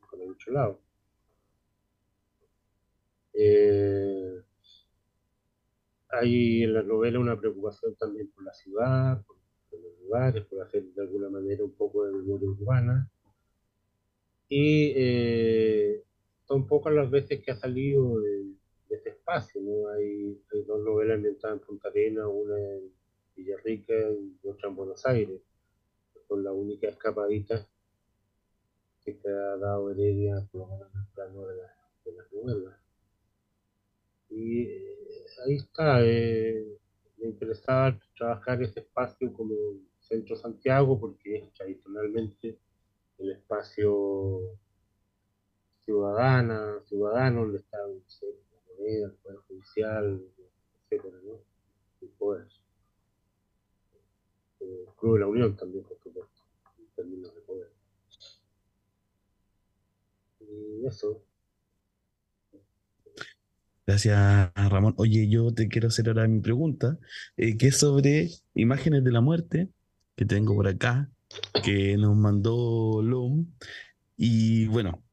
con 0.10 0.22
el 0.22 0.32
otro 0.32 0.54
lado. 0.54 0.80
Eh, 3.34 4.42
hay 6.10 6.64
en 6.64 6.74
la 6.74 6.84
novela 6.84 7.20
una 7.20 7.38
preocupación 7.38 7.96
también 7.96 8.32
por 8.32 8.46
la 8.46 8.54
ciudad, 8.54 9.26
por, 9.26 9.36
los 9.72 10.00
lugares, 10.00 10.46
por 10.46 10.62
hacer 10.62 10.84
de 10.86 11.02
alguna 11.02 11.30
manera 11.30 11.66
un 11.66 11.74
poco 11.74 12.06
de 12.06 12.14
memoria 12.14 12.48
urbana. 12.48 13.12
Y 14.50 14.94
eh, 14.96 16.04
son 16.48 16.66
pocas 16.68 16.94
las 16.94 17.10
veces 17.10 17.44
que 17.44 17.52
ha 17.52 17.56
salido 17.56 18.20
de, 18.20 18.54
ese 18.90 19.10
espacio, 19.10 19.62
¿no? 19.62 19.90
Hay, 19.90 20.42
dos 20.66 20.82
novelas 20.82 21.16
ambientadas 21.16 21.60
en 21.60 21.66
Punta 21.66 21.90
Arenas, 21.90 22.26
una 22.30 22.58
en 22.58 22.92
Villarrica 23.36 23.94
y 23.94 24.48
otra 24.48 24.70
en 24.70 24.76
Buenos 24.76 25.06
Aires. 25.06 25.42
Son 26.28 26.44
las 26.44 26.54
únicas 26.54 26.94
escapaditas 26.94 27.68
que 29.04 29.14
te 29.14 29.30
ha 29.30 29.58
dado 29.58 29.92
Heredia, 29.92 30.46
por 30.52 30.62
lo 30.62 30.68
menos 30.68 30.90
en 30.94 31.00
el 31.00 31.08
plano 31.14 31.48
de, 31.48 31.56
las 32.14 32.34
novelas. 32.34 32.80
Y 34.30 34.64
eh, 34.64 35.26
ahí 35.46 35.56
está, 35.56 36.00
eh, 36.06 36.78
me 37.18 37.28
interesaba 37.28 38.00
trabajar 38.16 38.62
ese 38.62 38.82
espacio 38.82 39.32
como 39.34 39.56
centro 40.00 40.36
Santiago 40.36 41.00
porque 41.00 41.36
es 41.36 41.54
tradicionalmente 41.54 42.58
el 43.20 43.32
espacio 43.32 44.58
ciudadana, 45.86 46.82
ciudadano, 46.86 47.42
donde 47.42 47.60
está 47.60 47.78
la 47.78 47.88
moneda, 47.88 49.08
el 49.08 49.14
poder 49.14 49.40
judicial, 49.48 50.22
etcétera, 50.84 51.18
¿no? 51.24 51.40
El 52.02 52.10
poder. 52.10 52.48
El 54.60 54.86
Club 54.98 55.14
de 55.14 55.20
la 55.20 55.28
Unión 55.28 55.56
también, 55.56 55.84
por 55.86 55.98
supuesto, 56.00 56.44
en 56.78 56.88
términos 56.96 57.34
de 57.34 57.42
poder. 57.42 57.72
Y 60.42 60.86
eso. 60.86 61.24
Gracias, 63.86 64.52
Ramón. 64.56 64.94
Oye, 64.98 65.30
yo 65.30 65.54
te 65.54 65.70
quiero 65.70 65.88
hacer 65.88 66.10
ahora 66.10 66.28
mi 66.28 66.42
pregunta, 66.42 67.00
eh, 67.38 67.58
que 67.58 67.68
es 67.68 67.78
sobre 67.78 68.30
imágenes 68.54 69.04
de 69.06 69.12
la 69.12 69.22
muerte, 69.22 69.70
que 70.18 70.26
tengo 70.26 70.54
por 70.56 70.68
acá, 70.68 71.10
que 71.64 71.98
nos 71.98 72.16
mandó 72.16 73.02
Lom. 73.02 73.48
Y 74.18 74.68
bueno, 74.68 75.04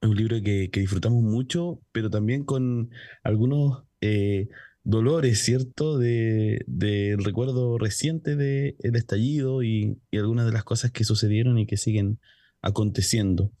es 0.00 0.08
un 0.08 0.16
libro 0.16 0.40
que, 0.42 0.68
disfrutamos 0.72 1.22
mucho, 1.22 1.80
pero 1.92 2.10
también 2.10 2.44
con 2.44 2.90
algunos 3.22 3.84
eh, 4.00 4.48
dolores, 4.84 5.42
¿cierto? 5.44 5.98
Del 5.98 6.64
de, 6.66 7.16
recuerdo 7.18 7.78
reciente 7.78 8.36
del 8.36 8.96
estallido 8.96 9.62
y, 9.62 9.98
y 10.10 10.18
algunas 10.18 10.46
de 10.46 10.52
las 10.52 10.64
cosas 10.64 10.90
que 10.90 11.04
sucedieron 11.04 11.58
y 11.58 11.66
que 11.66 11.76
siguen 11.76 12.18
aconteciendo. 12.60 13.52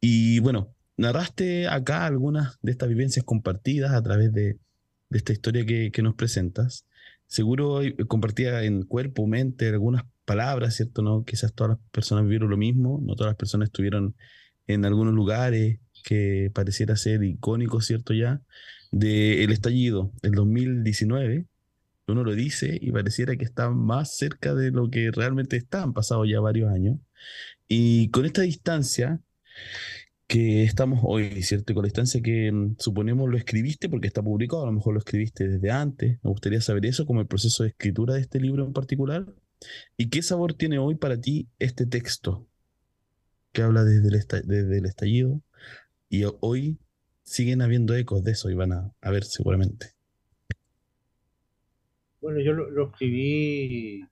Y 0.00 0.40
bueno, 0.40 0.74
narraste 0.96 1.66
acá 1.68 2.06
algunas 2.06 2.58
de 2.62 2.72
estas 2.72 2.88
vivencias 2.88 3.24
compartidas 3.24 3.92
a 3.92 4.02
través 4.02 4.32
de, 4.32 4.58
esta 5.10 5.32
historia 5.32 5.66
que, 5.66 6.02
nos 6.02 6.14
presentas. 6.14 6.86
Seguro 7.26 7.80
compartía 8.06 8.62
en 8.62 8.82
cuerpo, 8.82 9.26
mente, 9.26 9.68
algunas 9.68 10.04
palabras, 10.30 10.76
¿cierto? 10.76 11.02
¿No? 11.02 11.24
Quizás 11.24 11.52
todas 11.52 11.70
las 11.70 11.90
personas 11.90 12.22
vivieron 12.22 12.50
lo 12.50 12.56
mismo, 12.56 13.00
no 13.02 13.16
todas 13.16 13.30
las 13.30 13.36
personas 13.36 13.66
estuvieron 13.66 14.14
en 14.68 14.84
algunos 14.84 15.12
lugares 15.12 15.80
que 16.04 16.52
pareciera 16.54 16.94
ser 16.94 17.24
icónicos, 17.24 17.86
¿cierto? 17.86 18.14
Ya, 18.14 18.40
del 18.92 19.50
estallido, 19.50 20.12
el 20.22 20.30
2019, 20.30 21.46
uno 22.06 22.22
lo 22.22 22.32
dice 22.36 22.78
y 22.80 22.92
pareciera 22.92 23.34
que 23.34 23.44
está 23.44 23.70
más 23.70 24.16
cerca 24.16 24.54
de 24.54 24.70
lo 24.70 24.88
que 24.88 25.10
realmente 25.10 25.56
está, 25.56 25.82
han 25.82 25.94
pasado 25.94 26.24
ya 26.24 26.38
varios 26.38 26.72
años. 26.72 27.00
Y 27.66 28.10
con 28.10 28.24
esta 28.24 28.42
distancia, 28.42 29.20
que 30.28 30.62
estamos 30.62 31.00
hoy, 31.02 31.42
¿cierto? 31.42 31.74
con 31.74 31.82
la 31.82 31.88
instancia 31.88 32.22
que 32.22 32.52
mm, 32.52 32.76
suponemos 32.78 33.28
lo 33.28 33.36
escribiste 33.36 33.88
porque 33.88 34.06
está 34.06 34.22
publicado, 34.22 34.62
a 34.62 34.66
lo 34.66 34.72
mejor 34.72 34.94
lo 34.94 35.00
escribiste 35.00 35.48
desde 35.48 35.72
antes. 35.72 36.20
Me 36.22 36.30
gustaría 36.30 36.60
saber 36.60 36.86
eso, 36.86 37.04
como 37.04 37.20
el 37.20 37.26
proceso 37.26 37.64
de 37.64 37.70
escritura 37.70 38.14
de 38.14 38.20
este 38.20 38.38
libro 38.38 38.64
en 38.64 38.72
particular. 38.72 39.26
¿Y 39.96 40.08
qué 40.08 40.22
sabor 40.22 40.54
tiene 40.54 40.78
hoy 40.78 40.94
para 40.94 41.20
ti 41.20 41.48
este 41.58 41.86
texto 41.86 42.46
que 43.52 43.62
habla 43.62 43.84
desde 43.84 44.08
el, 44.08 44.86
estallido? 44.86 45.40
Y 46.08 46.24
hoy 46.40 46.78
siguen 47.22 47.62
habiendo 47.62 47.94
ecos 47.94 48.24
de 48.24 48.32
eso 48.32 48.50
y 48.50 48.54
van 48.54 48.72
a, 48.72 49.10
ver 49.10 49.24
seguramente. 49.24 49.94
Bueno, 52.20 52.40
yo 52.40 52.52
lo, 52.52 52.86
escribí 52.86 54.04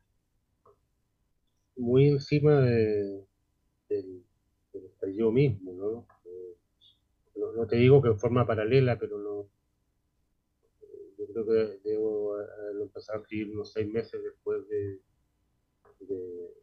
muy 1.77 2.09
encima 2.09 2.61
de, 2.61 3.25
del 3.89 4.25
yo 5.17 5.31
mismo, 5.31 5.73
¿no? 5.73 6.07
Eh, 6.25 6.57
¿no? 7.37 7.53
¿no? 7.53 7.67
te 7.67 7.77
digo 7.77 8.03
que 8.03 8.09
en 8.09 8.19
forma 8.19 8.47
paralela, 8.47 8.99
pero 8.99 9.19
no. 9.19 9.49
Yo 11.19 11.27
creo 11.33 11.47
que 11.47 11.89
debo 11.89 12.37
empezar 12.81 13.17
a 13.17 13.21
escribir 13.21 13.51
unos 13.51 13.73
seis 13.73 13.89
meses 13.89 14.23
después 14.23 14.69
de, 14.69 15.01
de, 16.01 16.55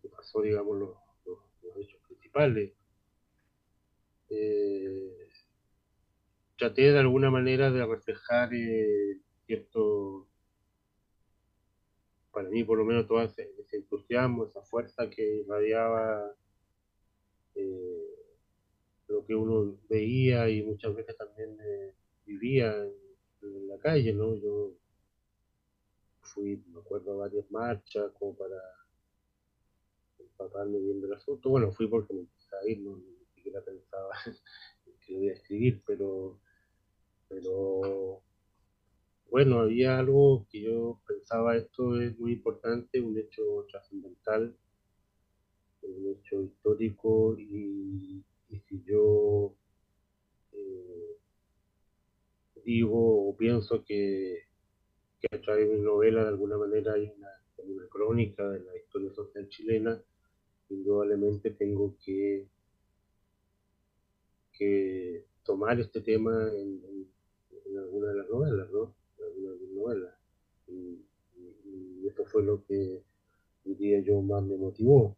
que 0.00 0.08
pasó, 0.08 0.42
digamos, 0.42 0.78
los, 0.78 0.96
hechos 1.78 2.00
principales. 2.06 2.72
Eh, 4.30 5.28
traté 6.56 6.92
de 6.92 6.98
alguna 6.98 7.30
manera 7.30 7.70
de 7.70 7.84
reflejar 7.84 8.52
eh, 8.54 9.20
cierto 9.46 10.26
para 12.36 12.50
mí 12.50 12.64
por 12.64 12.76
lo 12.76 12.84
menos 12.84 13.06
todo 13.06 13.22
ese, 13.22 13.50
entusiasmo, 13.72 14.44
esa 14.44 14.60
fuerza 14.60 15.08
que 15.08 15.36
irradiaba 15.36 16.34
eh, 17.54 18.06
lo 19.08 19.24
que 19.24 19.34
uno 19.34 19.78
veía 19.88 20.46
y 20.50 20.62
muchas 20.62 20.94
veces 20.94 21.16
también 21.16 21.56
eh, 21.58 21.94
vivía 22.26 22.74
en, 23.42 23.68
la 23.68 23.78
calle, 23.78 24.12
¿no? 24.12 24.34
Yo 24.34 24.72
fui, 26.36 26.62
me 26.72 26.78
acuerdo, 26.78 27.14
a 27.14 27.16
varias 27.16 27.50
marchas 27.50 28.12
como 28.12 28.36
para 28.36 28.56
empaparme 30.20 30.78
bien 30.78 31.00
del 31.00 31.14
asunto. 31.14 31.50
Bueno, 31.50 31.72
fui 31.72 31.88
porque 31.88 32.14
me 32.14 32.20
empecé 32.20 32.56
a 32.56 32.70
ir, 32.70 32.80
no, 32.80 32.96
ni 32.96 33.26
siquiera 33.34 33.60
pensaba 33.64 34.10
que 35.00 35.12
lo 35.12 35.22
iba 35.22 35.32
a 35.32 35.36
escribir, 35.36 35.82
pero, 35.84 36.38
pero 37.28 38.22
bueno, 39.30 39.58
había 39.58 39.98
algo 39.98 40.46
que 40.48 40.62
yo 40.62 41.00
pensaba, 41.08 41.56
esto 41.56 42.00
es 42.00 42.16
muy 42.18 42.34
importante, 42.34 43.00
un 43.00 43.18
hecho 43.18 43.42
trascendental 43.68 44.56
un 45.88 46.08
hecho 46.08 46.42
histórico 46.42 47.36
y, 47.38 48.24
si 48.68 48.82
yo 48.84 49.54
eh, 50.52 51.18
digo 52.64 53.28
o 53.28 53.36
pienso 53.36 53.84
que, 53.84 54.44
a 55.30 55.40
través 55.40 55.68
de 55.68 55.76
mi 55.76 55.82
novela 55.82 56.22
de 56.22 56.28
alguna 56.28 56.58
manera 56.58 56.94
hay 56.94 57.12
una, 57.16 57.28
crónica 57.88 58.48
de 58.48 58.60
la 58.60 58.76
historia 58.76 59.10
social 59.12 59.48
chilena, 59.48 60.00
indudablemente 60.68 61.50
tengo 61.50 61.96
que, 62.04 62.46
que 64.52 65.24
tomar 65.42 65.80
este 65.80 66.00
tema 66.00 66.50
en, 66.52 67.08
alguna 67.76 68.08
de 68.08 68.14
las 68.16 68.28
novelas, 68.28 68.70
¿no? 68.70 68.94
En 69.18 69.24
alguna 69.24 69.52
de 69.52 69.74
novelas. 69.74 70.14
Y, 70.68 71.02
esto 72.06 72.24
fue 72.26 72.44
lo 72.44 72.64
que 72.64 73.02
diría 73.64 74.00
yo 74.00 74.22
más 74.22 74.42
me 74.44 74.56
motivó 74.56 75.16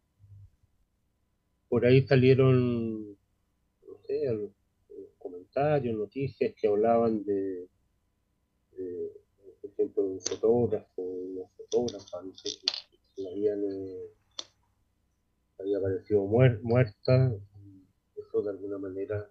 por 1.69 1.85
ahí 1.85 2.05
salieron, 2.07 3.11
no 3.11 3.97
sé, 4.05 4.49
comentarios, 5.19 5.95
noticias 5.95 6.53
que 6.59 6.67
hablaban 6.67 7.23
de, 7.23 7.67
ejemplo, 9.79 10.03
de 10.03 10.09
un 10.09 10.21
fotógrafo, 10.21 11.01
una 11.01 11.47
fotógrafa, 11.55 12.21
no 12.21 12.33
eh, 13.17 14.11
había 15.59 15.77
aparecido 15.77 16.25
muerta, 16.25 17.33
eso 18.15 18.41
de 18.41 18.49
alguna 18.49 18.77
manera, 18.77 19.29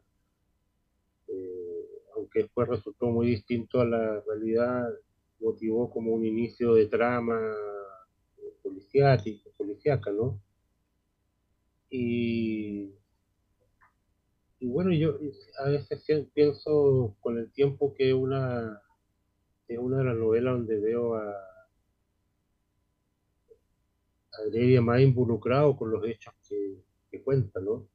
eh, 1.28 1.88
aunque 2.16 2.40
después 2.40 2.68
resultó 2.68 3.06
muy 3.06 3.28
distinto 3.28 3.80
a 3.80 3.84
la 3.84 4.20
realidad, 4.26 4.88
motivó 5.40 5.90
como 5.90 6.12
un 6.12 6.24
inicio 6.24 6.74
de 6.74 6.86
trama 6.86 7.38
policíaca, 9.56 10.10
¿no? 10.10 10.40
Y, 11.90 12.90
bueno, 14.60 14.92
yo 14.92 15.18
a 15.64 15.68
veces 15.70 16.04
pienso 16.34 17.14
con 17.20 17.38
el 17.38 17.50
tiempo 17.52 17.94
que 17.94 18.12
una, 18.12 18.82
es 19.68 19.78
una 19.78 19.98
de 19.98 20.04
las 20.04 20.16
novelas 20.16 20.54
donde 20.54 20.78
veo 20.80 21.14
a, 21.14 21.30
a 24.32 24.80
más 24.80 25.00
involucrado 25.00 25.76
con 25.76 25.90
los 25.90 26.04
hechos 26.06 26.34
que, 26.48 26.82
que 27.10 27.22
cuenta, 27.22 27.60
¿no? 27.60 27.86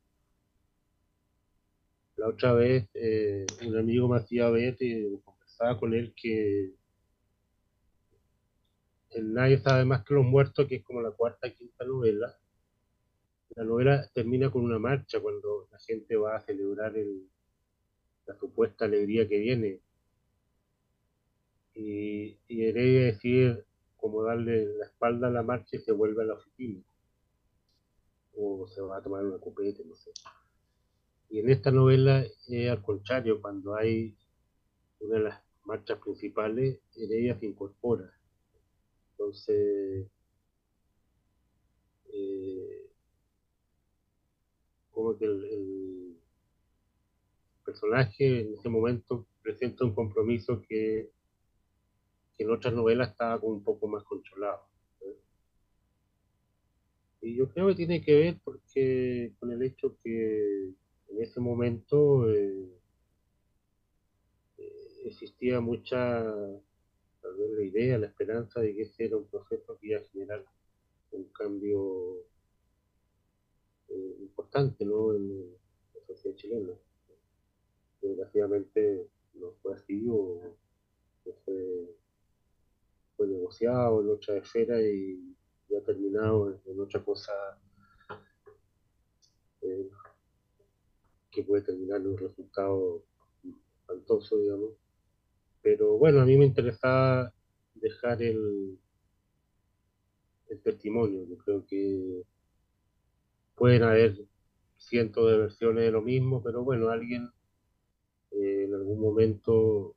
La 2.15 2.27
otra 2.27 2.53
vez 2.53 2.87
eh, 2.93 3.45
un 3.65 3.77
amigo 3.77 4.07
me 4.07 4.17
hacía 4.17 4.49
ver 4.49 4.77
y 4.79 5.17
conversaba 5.23 5.79
con 5.79 5.93
él 5.93 6.13
que 6.15 6.73
el 9.11 9.33
Nadie 9.33 9.59
sabe 9.59 9.85
más 9.85 10.03
que 10.03 10.13
los 10.13 10.25
muertos, 10.25 10.67
que 10.67 10.75
es 10.75 10.83
como 10.83 11.01
la 11.01 11.11
cuarta 11.11 11.51
quinta 11.51 11.85
novela, 11.85 12.35
la 13.55 13.63
novela 13.63 14.09
termina 14.13 14.49
con 14.49 14.63
una 14.63 14.79
marcha 14.79 15.19
cuando 15.19 15.67
la 15.71 15.79
gente 15.79 16.15
va 16.15 16.35
a 16.35 16.41
celebrar 16.41 16.93
la 18.25 18.35
supuesta 18.39 18.85
alegría 18.85 19.27
que 19.27 19.37
viene. 19.39 19.79
Y, 21.75 22.37
y 22.47 22.65
Heredia 22.65 23.05
decide 23.05 23.65
como 23.97 24.23
darle 24.23 24.65
la 24.77 24.85
espalda 24.85 25.27
a 25.27 25.31
la 25.31 25.43
marcha 25.43 25.77
y 25.77 25.79
se 25.79 25.91
vuelve 25.91 26.23
a 26.23 26.25
la 26.25 26.33
oficina. 26.35 26.83
O 28.35 28.67
se 28.67 28.81
va 28.81 28.97
a 28.97 29.03
tomar 29.03 29.25
una 29.25 29.39
copete, 29.39 29.83
no 29.85 29.95
sé. 29.95 30.11
Y 31.29 31.39
en 31.39 31.49
esta 31.49 31.71
novela 31.71 32.21
es 32.21 32.69
al 32.69 32.83
contrario, 32.83 33.41
cuando 33.41 33.75
hay 33.75 34.15
una 34.99 35.15
de 35.15 35.23
las 35.23 35.41
marchas 35.65 35.99
principales, 35.99 36.79
Heredia 36.95 37.39
se 37.39 37.47
incorpora. 37.47 38.13
Entonces, 39.11 40.07
eh, 42.13 42.91
como 44.91 45.17
que 45.17 45.25
el, 45.25 46.19
personaje 47.65 48.41
en 48.41 48.53
ese 48.53 48.67
momento 48.67 49.25
presenta 49.41 49.85
un 49.85 49.95
compromiso 49.95 50.61
que, 50.67 51.09
en 52.43 52.51
otras 52.51 52.73
novelas 52.73 53.11
estaba 53.11 53.39
como 53.39 53.53
un 53.53 53.63
poco 53.63 53.87
más 53.87 54.03
controlado. 54.03 54.67
Y 57.21 57.35
yo 57.37 57.47
creo 57.49 57.67
que 57.67 57.75
tiene 57.75 58.01
que 58.01 58.15
ver 58.15 58.39
porque 58.43 59.33
con 59.39 59.51
el 59.51 59.63
hecho 59.63 59.95
que 60.03 60.73
en 61.07 61.21
ese 61.21 61.39
momento 61.39 62.29
eh, 62.29 62.69
eh, 64.57 65.01
existía 65.05 65.61
mucha 65.61 66.21
tal 67.21 67.35
vez 67.37 67.51
la 67.51 67.63
idea, 67.63 67.97
la 67.97 68.07
esperanza 68.07 68.59
de 68.59 68.75
que 68.75 68.81
ese 68.81 69.05
era 69.05 69.15
un 69.15 69.27
proceso 69.27 69.77
que 69.79 69.87
iba 69.87 69.99
a 69.99 70.03
generar 70.03 70.43
un 71.11 71.23
cambio 71.29 72.17
eh, 73.87 74.17
importante 74.19 74.83
¿no? 74.83 75.15
en 75.15 75.49
la 75.93 76.05
sociedad 76.07 76.35
chilena. 76.35 76.73
Desgraciadamente 78.01 79.07
no 79.35 79.53
fue 79.61 79.75
así 79.75 80.05
o 80.09 80.57
fue, 81.45 81.95
fue 83.15 83.27
negociado 83.27 84.01
en 84.01 84.09
otra 84.09 84.37
esfera 84.37 84.81
y 84.81 85.35
ya 85.69 85.81
terminado 85.81 86.59
en 86.65 86.79
otra 86.79 87.03
cosa 87.03 87.31
eh, 89.61 89.89
que 91.31 91.43
puede 91.43 91.63
terminar 91.63 92.01
en 92.01 92.07
un 92.07 92.17
resultado 92.17 93.03
espantoso, 93.43 94.37
digamos. 94.37 94.71
Pero 95.61 95.97
bueno, 95.97 96.21
a 96.21 96.25
mí 96.25 96.37
me 96.37 96.45
interesaba 96.45 97.33
dejar 97.75 98.21
el, 98.21 98.77
el 100.49 100.61
testimonio. 100.61 101.25
Yo 101.25 101.37
creo 101.37 101.65
que 101.65 102.23
pueden 103.55 103.83
haber 103.83 104.25
cientos 104.77 105.31
de 105.31 105.37
versiones 105.37 105.85
de 105.85 105.91
lo 105.91 106.01
mismo, 106.01 106.43
pero 106.43 106.63
bueno, 106.63 106.89
alguien 106.89 107.31
eh, 108.31 108.65
en 108.65 108.73
algún 108.73 108.99
momento 108.99 109.95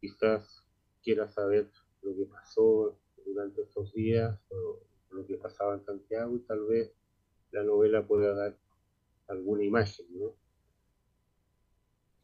quizás 0.00 0.64
quiera 1.02 1.28
saber 1.28 1.70
lo 2.06 2.14
que 2.14 2.24
pasó 2.26 2.96
durante 3.24 3.62
estos 3.62 3.92
días 3.92 4.38
o 4.50 4.78
lo 5.10 5.26
que 5.26 5.36
pasaba 5.36 5.74
en 5.74 5.84
Santiago 5.84 6.36
y 6.36 6.40
tal 6.40 6.64
vez 6.66 6.92
la 7.50 7.64
novela 7.64 8.06
pueda 8.06 8.32
dar 8.34 8.56
alguna 9.28 9.64
imagen, 9.64 10.06
¿no? 10.16 10.34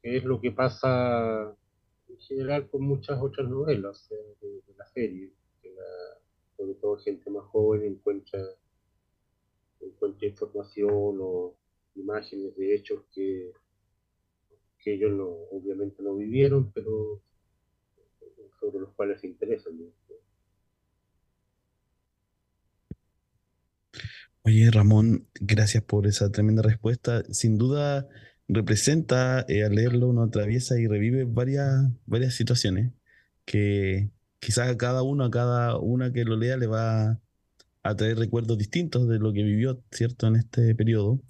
¿Qué 0.00 0.16
es 0.16 0.24
lo 0.24 0.40
que 0.40 0.52
pasa 0.52 1.56
en 2.08 2.18
general 2.18 2.68
con 2.70 2.82
muchas 2.82 3.20
otras 3.20 3.48
novelas 3.48 4.08
de, 4.08 4.62
la 4.76 4.86
serie? 4.86 5.32
Que 5.60 5.74
sobre 6.56 6.74
todo 6.74 6.96
gente 6.98 7.30
más 7.30 7.44
joven 7.46 7.84
encuentra, 7.84 8.40
encuentra 9.80 10.28
información 10.28 11.18
o 11.20 11.54
imágenes 11.96 12.56
de 12.56 12.74
hechos 12.74 13.02
que, 13.12 13.52
que 14.78 14.94
ellos 14.94 15.12
no, 15.12 15.28
obviamente 15.50 16.02
no 16.02 16.16
vivieron, 16.16 16.72
pero 16.72 17.20
sobre 18.62 18.80
los 18.80 18.94
cuales 18.94 19.22
interesan. 19.24 19.74
Oye, 24.44 24.70
Ramón, 24.70 25.28
gracias 25.40 25.82
por 25.84 26.06
esa 26.06 26.30
tremenda 26.30 26.62
respuesta. 26.62 27.22
Sin 27.30 27.58
duda 27.58 28.08
representa, 28.48 29.44
eh, 29.48 29.64
al 29.64 29.74
leerlo, 29.74 30.08
uno 30.08 30.22
atraviesa 30.22 30.78
y 30.78 30.86
revive 30.86 31.24
varias, 31.24 31.90
varias 32.06 32.34
situaciones 32.34 32.92
que 33.44 34.10
quizás 34.40 34.68
a 34.70 34.76
cada 34.76 35.02
uno, 35.02 35.24
a 35.24 35.30
cada 35.30 35.78
una 35.78 36.12
que 36.12 36.24
lo 36.24 36.36
lea, 36.36 36.56
le 36.56 36.66
va 36.66 37.20
a 37.82 37.96
traer 37.96 38.18
recuerdos 38.18 38.58
distintos 38.58 39.08
de 39.08 39.18
lo 39.18 39.32
que 39.32 39.42
vivió, 39.42 39.82
¿cierto?, 39.90 40.26
en 40.28 40.36
este 40.36 40.74
periodo. 40.74 41.20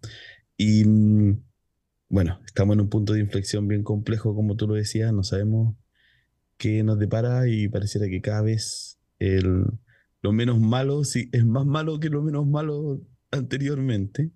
Y 0.57 0.85
mm, 0.85 1.42
bueno, 2.09 2.40
estamos 2.47 2.75
en 2.75 2.83
un 2.83 2.88
punto 2.90 3.14
de 3.14 3.21
inflexión 3.21 3.68
bien 3.68 3.83
complejo, 3.85 4.35
como 4.35 4.57
tú 4.57 4.68
lo 4.68 4.75
decías, 4.75 5.12
no 5.12 5.23
sabemos 5.25 5.77
qué 6.62 6.85
nos 6.85 6.96
depara 6.96 7.48
y 7.48 7.66
pareciera 7.66 8.07
que 8.09 8.20
cada 8.20 8.42
vez 8.42 8.96
el 9.18 9.64
lo 10.22 10.33
menos 10.33 10.61
malo 10.61 11.03
sí, 11.03 11.29
es 11.33 11.44
más 11.44 11.66
malo 11.66 11.98
que 11.98 12.09
lo 12.09 12.22
menos 12.22 12.46
malo 12.46 13.01
anteriormente. 13.33 14.31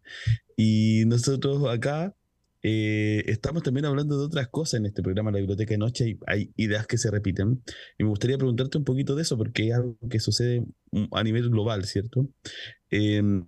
Y 0.56 1.04
nosotros 1.06 1.68
acá 1.68 2.16
eh, 2.62 3.22
estamos 3.26 3.62
también 3.62 3.84
hablando 3.84 4.18
de 4.18 4.24
otras 4.24 4.48
cosas 4.48 4.80
en 4.80 4.86
este 4.86 5.02
programa, 5.02 5.30
la 5.30 5.38
biblioteca 5.38 5.74
de 5.74 5.78
noche, 5.78 6.08
y 6.08 6.18
hay 6.26 6.50
ideas 6.56 6.88
que 6.88 6.98
se 6.98 7.08
repiten. 7.12 7.62
Y 7.98 8.02
me 8.02 8.10
gustaría 8.10 8.36
preguntarte 8.36 8.78
un 8.78 8.84
poquito 8.84 9.14
de 9.14 9.22
eso, 9.22 9.38
porque 9.38 9.68
es 9.68 9.74
algo 9.74 9.96
que 10.10 10.18
sucede 10.18 10.66
a 11.12 11.22
nivel 11.22 11.50
global, 11.50 11.84
¿cierto? 11.84 12.28
Em, 12.90 13.46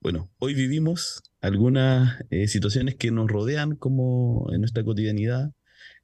bueno, 0.00 0.32
hoy 0.38 0.54
vivimos 0.54 1.22
algunas 1.40 2.24
eh, 2.30 2.48
situaciones 2.48 2.96
que 2.96 3.12
nos 3.12 3.28
rodean 3.28 3.76
como 3.76 4.48
en 4.52 4.60
nuestra 4.62 4.82
cotidianidad. 4.82 5.52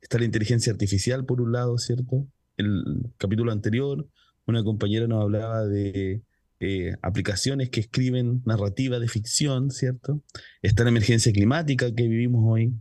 Está 0.04 0.18
la 0.18 0.26
inteligencia 0.26 0.70
artificial, 0.70 1.24
por 1.24 1.40
un 1.40 1.52
lado, 1.52 1.78
¿cierto? 1.78 2.28
El 2.58 3.10
capítulo 3.16 3.50
anterior 3.50 4.06
una 4.46 4.62
compañera 4.62 5.06
nos 5.06 5.22
hablaba 5.22 5.64
de 5.64 6.22
eh, 6.60 6.96
aplicaciones 7.02 7.70
que 7.70 7.80
escriben 7.80 8.42
narrativa 8.44 8.98
de 8.98 9.08
ficción, 9.08 9.70
¿cierto? 9.70 10.22
Está 10.62 10.84
la 10.84 10.90
emergencia 10.90 11.32
climática 11.32 11.94
que 11.94 12.08
vivimos 12.08 12.42
hoy, 12.46 12.74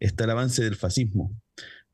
está 0.00 0.24
el 0.24 0.30
avance 0.30 0.62
del 0.64 0.74
fascismo. 0.74 1.32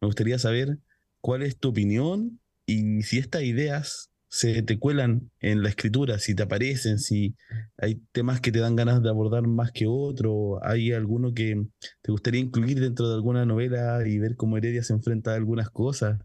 Me 0.01 0.07
gustaría 0.07 0.39
saber 0.39 0.79
cuál 1.21 1.43
es 1.43 1.59
tu 1.59 1.69
opinión 1.69 2.41
y 2.67 3.03
si 3.03 3.19
estas 3.19 3.43
ideas 3.43 4.10
se 4.33 4.63
te 4.63 4.79
cuelan 4.79 5.33
en 5.41 5.65
la 5.65 5.71
escritura, 5.71 6.21
si 6.21 6.37
te 6.37 6.45
aparecen, 6.45 7.01
si 7.01 7.35
hay 7.77 8.01
temas 8.13 8.41
que 8.41 8.53
te 8.53 8.61
dan 8.61 8.77
ganas 8.77 9.03
de 9.03 9.09
abordar 9.09 9.45
más 9.49 9.73
que 9.73 9.87
otro, 9.89 10.65
hay 10.65 10.93
alguno 10.93 11.35
que 11.35 11.67
te 12.01 12.13
gustaría 12.13 12.41
incluir 12.41 12.79
dentro 12.79 13.09
de 13.09 13.17
alguna 13.17 13.45
novela 13.45 14.07
y 14.07 14.21
ver 14.21 14.37
cómo 14.37 14.57
Heredia 14.57 14.85
se 14.85 14.93
enfrenta 14.93 15.33
a 15.33 15.35
algunas 15.35 15.69
cosas. 15.71 16.21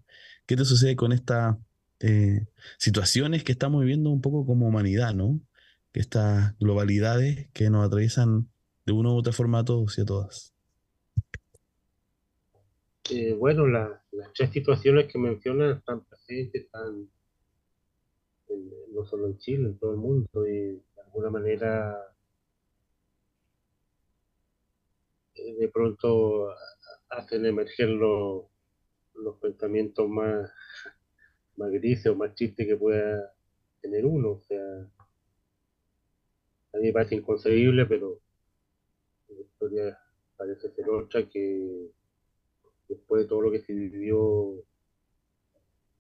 ¿Qué 0.46 0.56
te 0.56 0.66
sucede 0.66 0.96
con 0.96 1.14
esta 1.14 1.58
eh, 2.00 2.46
situaciones 2.78 3.44
que 3.44 3.54
estamos 3.54 3.82
viviendo 3.82 4.12
un 4.12 4.22
poco 4.22 4.46
como 4.46 4.68
humanidad, 4.68 5.16
¿no? 5.16 5.40
Estas 5.92 6.56
globalidades 6.60 7.50
que 7.54 7.72
nos 7.72 7.88
atraviesan 7.88 8.48
de 8.86 8.94
una 8.94 9.10
u 9.10 9.16
otra 9.16 9.34
forma 9.34 9.60
a 9.60 9.66
todos 9.66 9.98
y 9.98 10.02
a 10.02 10.06
todas. 10.06 10.54
Eh, 13.10 13.34
bueno, 13.34 13.66
las 13.66 13.90
tres 14.36 14.52
situaciones 14.52 15.12
que 15.12 15.18
mencionan 15.18 15.78
están 15.78 16.06
presentes, 16.06 16.66
están 16.66 17.10
no 18.92 19.06
solo 19.06 19.28
en 19.28 19.38
Chile, 19.38 19.68
en 19.70 19.78
todo 19.78 19.92
el 19.92 19.98
mundo, 19.98 20.48
y 20.48 20.82
de 20.96 21.02
alguna 21.06 21.30
manera 21.30 21.98
eh, 25.36 25.56
de 25.56 25.68
pronto 25.70 26.50
hacen 27.10 27.46
emerger 27.46 27.90
los 27.90 28.48
pensamientos 29.42 30.10
más 30.10 30.52
más 31.58 31.72
gris 31.72 32.06
o 32.08 32.16
más 32.16 32.36
triste 32.36 32.66
que 32.66 32.76
pueda 32.76 33.34
tener 33.82 34.06
uno. 34.06 34.32
O 34.32 34.42
sea, 34.42 34.62
a 36.74 36.78
mí 36.78 36.88
me 36.88 36.94
parece 36.94 37.16
inconcebible, 37.16 37.86
pero 37.86 38.20
la 39.30 39.42
historia 39.42 40.00
parece 40.38 40.70
ser 40.72 40.90
otra 40.90 41.28
que 41.28 41.92
después 42.88 43.24
de 43.24 43.28
todo 43.28 43.42
lo 43.42 43.52
que 43.52 43.62
se 43.62 43.74
vivió 43.74 44.64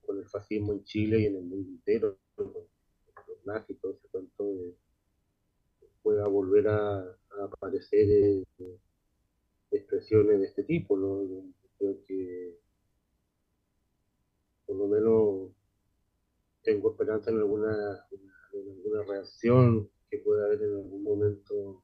con 0.05 0.17
el 0.19 0.27
fascismo 0.27 0.73
en 0.73 0.83
Chile 0.83 1.21
y 1.21 1.25
en 1.25 1.35
el 1.35 1.43
mundo 1.43 1.69
entero, 1.69 2.17
con 2.35 2.53
los 2.53 3.45
nazis, 3.45 3.79
todo 3.79 3.93
ese 3.93 4.07
cuento, 4.09 4.51
pueda 6.01 6.27
volver 6.27 6.67
a, 6.67 7.17
aparecer 7.43 8.07
eh, 8.09 8.43
expresiones 9.71 10.39
de 10.39 10.45
este 10.45 10.63
tipo. 10.63 10.97
¿no? 10.97 11.45
creo 11.77 11.97
que 12.05 12.57
por 14.65 14.77
lo 14.77 14.87
menos 14.87 15.51
tengo 16.63 16.91
esperanza 16.91 17.31
en 17.31 17.37
alguna, 17.37 18.05
en 18.53 18.69
alguna 18.69 19.03
reacción 19.03 19.89
que 20.09 20.17
pueda 20.19 20.45
haber 20.45 20.61
en 20.63 20.75
algún 20.75 21.03
momento 21.03 21.83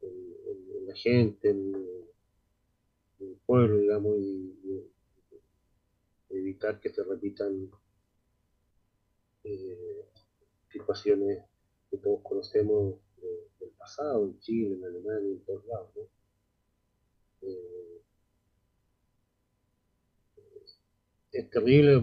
en, 0.00 0.86
la 0.86 0.94
gente, 0.94 1.50
en, 1.50 1.74
el 3.20 3.36
pueblo, 3.46 3.78
digamos, 3.78 4.18
y, 4.18 4.54
evitar 6.38 6.80
que 6.80 6.90
se 6.90 7.02
repitan 7.04 7.70
eh, 9.44 10.04
situaciones 10.70 11.44
que 11.90 11.98
todos 11.98 12.20
conocemos 12.22 12.96
del 13.60 13.70
pasado, 13.78 14.26
en 14.26 14.38
Chile, 14.40 14.76
en 14.76 14.84
Alemania, 14.84 15.30
en 15.30 15.44
todos 15.44 15.64
lados. 15.66 15.90
Eh, 17.42 18.02
es 21.32 21.50
terrible 21.50 21.96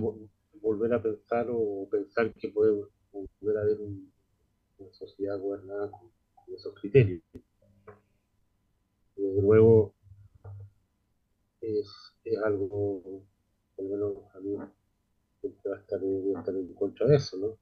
volver 0.61 0.93
a 0.93 1.01
pensar 1.01 1.47
o 1.49 1.87
pensar 1.89 2.33
que 2.33 2.49
puede 2.49 2.85
volver 3.11 3.57
a 3.57 3.61
haber 3.61 3.79
una 3.79 4.93
sociedad 4.93 5.39
gobernada 5.39 5.89
con, 5.89 6.11
esos 6.53 6.73
criterios. 6.79 7.21
Desde 9.15 9.41
luego 9.41 9.93
es, 11.61 11.87
algo, 12.43 13.23
al 13.81 13.89
menos 13.89 14.13
a 14.35 14.39
mí, 14.39 14.53
va 14.55 14.65
a 15.75 15.79
estar, 15.79 15.99
en 16.03 16.73
contra 16.73 17.07
de 17.07 17.15
eso, 17.15 17.37
¿no? 17.37 17.57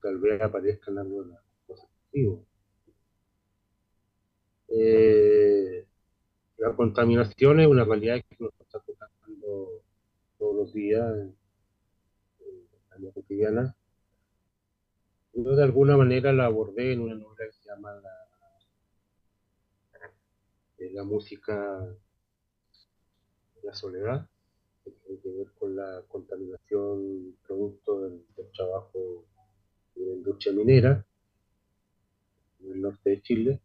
Tal 0.00 0.18
vez 0.18 0.40
aparezcan 0.42 0.98
algunas 0.98 1.40
cosas 1.66 1.88
positivas. 1.88 2.40
Eh, 4.68 5.86
la 6.58 6.74
contaminación 6.74 7.60
es 7.60 7.68
una 7.68 7.84
realidad 7.84 8.16
que 8.28 8.36
nos 8.40 8.52
está 8.58 8.80
tocando 8.80 9.82
todos 10.38 10.56
los 10.56 10.72
días 10.72 11.06
en 11.18 11.36
la 12.90 12.96
vida 12.96 13.12
cotidiana. 13.12 13.76
yo 15.34 15.56
de 15.56 15.62
alguna 15.62 15.96
manera 15.96 16.32
la 16.32 16.46
abordé 16.46 16.92
en 16.92 17.00
una 17.00 17.14
novela 17.14 17.46
que 17.46 17.52
se 17.52 17.68
llama 17.68 17.94
La, 17.94 18.10
eh, 20.78 20.90
la 20.92 21.04
música 21.04 21.96
la 23.62 23.74
soledad, 23.74 24.28
que 24.84 24.90
tiene 24.90 25.20
que 25.20 25.30
ver 25.30 25.46
con 25.58 25.76
la 25.76 26.02
contaminación 26.08 27.36
producto 27.46 28.00
del, 28.00 28.24
trabajo 28.54 29.24
de 29.94 30.06
la 30.06 30.12
industria 30.14 30.52
minera 30.52 31.06
en 32.60 32.72
el 32.72 32.80
norte 32.82 33.10
de 33.10 33.22
Chile. 33.22 33.60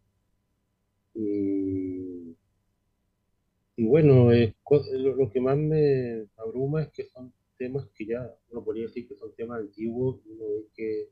Y, 1.14 2.34
bueno, 3.76 4.30
lo, 4.30 5.30
que 5.30 5.40
más 5.40 5.56
me 5.56 6.26
abruma 6.36 6.82
es 6.82 6.88
que 6.88 7.04
son 7.04 7.32
temas 7.56 7.86
que 7.94 8.06
ya 8.06 8.34
uno 8.50 8.64
podría 8.64 8.84
decir 8.84 9.08
que 9.08 9.16
son 9.16 9.34
temas 9.34 9.60
antiguos, 9.60 10.20
uno 10.26 10.44
ve 10.44 10.66
que 10.74 11.10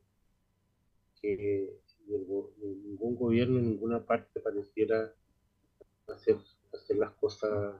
que 1.21 1.81
ningún 2.07 3.15
gobierno 3.15 3.59
en 3.59 3.69
ninguna 3.69 4.05
parte 4.05 4.39
pareciera 4.39 5.13
hacer, 6.07 6.37
hacer 6.73 6.97
las 6.97 7.11
cosas 7.13 7.75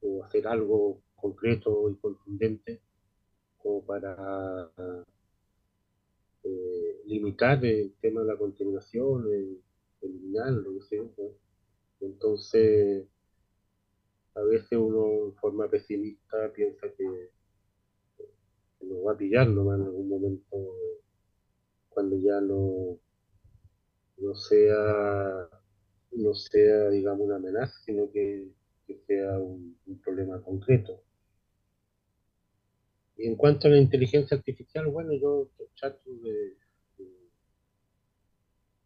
o 0.00 0.24
hacer 0.24 0.46
algo 0.46 1.00
concreto 1.20 1.90
y 1.90 1.96
contundente 1.96 2.80
como 3.58 3.84
para 3.84 4.70
eh, 6.44 7.02
limitar 7.06 7.64
el 7.64 7.94
tema 8.00 8.22
de 8.22 8.26
la 8.26 8.36
contaminación, 8.36 9.24
eliminar 10.00 10.52
lo 10.52 10.74
que 10.74 10.82
sea. 10.82 11.02
Entonces, 12.00 13.06
a 14.34 14.42
veces 14.42 14.78
uno 14.78 15.26
en 15.26 15.34
forma 15.34 15.68
pesimista 15.68 16.52
piensa 16.52 16.86
que, 16.96 17.30
que 18.16 18.86
nos 18.86 19.06
va 19.06 19.12
a 19.12 19.18
pillar 19.18 19.48
nomás 19.48 19.80
en 19.80 19.86
algún 19.86 20.08
momento 20.08 20.56
cuando 21.88 22.16
ya 22.16 22.40
no, 22.40 22.96
no 24.18 24.34
sea, 24.34 25.48
no 26.12 26.34
sea, 26.34 26.90
digamos, 26.90 27.26
una 27.26 27.36
amenaza, 27.36 27.74
sino 27.84 28.08
que, 28.12 28.48
sea 29.06 29.38
un, 29.38 29.76
problema 30.04 30.40
concreto. 30.42 31.02
Y 33.18 33.26
en 33.26 33.34
cuanto 33.34 33.66
a 33.66 33.70
la 33.72 33.78
inteligencia 33.78 34.36
artificial, 34.36 34.86
bueno, 34.86 35.12
yo 35.12 35.50
trato 35.74 36.08
de, 36.22 36.54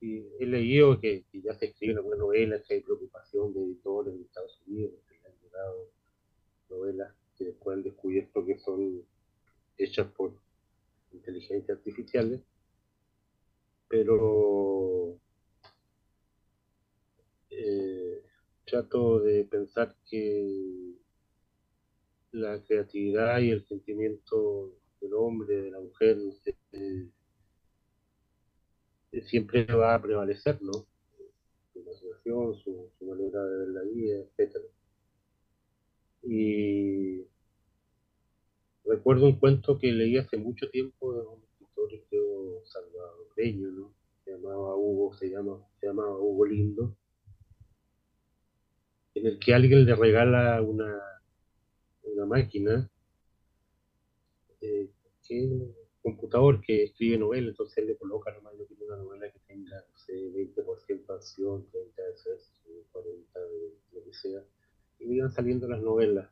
he 0.00 0.46
leído 0.46 0.98
que, 0.98 1.26
ya 1.32 1.54
se 1.54 1.66
escriben 1.66 1.98
algunas 1.98 2.18
novelas, 2.18 2.62
que 2.66 2.74
hay 2.74 2.80
preocupación 2.80 3.52
de 3.52 3.62
editores 3.62 4.14
en 4.14 4.22
Estados 4.22 4.60
Unidos, 4.66 4.94
que 5.06 5.26
han 5.26 5.38
llegado 5.42 5.90
novelas 6.70 7.14
que 7.36 7.44
después 7.44 7.76
han 7.76 7.82
descubierto 7.82 8.44
que 8.44 8.58
son 8.58 9.04
hechas 9.76 10.10
por 10.12 10.34
inteligencia 11.12 11.74
artificiales. 11.74 12.40
Pero 13.86 15.18
eh, 17.50 18.22
trato 18.64 19.20
de 19.20 19.44
pensar 19.44 19.94
que 20.08 20.94
la 22.32 22.62
creatividad 22.64 23.40
y 23.40 23.50
el 23.50 23.64
sentimiento 23.66 24.72
del 25.00 25.14
hombre, 25.14 25.54
de 25.62 25.70
la 25.70 25.80
mujer, 25.80 26.16
eh, 26.72 27.08
siempre 29.22 29.64
va 29.66 29.94
a 29.94 30.02
prevalecer, 30.02 30.60
¿no? 30.62 30.72
Su 31.72 31.80
imaginación, 31.80 32.54
su, 32.56 32.90
manera 33.02 33.44
de 33.44 33.58
ver 33.58 33.68
la 33.68 33.82
vida, 33.82 34.24
etc. 34.38 34.56
Y 36.22 37.26
recuerdo 38.84 39.26
un 39.26 39.38
cuento 39.38 39.78
que 39.78 39.92
leí 39.92 40.16
hace 40.16 40.38
mucho 40.38 40.70
tiempo 40.70 41.12
de 41.12 41.20
un 41.20 41.42
escritor, 41.42 42.62
Salvador 42.64 43.26
¿no? 43.72 43.94
Se 44.24 44.30
llamaba 44.30 44.76
Hugo, 44.76 45.14
se, 45.14 45.28
llama, 45.28 45.58
se 45.80 45.86
llamaba 45.88 46.16
Hugo 46.16 46.46
Lindo, 46.46 46.96
en 49.14 49.26
el 49.26 49.38
que 49.38 49.52
alguien 49.52 49.84
le 49.84 49.94
regala 49.94 50.62
una, 50.62 50.98
una 52.12 52.26
máquina, 52.26 52.90
eh, 54.60 54.90
que 55.26 55.44
un 55.44 55.74
computador 56.02 56.60
que 56.60 56.84
escribe 56.84 57.18
novelas, 57.18 57.50
entonces 57.50 57.78
él 57.78 57.86
le 57.88 57.96
coloca 57.96 58.32
nomás 58.32 58.54
lo 58.54 58.66
que 58.66 58.74
una 58.84 58.96
novela 58.96 59.30
que 59.30 59.38
tenga, 59.40 59.76
no 59.76 59.96
sé, 59.96 60.12
20% 60.12 61.14
acción, 61.14 61.66
30 61.70 62.02
de 62.02 62.16
sexo, 62.16 62.52
40 62.92 63.40
de 63.40 63.74
lo 63.92 64.04
que 64.04 64.12
sea, 64.12 64.44
y 64.98 65.14
iban 65.14 65.30
saliendo 65.30 65.68
las 65.68 65.80
novelas. 65.80 66.28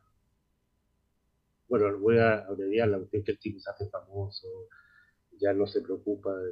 Bueno, 1.67 1.97
voy 1.99 2.17
a 2.17 2.39
abreviar, 2.39 2.89
la 2.89 2.97
cuestión 2.97 3.23
que 3.23 3.31
el 3.31 3.39
tipo 3.39 3.59
se 3.59 3.69
hace 3.69 3.89
famoso, 3.89 4.47
ya 5.39 5.53
no 5.53 5.65
se 5.65 5.81
preocupa 5.81 6.35
de, 6.37 6.51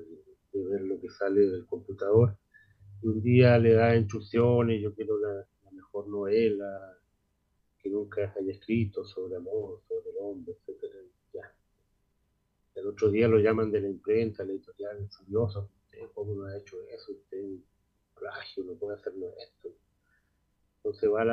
de 0.54 0.66
ver 0.66 0.82
lo 0.82 1.00
que 1.00 1.10
sale 1.10 1.42
del 1.42 1.66
computador. 1.66 2.38
Y 3.02 3.08
un 3.08 3.22
día 3.22 3.58
le 3.58 3.74
da 3.74 3.96
instrucciones, 3.96 4.82
yo 4.82 4.94
quiero 4.94 5.18
la, 5.20 5.46
mejor 5.72 6.08
novela 6.08 6.98
que 7.82 7.90
nunca 7.90 8.34
haya 8.38 8.52
escrito 8.52 9.06
sobre 9.06 9.38
amor, 9.38 9.82
sobre 9.88 10.10
el 10.12 10.16
hombre, 10.20 10.56
etc. 10.68 10.94
Ya. 11.34 11.54
El 12.76 12.88
otro 12.88 13.10
día 13.10 13.28
lo 13.28 13.40
llaman 13.40 13.72
de 13.72 13.82
la 13.82 13.88
imprenta, 13.88 14.44
la 14.44 14.52
editorial, 14.52 15.08
furioso, 15.10 15.70
usted 15.84 16.12
cómo 16.14 16.34
no 16.34 16.46
ha 16.46 16.58
hecho 16.58 16.78
eso, 16.90 17.14
usted 17.14 17.44
plagio, 18.18 18.64
no 18.66 18.74
puede 18.74 18.96
hacerlo 18.96 19.34
esto. 19.38 19.70
Entonces 20.78 21.10
va 21.10 21.22
a 21.22 21.26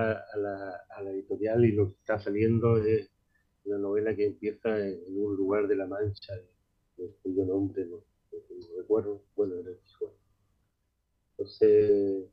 la, 1.03 1.11
editorial 1.13 1.65
y 1.65 1.73
lo 1.73 1.89
que 1.89 1.99
está 1.99 2.19
saliendo 2.19 2.77
es 2.79 3.11
una 3.65 3.79
novela 3.79 4.15
que 4.15 4.27
empieza 4.27 4.79
en, 4.79 5.01
un 5.17 5.37
lugar 5.37 5.67
de 5.67 5.77
la 5.77 5.87
mancha, 5.87 6.35
de, 6.97 7.11
cuyo 7.23 7.45
nombre 7.45 7.85
no, 7.87 7.97
no 7.97 8.77
recuerdo, 8.77 9.23
bueno, 9.35 9.57
era 9.57 9.71
hijo. 9.71 10.15
Entonces, 11.33 12.27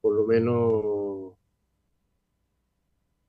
por 0.00 0.14
lo 0.14 0.26
menos 0.26 1.37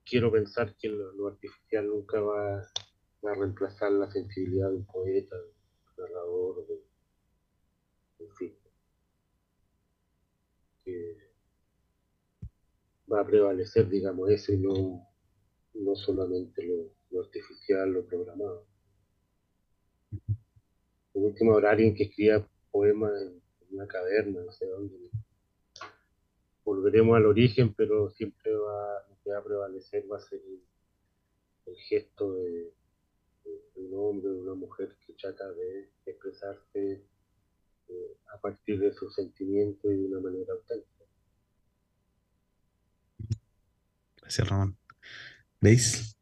quiero 0.10 0.32
pensar 0.32 0.76
que 0.78 0.90
lo, 0.90 1.28
artificial 1.28 1.88
nunca 1.88 2.20
va, 2.20 2.60
a 2.60 3.34
reemplazar 3.36 3.92
la 3.92 4.10
sensibilidad 4.12 4.70
de 4.70 4.78
un 4.78 4.86
poeta, 4.86 5.36
de 5.36 5.44
un 5.44 5.54
narrador, 5.98 6.66
en 8.20 8.36
fin. 8.36 8.56
Que 10.84 11.18
va 13.12 13.22
a 13.22 13.26
prevalecer, 13.26 13.90
digamos, 13.90 14.30
eso 14.30 14.54
y 14.54 14.58
no, 14.58 15.08
no 15.74 15.96
solamente 15.96 16.64
lo, 16.64 17.22
artificial, 17.22 17.92
lo 17.92 18.06
programado 18.06 18.70
por 21.12 21.24
último 21.24 21.54
habrá 21.54 21.72
alguien 21.72 21.96
que 21.96 22.04
escriba 22.04 22.48
poemas 22.72 23.12
en, 23.22 23.42
una 23.72 23.88
caverna, 23.88 24.42
no 24.42 24.52
sé 24.52 24.66
dónde. 24.66 24.96
Volveremos 26.64 27.18
al 27.18 27.28
origen, 27.28 27.74
pero 27.74 28.10
siempre 28.10 28.52
va, 28.56 29.06
que 29.24 29.32
va 29.32 29.40
a 29.40 29.44
prevalecer 29.44 30.06
va 30.12 30.18
a 30.18 30.22
ser 30.22 30.42
el, 31.66 31.76
gesto 31.88 32.34
de, 32.34 32.74
un 33.76 33.94
hombre 33.94 34.30
o 34.30 34.34
de 34.34 34.42
una 34.42 34.56
mujer 34.56 34.96
que 35.06 35.14
trata 35.14 35.52
de 35.52 35.92
expresarse 36.06 37.04
eh, 37.88 38.18
a 38.34 38.40
partir 38.40 38.80
de 38.80 38.92
sus 38.94 39.14
sentimientos 39.14 39.92
y 39.92 39.96
de 39.96 40.06
una 40.08 40.20
manera 40.20 40.54
auténtica. 40.54 41.06
Gracias, 44.22 44.50
Ramón. 44.50 44.78
¿Veis? 45.62 46.16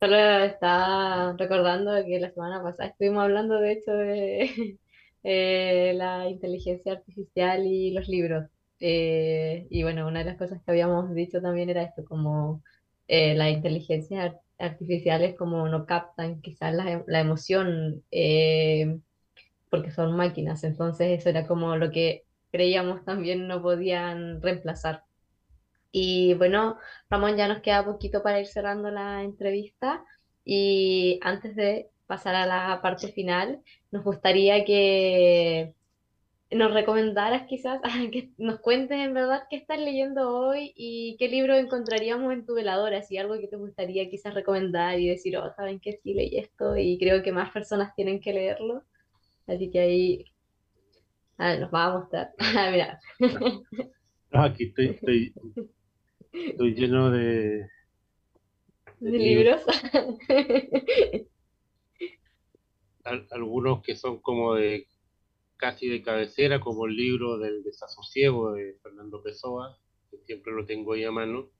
Solo 0.00 0.16
estaba 0.44 1.36
recordando 1.36 1.92
que 2.04 2.20
la 2.20 2.30
semana 2.30 2.62
pasada 2.62 2.90
estuvimos 2.90 3.24
hablando, 3.24 3.60
de 3.60 3.72
hecho, 3.72 3.92
de 3.92 4.78
eh, 5.24 5.92
la 5.94 6.28
inteligencia 6.28 6.92
artificial 6.92 7.66
y 7.66 7.90
los 7.92 8.08
libros. 8.08 8.48
Eh, 8.80 9.66
y 9.70 9.82
bueno, 9.82 10.06
una 10.08 10.20
de 10.20 10.26
las 10.26 10.38
cosas 10.38 10.62
que 10.64 10.70
habíamos 10.70 11.14
dicho 11.14 11.40
también 11.42 11.70
era 11.70 11.82
esto, 11.82 12.04
como 12.04 12.62
eh, 13.08 13.34
las 13.34 13.50
inteligencias 13.50 14.34
artificiales 14.58 15.36
como 15.36 15.68
no 15.68 15.86
captan 15.86 16.40
quizás 16.42 16.74
la, 16.74 17.04
la 17.06 17.20
emoción 17.20 18.02
porque 19.70 19.90
son 19.90 20.16
máquinas. 20.16 20.64
Entonces 20.64 21.18
eso 21.20 21.28
era 21.30 21.46
como 21.46 21.76
lo 21.76 21.90
que 21.90 22.24
creíamos 22.50 23.04
también 23.04 23.46
no 23.48 23.62
podían 23.62 24.40
reemplazar. 24.42 25.04
Y 25.92 26.34
bueno, 26.34 26.78
Ramón, 27.10 27.36
ya 27.36 27.48
nos 27.48 27.62
queda 27.62 27.84
poquito 27.84 28.22
para 28.22 28.40
ir 28.40 28.46
cerrando 28.46 28.90
la 28.90 29.22
entrevista 29.24 30.04
y 30.44 31.18
antes 31.22 31.56
de 31.56 31.90
pasar 32.06 32.34
a 32.34 32.46
la 32.46 32.80
parte 32.82 33.08
final, 33.12 33.62
nos 33.90 34.04
gustaría 34.04 34.64
que 34.64 35.74
nos 36.50 36.72
recomendaras 36.72 37.46
quizás, 37.46 37.80
que 38.12 38.30
nos 38.38 38.60
cuentes 38.60 38.98
en 38.98 39.14
verdad 39.14 39.44
qué 39.50 39.56
estás 39.56 39.78
leyendo 39.78 40.30
hoy 40.30 40.72
y 40.76 41.16
qué 41.18 41.28
libro 41.28 41.54
encontraríamos 41.54 42.32
en 42.32 42.46
tu 42.46 42.54
veladora, 42.54 43.02
si 43.02 43.18
algo 43.18 43.38
que 43.38 43.48
te 43.48 43.56
gustaría 43.56 44.08
quizás 44.08 44.34
recomendar 44.34 44.98
y 44.98 45.08
decir, 45.08 45.36
oh, 45.36 45.52
saben 45.54 45.80
que 45.80 45.92
sí 45.92 46.14
leí 46.14 46.38
esto 46.38 46.76
y 46.76 46.98
creo 46.98 47.22
que 47.22 47.32
más 47.32 47.50
personas 47.50 47.94
tienen 47.94 48.20
que 48.20 48.32
leerlo. 48.32 48.82
Así 49.46 49.70
que 49.70 49.80
ahí 49.80 50.24
nos 51.38 51.72
va 51.72 51.84
a 51.86 51.98
mostrar. 51.98 52.34
Mira. 52.72 53.00
aquí 54.32 54.64
estoy, 54.64 54.86
estoy, 54.86 55.32
Estoy 56.32 56.74
lleno 56.74 57.10
de... 57.10 57.68
¿De, 59.00 59.18
libros? 59.18 59.62
algunos 63.30 63.82
que 63.82 63.96
son 63.96 64.18
como 64.20 64.54
de 64.54 64.86
casi 65.58 65.88
de 65.88 66.02
cabecera, 66.02 66.60
como 66.60 66.86
el 66.86 66.96
libro 66.96 67.36
del 67.38 67.62
desasosiego 67.62 68.52
de 68.52 68.78
Fernando 68.82 69.22
Pessoa, 69.22 69.76
que 70.10 70.18
siempre 70.18 70.52
lo 70.52 70.64
tengo 70.64 70.92
ahí 70.94 71.04
a 71.04 71.10
mano. 71.10 71.50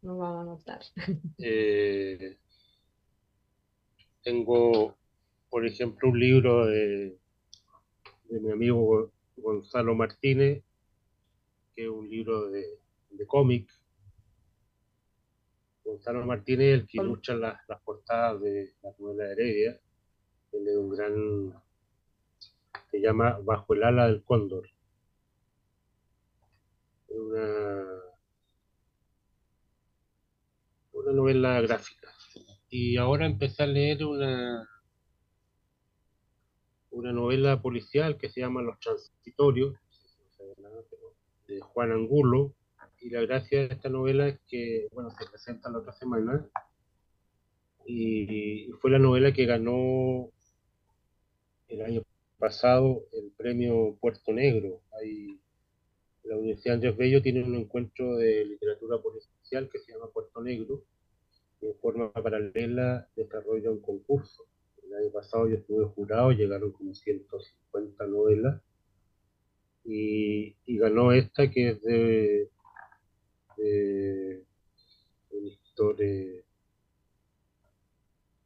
No 0.00 0.16
vamos 0.16 0.40
a 0.40 0.44
notar. 0.44 0.80
Eh, 1.38 2.38
tengo, 4.22 4.96
por 5.50 5.66
ejemplo, 5.66 6.08
un 6.08 6.18
libro 6.18 6.66
de, 6.66 7.18
de 8.28 8.40
mi 8.40 8.50
amigo 8.50 9.12
Gonzalo 9.36 9.94
Martínez, 9.94 10.62
que 11.74 11.84
es 11.84 11.88
un 11.88 12.08
libro 12.08 12.48
de, 12.50 12.64
de 13.10 13.26
cómic. 13.26 13.68
Gonzalo 15.84 16.24
Martínez, 16.24 16.74
el 16.74 16.86
que 16.86 16.98
ilustra 16.98 17.36
las, 17.36 17.60
las 17.68 17.80
portadas 17.82 18.40
de 18.40 18.74
la 18.82 18.90
novela 18.98 19.24
de 19.24 19.32
Heredia, 19.32 19.80
él 20.52 20.68
es 20.68 20.76
un 20.76 20.90
gran, 20.90 21.62
llama 23.00 23.38
Bajo 23.42 23.74
el 23.74 23.84
ala 23.84 24.06
del 24.06 24.22
cóndor. 24.24 24.68
Una, 27.08 27.84
una 30.92 31.12
novela 31.12 31.60
gráfica. 31.60 32.08
Y 32.68 32.96
ahora 32.96 33.26
empecé 33.26 33.62
a 33.62 33.66
leer 33.66 34.04
una, 34.04 34.68
una 36.90 37.12
novela 37.12 37.60
policial 37.60 38.16
que 38.16 38.28
se 38.28 38.40
llama 38.40 38.62
Los 38.62 38.80
Transitorios, 38.80 39.74
de 41.46 41.60
Juan 41.60 41.92
Angulo. 41.92 42.54
Y 43.00 43.10
la 43.10 43.20
gracia 43.20 43.60
de 43.60 43.74
esta 43.74 43.88
novela 43.88 44.28
es 44.28 44.40
que, 44.48 44.88
bueno, 44.92 45.10
se 45.10 45.26
presenta 45.26 45.70
la 45.70 45.78
otra 45.78 45.92
semana. 45.92 46.48
Y, 47.86 48.72
fue 48.80 48.90
la 48.90 48.98
novela 48.98 49.32
que 49.32 49.46
ganó 49.46 50.30
el 51.68 51.82
año 51.82 52.02
pasado 52.38 53.04
el 53.12 53.32
premio 53.36 53.96
Puerto 54.00 54.32
Negro. 54.32 54.80
Hay, 55.00 55.38
la 56.24 56.36
Universidad 56.36 56.74
Andrés 56.74 56.96
Bello 56.96 57.22
tiene 57.22 57.44
un 57.44 57.54
encuentro 57.54 58.16
de 58.16 58.44
literatura 58.44 58.98
policial 58.98 59.68
que 59.70 59.78
se 59.78 59.92
llama 59.92 60.10
Puerto 60.12 60.42
Negro, 60.42 60.82
y 61.60 61.66
en 61.66 61.74
forma 61.76 62.12
paralela 62.12 63.08
desarrolla 63.16 63.70
un 63.70 63.80
concurso. 63.80 64.44
El 64.82 64.94
año 64.94 65.12
pasado 65.12 65.48
yo 65.48 65.56
estuve 65.56 65.84
jurado, 65.86 66.32
llegaron 66.32 66.72
como 66.72 66.94
150 66.94 68.06
novelas 68.06 68.60
y, 69.84 70.54
ganó 70.78 71.12
esta 71.12 71.50
que 71.50 71.70
es 71.70 71.82
de, 71.82 72.50
un 75.30 75.48
escritor 75.48 75.96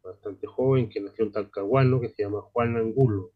bastante 0.03 0.47
joven 0.47 0.89
que 0.89 1.01
nació 1.01 1.25
en 1.25 1.33
Talcahuano, 1.33 2.01
que 2.01 2.11
se 2.11 2.23
llama 2.23 2.43
Juan 2.43 2.77
Angulo. 2.77 3.33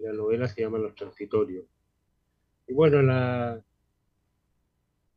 La 0.00 0.12
novela 0.12 0.48
se 0.48 0.62
llama 0.62 0.78
Los 0.78 0.94
Transitorios. 0.94 1.64
Y 2.66 2.74
bueno, 2.74 3.02
la, 3.02 3.62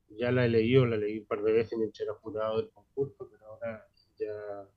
ya 0.09 0.31
la 0.31 0.45
he 0.45 0.49
leído, 0.49 0.85
la 0.85 0.97
leí 0.97 1.19
un 1.19 1.25
par 1.25 1.41
de 1.43 1.51
veces 1.51 1.77
mientras 1.77 2.01
era 2.01 2.13
jurado 2.15 2.57
del 2.57 2.69
concurso, 2.69 3.29
pero 3.29 3.45
ahora 3.45 3.87
ya 4.17 4.67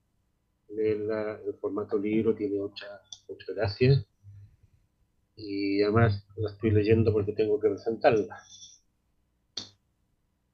leerla 0.68 1.40
en 1.46 1.54
formato 1.58 1.98
libro 1.98 2.34
tiene 2.34 2.58
muchas 2.58 2.90
muchas 3.28 3.54
gracias 3.54 4.06
y 5.36 5.82
además 5.82 6.26
la 6.36 6.50
estoy 6.50 6.70
leyendo 6.70 7.12
porque 7.12 7.32
tengo 7.32 7.58
que 7.60 7.68
presentarla. 7.68 8.38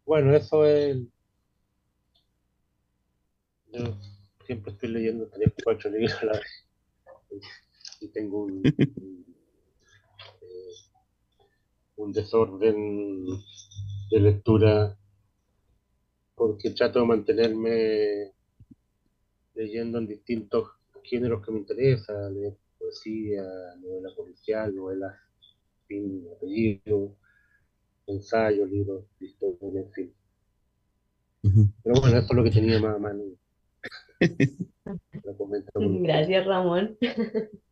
Bueno, 0.05 0.35
eso 0.35 0.65
es. 0.67 0.97
Yo 3.73 3.97
siempre 4.47 4.73
estoy 4.73 4.89
leyendo 4.89 5.29
tres, 5.29 5.53
cuatro 5.63 5.91
libros 5.91 6.15
a 6.23 6.27
la 6.27 6.33
vez. 6.33 6.67
Y 8.03 8.09
tengo 8.09 8.45
un, 8.45 8.63
un, 12.03 12.13
desorden 12.13 13.27
de 14.11 14.21
lectura 14.21 14.97
porque 16.35 16.71
trato 16.71 17.01
de 17.01 17.07
mantenerme 17.07 18.33
leyendo 19.55 19.99
en 19.99 20.07
distintos 20.07 20.71
géneros 21.03 21.45
que 21.45 21.53
me 21.53 21.59
interesan, 21.59 22.35
poesía, 22.79 23.43
novela 23.81 24.09
policial, 24.17 24.75
novelas 24.75 25.15
sin 25.87 26.27
apellido, 26.35 27.17
ensayo, 28.07 28.65
libros 28.65 29.05
de 29.19 29.27
historia, 29.27 29.81
en 29.81 29.93
fin. 29.93 30.15
Pero 31.83 32.01
bueno, 32.01 32.19
eso 32.19 32.27
es 32.31 32.35
lo 32.35 32.45
que 32.45 32.51
tenía 32.51 32.81
más 32.81 32.97
a 32.97 32.99
mano. 32.99 33.25
Gracias, 35.75 36.47
Ramón. 36.47 36.99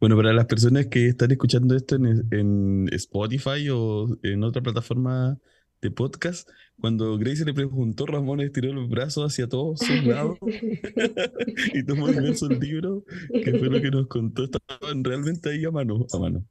Bueno, 0.00 0.16
para 0.16 0.32
las 0.32 0.46
personas 0.46 0.86
que 0.86 1.08
están 1.08 1.30
escuchando 1.30 1.76
esto 1.76 1.96
en, 1.96 2.26
en 2.30 2.88
Spotify 2.92 3.68
o 3.70 4.18
en 4.22 4.42
otra 4.44 4.62
plataforma 4.62 5.38
de 5.80 5.90
podcast, 5.90 6.48
cuando 6.80 7.18
Grace 7.18 7.44
le 7.44 7.54
preguntó, 7.54 8.06
Ramón 8.06 8.40
estiró 8.40 8.72
los 8.72 8.88
brazos 8.88 9.32
hacia 9.32 9.48
todos 9.48 9.80
sus 9.80 10.04
lados 10.04 10.38
y 11.74 11.84
tomó 11.84 12.08
diversos 12.08 12.58
libro 12.58 13.04
que 13.28 13.58
fue 13.58 13.68
lo 13.68 13.80
que 13.80 13.90
nos 13.90 14.06
contó. 14.06 14.44
Estaban 14.44 15.04
realmente 15.04 15.50
ahí 15.50 15.64
a 15.64 15.70
mano. 15.70 16.06
A 16.12 16.18
mano. 16.18 16.44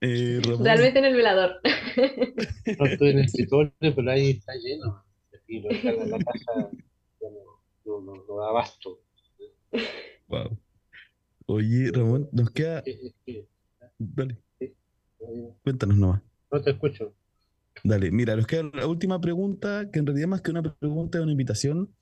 Eh, 0.00 0.40
realmente 0.60 0.98
en 0.98 1.04
el 1.04 1.14
velador. 1.14 1.60
No 2.78 2.86
estoy 2.86 3.10
en 3.10 3.18
el 3.18 3.24
escritorio, 3.24 3.72
pero 3.80 4.10
ahí 4.10 4.30
está 4.30 4.52
lleno. 4.54 5.04
Y 5.48 5.60
lo 5.60 5.70
en 5.70 6.10
la 6.10 6.18
casa 6.18 6.70
no, 7.84 8.00
no, 8.00 8.24
no, 8.28 8.36
da 8.36 8.48
abasto. 8.48 9.00
Wow. 10.28 10.58
Oye, 11.46 11.90
Ramón, 11.92 12.28
nos 12.32 12.50
queda. 12.50 12.82
Dale. 13.98 14.38
Cuéntanos 15.62 15.96
nomás. 15.96 16.22
No 16.50 16.60
te 16.60 16.70
escucho. 16.70 17.14
Dale, 17.84 18.10
mira, 18.10 18.36
nos 18.36 18.46
queda 18.46 18.70
la 18.74 18.86
última 18.86 19.20
pregunta, 19.20 19.90
que 19.90 19.98
en 19.98 20.06
realidad 20.06 20.28
más 20.28 20.42
que 20.42 20.50
una 20.50 20.62
pregunta 20.62 21.18
es 21.18 21.22
una 21.22 21.32
invitación 21.32 21.94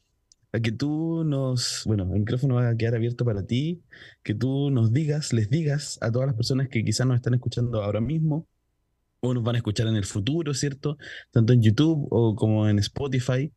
a 0.53 0.61
que 0.61 0.70
tú 0.70 1.24
nos, 1.24 1.82
bueno, 1.84 2.05
el 2.05 2.20
micrófono 2.20 2.55
va 2.55 2.68
a 2.68 2.76
quedar 2.76 2.95
abierto 2.95 3.24
para 3.24 3.45
ti, 3.45 3.82
que 4.22 4.34
tú 4.34 4.70
nos 4.70 4.92
digas, 4.92 5.32
les 5.32 5.51
digas 5.51 5.99
a 6.01 6.12
todas 6.12 6.28
las 6.28 6.36
personas 6.36 6.68
que 6.68 6.84
quizás 6.84 7.07
nos 7.07 7.16
están 7.16 7.34
escuchando 7.34 7.82
ahora 7.82 8.01
mismo 8.01 8.47
o 9.20 9.34
nos 9.34 9.42
van 9.42 9.57
a 9.57 9.59
escuchar 9.59 9.88
en 9.88 9.97
el 9.97 10.05
futuro, 10.05 10.55
¿cierto? 10.55 10.97
Tanto 11.32 11.53
en 11.53 11.61
YouTube 11.61 12.07
o 12.11 12.36
como 12.36 12.68
en 12.68 12.78
Spotify, 12.78 13.53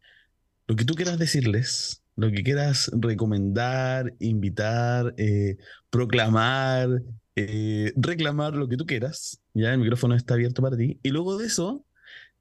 lo 0.68 0.76
que 0.76 0.86
tú 0.86 0.96
quieras 0.96 1.20
decirles, 1.20 2.04
lo 2.18 2.32
que 2.32 2.44
quieras 2.44 2.92
recomendar, 2.94 4.14
invitar, 4.20 5.14
eh, 5.18 5.58
proclamar, 5.92 6.90
eh, 7.36 7.94
reclamar, 7.96 8.56
lo 8.56 8.68
que 8.68 8.76
tú 8.76 8.88
quieras, 8.88 9.40
ya 9.54 9.72
el 9.72 9.80
micrófono 9.80 10.16
está 10.16 10.34
abierto 10.34 10.64
para 10.64 10.76
ti. 10.76 11.00
Y 11.04 11.12
luego 11.12 11.38
de 11.38 11.46
eso, 11.46 11.86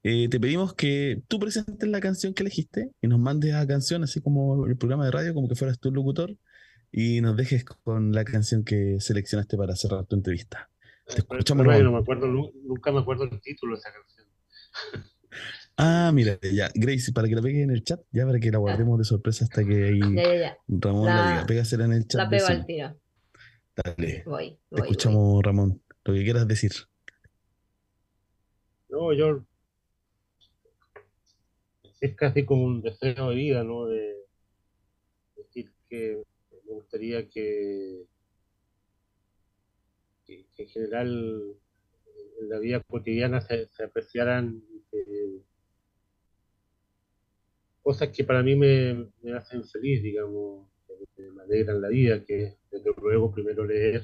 eh, 0.03 0.29
te 0.31 0.41
pedimos 0.41 0.74
que 0.74 1.22
tú 1.29 1.39
presentes 1.39 1.89
la 1.89 2.01
canción 2.01 2.33
que 2.33 2.43
elegiste 2.43 2.91
y 3.03 3.07
nos 3.07 3.18
mandes 3.20 3.53
a 3.53 3.59
la 3.59 3.66
canción, 3.66 4.03
así 4.03 4.22
como 4.22 4.66
el 4.66 4.79
programa 4.79 5.05
de 5.05 5.11
radio, 5.11 5.35
como 5.35 5.47
que 5.47 5.55
fueras 5.57 5.79
el 5.83 5.93
locutor, 5.93 6.35
y 6.91 7.20
nos 7.20 7.37
dejes 7.37 7.64
con 7.64 8.12
la 8.12 8.24
canción 8.24 8.64
que 8.64 8.97
seleccionaste 8.99 9.59
para 9.59 9.77
cerrar 9.77 10.07
tu 10.07 10.16
entrevista. 10.16 10.70
Te 11.07 11.18
escuchamos. 11.18 11.66
no 11.66 11.93
me 11.93 11.99
acuerdo, 11.99 12.29
nunca 12.29 12.93
me 12.93 13.01
acuerdo 13.01 13.24
el 13.24 13.41
título 13.43 13.74
de 13.74 13.81
esa 13.81 13.93
canción. 13.93 14.27
Ah, 15.79 16.11
mira, 16.12 16.39
ya, 16.41 16.70
Gracie, 16.74 17.12
para 17.12 17.29
que 17.29 17.35
la 17.35 17.43
pegue 17.43 17.62
en 17.62 17.70
el 17.70 17.85
chat, 17.85 18.01
ya 18.11 18.24
para 18.24 18.41
que 18.41 18.51
la 18.51 18.59
guardemos 18.59 18.99
de 18.99 19.05
sorpresa 19.05 19.45
hasta 19.45 19.62
que 19.62 19.85
ahí 19.85 20.01
Ramón 20.68 21.05
la, 21.05 21.31
diga. 21.33 21.47
Pégasela 21.47 21.85
en 21.85 21.93
el 21.93 22.07
chat. 22.07 22.22
La 22.22 22.31
pego 22.31 22.47
al 22.47 22.64
tiro. 22.64 22.97
Dale. 23.77 24.22
Voy, 24.24 24.59
Te 24.70 24.81
escuchamos, 24.81 25.43
Ramón. 25.43 25.83
Lo 26.05 26.14
que 26.14 26.24
quieras 26.24 26.49
decir. 26.49 26.72
No, 28.89 29.12
yo 29.12 29.45
es 32.01 32.14
casi 32.14 32.45
como 32.45 32.64
un 32.64 32.83
deseo 32.83 33.31
de 33.31 33.37
vida, 33.37 33.64
¿no? 33.64 33.87
De 33.87 34.14
decir 35.37 35.70
que 35.89 36.22
me 36.66 36.72
gustaría 36.74 37.29
que, 37.29 38.05
en 40.29 40.68
general 40.68 41.57
en 42.41 42.49
la 42.49 42.59
vida 42.59 42.83
cotidiana 42.89 43.41
se, 43.41 43.68
apreciaran 43.83 44.62
eh, 44.93 45.41
cosas 47.87 48.09
que 48.09 48.24
para 48.24 48.43
mí 48.43 48.57
me, 48.57 49.12
hacen 49.37 49.62
feliz, 49.64 50.03
digamos, 50.03 50.66
que 51.14 51.22
me 51.30 51.43
alegran 51.45 51.80
la 51.80 51.87
vida, 51.89 52.24
que 52.24 52.57
desde 52.68 52.91
luego 53.01 53.30
primero 53.30 53.64
leer, 53.64 54.03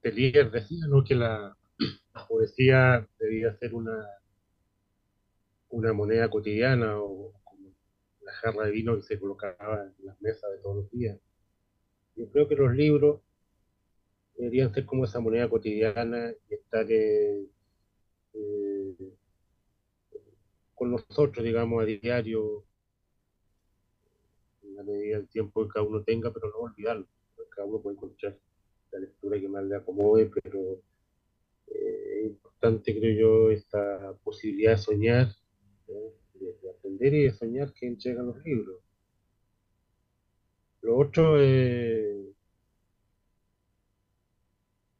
Telier 0.00 0.50
decía 0.50 0.86
¿no? 0.88 1.04
que 1.04 1.14
la, 1.14 1.54
poesía 2.26 3.06
debía 3.18 3.54
ser 3.58 3.74
una, 3.74 4.06
una 5.68 5.92
moneda 5.92 6.30
cotidiana 6.30 7.02
o 7.02 7.34
como 7.44 7.68
la 8.22 8.32
jarra 8.32 8.64
de 8.64 8.70
vino 8.70 8.96
que 8.96 9.02
se 9.02 9.20
colocaba 9.20 9.92
en 9.98 10.06
las 10.06 10.18
mesas 10.22 10.50
de 10.52 10.62
todos 10.62 10.76
los 10.76 10.90
días. 10.90 11.20
Yo 12.16 12.30
creo 12.30 12.48
que 12.48 12.56
los 12.56 12.74
libros 12.74 13.20
deberían 14.38 14.72
ser 14.72 14.86
como 14.86 15.04
esa 15.04 15.20
moneda 15.20 15.50
cotidiana 15.50 16.32
y 16.48 16.54
estar 16.54 16.86
eh, 16.90 17.44
eh, 18.34 18.94
con 20.74 20.92
nosotros, 20.92 21.44
digamos, 21.44 21.82
a 21.82 21.86
diario, 21.86 22.64
en 24.62 24.76
la 24.76 24.84
medida 24.84 25.16
del 25.18 25.28
tiempo 25.28 25.64
que 25.64 25.72
cada 25.74 25.84
uno 25.84 26.04
tenga, 26.04 26.32
pero 26.32 26.48
no 26.50 26.58
olvidarlo. 26.58 27.06
Cada 27.50 27.66
uno 27.66 27.80
puede 27.80 27.96
encontrar 27.96 28.38
la 28.92 29.00
lectura 29.00 29.40
que 29.40 29.48
más 29.48 29.64
le 29.64 29.74
acomode, 29.74 30.30
pero 30.32 30.80
eh, 31.66 32.20
es 32.20 32.26
importante, 32.26 32.96
creo 32.96 33.18
yo, 33.18 33.50
esta 33.50 34.14
posibilidad 34.22 34.72
de 34.72 34.78
soñar, 34.78 35.28
¿eh? 35.88 36.12
de, 36.34 36.70
aprender 36.70 37.14
y 37.14 37.24
de 37.24 37.32
soñar 37.32 37.72
que 37.72 37.88
entregan 37.88 38.26
los 38.26 38.40
libros. 38.44 38.80
Lo 40.82 40.96
otro 40.96 41.40
es 41.40 42.37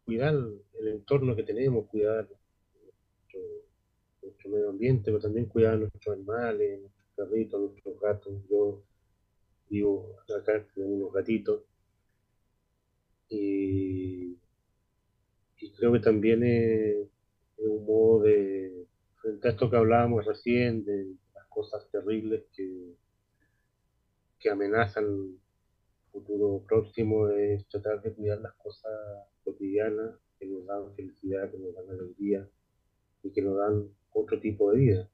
cuidar 0.09 0.33
el 0.81 0.89
entorno 0.89 1.37
que 1.37 1.43
tenemos, 1.43 1.87
cuidar 1.87 2.27
nuestro, 4.23 4.51
medio 4.51 4.71
ambiente, 4.71 5.11
pero 5.11 5.21
también 5.21 5.45
cuidar 5.45 5.77
nuestros 5.79 6.17
animales, 6.17 6.81
nuestros 6.81 7.07
perritos, 7.15 7.61
nuestros 7.61 8.01
gatos. 8.01 8.33
Yo 8.49 8.83
vivo 9.69 10.17
acá, 10.35 10.67
tengo 10.75 10.89
unos 10.89 11.13
gatitos. 11.13 11.63
Y, 13.29 14.39
creo 15.77 15.93
que 15.93 16.01
también 16.01 16.43
es, 16.43 17.07
un 17.59 17.85
modo 17.85 18.23
de, 18.23 18.87
frente 19.21 19.49
a 19.49 19.51
esto 19.51 19.69
que 19.69 19.77
hablábamos 19.77 20.25
recién, 20.25 20.87
de 20.87 21.05
las 21.35 21.47
cosas 21.49 21.87
terribles 21.91 22.45
que, 22.57 22.95
que 24.39 24.49
amenazan 24.49 25.39
futuro 26.11 26.65
próximo, 26.67 27.29
es 27.29 27.67
tratar 27.69 28.03
de 28.03 28.13
cuidar 28.13 28.41
las 28.41 28.55
cosas 28.55 28.93
cotidianas 29.45 30.17
que 30.39 30.47
nos 30.47 30.67
dan 30.67 30.95
felicidad, 30.95 31.51
que 31.51 31.59
nos 31.59 31.75
dan 31.75 31.91
alegría 31.91 32.49
y 33.23 33.31
que 33.33 33.43
nos 33.43 33.57
dan 33.57 33.89
otro 34.13 34.41
tipo 34.41 34.71
de 34.73 34.79
vida. 34.79 35.11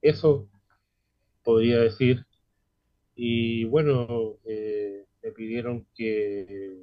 Eso 0.00 0.48
podría 1.44 1.80
decir. 1.80 2.26
Y 3.14 3.64
bueno, 3.64 4.38
eh, 4.44 5.06
me 5.22 5.32
pidieron 5.32 5.86
que, 5.94 6.82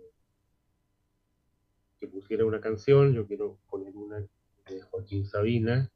que 1.99 2.07
pusiera 2.07 2.45
una 2.45 2.61
canción. 2.61 3.13
Yo 3.13 3.27
quiero 3.27 3.59
poner 3.69 3.95
una 3.95 4.25
de 4.69 4.81
Joaquín 4.81 5.25
Sabina, 5.25 5.91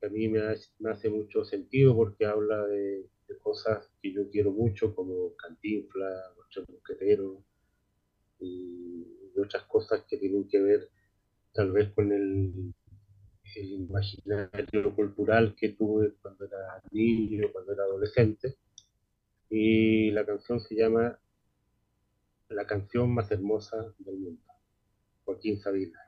que 0.00 0.06
a 0.06 0.10
mí 0.10 0.28
me, 0.28 0.40
hace 0.90 1.08
mucho 1.08 1.44
sentido 1.44 1.94
porque 1.94 2.26
habla 2.26 2.66
de, 2.66 3.06
cosas 3.42 3.88
que 4.00 4.12
yo 4.12 4.28
quiero 4.30 4.52
mucho, 4.52 4.94
como 4.94 5.34
Cantinfla, 5.36 6.08
Los 6.36 6.68
Mosqueteros, 6.68 7.38
y, 8.40 9.06
otras 9.38 9.64
cosas 9.64 10.04
que 10.08 10.18
tienen 10.18 10.46
que 10.46 10.60
ver 10.60 10.90
tal 11.52 11.72
vez 11.72 11.90
con 11.92 12.12
el, 12.12 12.74
imaginario 13.54 14.94
cultural 14.94 15.54
que 15.54 15.70
tuve 15.70 16.14
cuando 16.22 16.46
era 16.46 16.82
niño, 16.90 17.48
cuando 17.52 17.72
era 17.72 17.84
adolescente. 17.84 18.56
Y 19.50 20.10
la 20.10 20.24
canción 20.24 20.60
se 20.60 20.74
llama 20.74 21.18
La 22.48 22.66
canción 22.66 23.12
más 23.14 23.30
hermosa 23.30 23.94
del 23.98 24.16
mundo, 24.16 24.42
Joaquín 25.24 25.60
Sabina. 25.60 25.98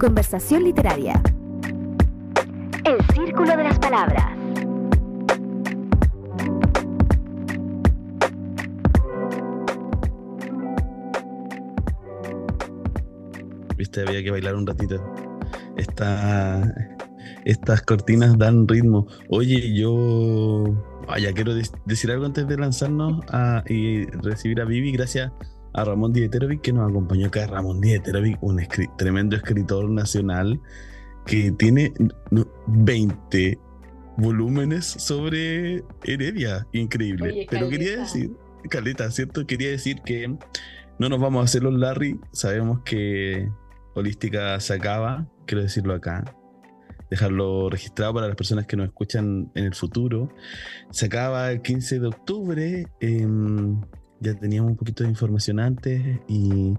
Conversación 0.00 0.64
literaria. 0.64 1.22
El 2.86 2.96
círculo 3.14 3.54
de 3.54 3.64
las 3.64 3.78
palabras. 3.78 4.24
Viste, 13.76 14.00
había 14.00 14.22
que 14.24 14.30
bailar 14.30 14.54
un 14.54 14.66
ratito. 14.66 15.04
estas 17.44 17.82
cortinas 17.82 18.38
dan 18.38 18.66
ritmo. 18.66 19.06
Oye, 19.28 19.74
yo 19.74 20.64
vaya, 21.06 21.30
quiero 21.34 21.52
decir 21.84 22.10
algo 22.10 22.24
antes 22.24 22.48
de 22.48 22.56
lanzarnos 22.56 23.20
a, 23.28 23.62
y 23.68 24.06
recibir 24.06 24.62
a 24.62 24.64
Vivi. 24.64 24.92
Gracias 24.92 25.30
a 25.72 25.84
Ramón 25.84 26.12
Dieterovic, 26.12 26.60
que 26.60 26.72
nos 26.72 26.90
acompañó 26.90 27.28
acá. 27.28 27.46
Ramón 27.46 27.80
Dieterovic, 27.80 28.42
un 28.42 28.60
tremendo 28.96 29.36
escritor 29.36 29.88
nacional 29.90 30.60
que 31.26 31.52
tiene 31.52 31.92
20 32.66 33.58
volúmenes 34.16 34.86
sobre 34.86 35.84
Heredia. 36.04 36.66
Increíble. 36.72 37.46
Pero 37.50 37.68
quería 37.68 37.98
decir, 37.98 38.32
Caleta, 38.68 39.10
¿cierto? 39.10 39.46
Quería 39.46 39.70
decir 39.70 40.00
que 40.04 40.36
no 40.98 41.08
nos 41.08 41.20
vamos 41.20 41.42
a 41.42 41.44
hacer 41.44 41.62
los 41.62 41.74
Larry. 41.74 42.18
Sabemos 42.32 42.80
que 42.84 43.48
Holística 43.94 44.58
se 44.60 44.74
acaba, 44.74 45.26
quiero 45.46 45.62
decirlo 45.62 45.94
acá. 45.94 46.24
Dejarlo 47.10 47.70
registrado 47.70 48.14
para 48.14 48.28
las 48.28 48.36
personas 48.36 48.66
que 48.66 48.76
nos 48.76 48.86
escuchan 48.86 49.50
en 49.54 49.64
el 49.64 49.74
futuro. 49.74 50.32
Se 50.90 51.06
acaba 51.06 51.50
el 51.50 51.60
15 51.62 51.98
de 52.00 52.06
octubre. 52.06 52.86
en 53.00 53.84
ya 54.20 54.34
teníamos 54.34 54.70
un 54.72 54.76
poquito 54.76 55.02
de 55.02 55.10
información 55.10 55.58
antes 55.58 56.20
y 56.28 56.74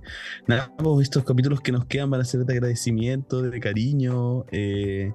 nada, 0.48 0.72
pues, 0.78 1.08
estos 1.08 1.24
capítulos 1.24 1.62
que 1.62 1.72
nos 1.72 1.86
quedan 1.86 2.10
van 2.10 2.22
a 2.22 2.26
ser 2.26 2.46
de 2.46 2.54
agradecimiento, 2.54 3.42
de 3.42 3.60
cariño, 3.60 4.46
eh, 4.52 5.12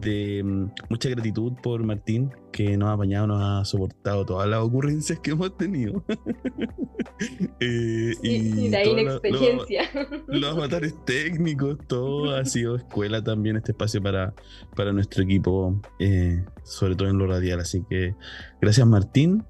de 0.00 0.42
mm, 0.44 0.70
mucha 0.88 1.08
gratitud 1.08 1.54
por 1.60 1.82
Martín, 1.82 2.30
que 2.52 2.76
nos 2.76 2.90
ha 2.90 2.92
apañado, 2.92 3.26
nos 3.26 3.42
ha 3.42 3.64
soportado 3.64 4.24
todas 4.24 4.48
las 4.48 4.60
ocurrencias 4.60 5.18
que 5.18 5.32
hemos 5.32 5.56
tenido. 5.56 6.04
eh, 7.60 8.14
y, 8.22 8.68
de 8.68 8.76
ahí 8.76 8.94
la 8.94 9.12
experiencia. 9.14 9.90
Los, 10.28 10.56
avatares 10.56 10.94
técnicos, 11.04 11.78
todo 11.88 12.36
ha 12.36 12.44
sido 12.44 12.76
escuela 12.76 13.22
también, 13.22 13.56
este 13.56 13.72
espacio 13.72 14.00
para, 14.00 14.32
para 14.76 14.92
nuestro 14.92 15.24
equipo, 15.24 15.80
eh, 15.98 16.44
sobre 16.62 16.94
todo 16.94 17.08
en 17.08 17.18
lo 17.18 17.26
radial. 17.26 17.58
Así 17.58 17.84
que 17.90 18.14
gracias 18.60 18.86
Martín 18.86 19.44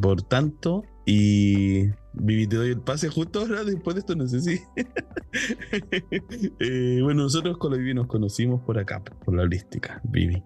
por 0.00 0.20
tanto 0.22 0.82
y 1.06 1.88
Vivi, 2.14 2.46
te 2.46 2.56
doy 2.56 2.70
el 2.70 2.80
pase 2.80 3.08
justo 3.08 3.40
ahora, 3.40 3.64
después 3.64 3.94
de 3.94 4.00
esto, 4.00 4.14
no 4.14 4.26
sé 4.26 4.40
si. 4.40 4.60
Eh, 6.60 7.00
bueno, 7.02 7.24
nosotros 7.24 7.58
con 7.58 7.72
la 7.72 7.76
Vivi 7.76 7.92
nos 7.92 8.06
conocimos 8.06 8.62
por 8.62 8.78
acá, 8.78 9.02
por 9.02 9.34
la 9.34 9.42
holística, 9.42 10.00
Vivi. 10.04 10.40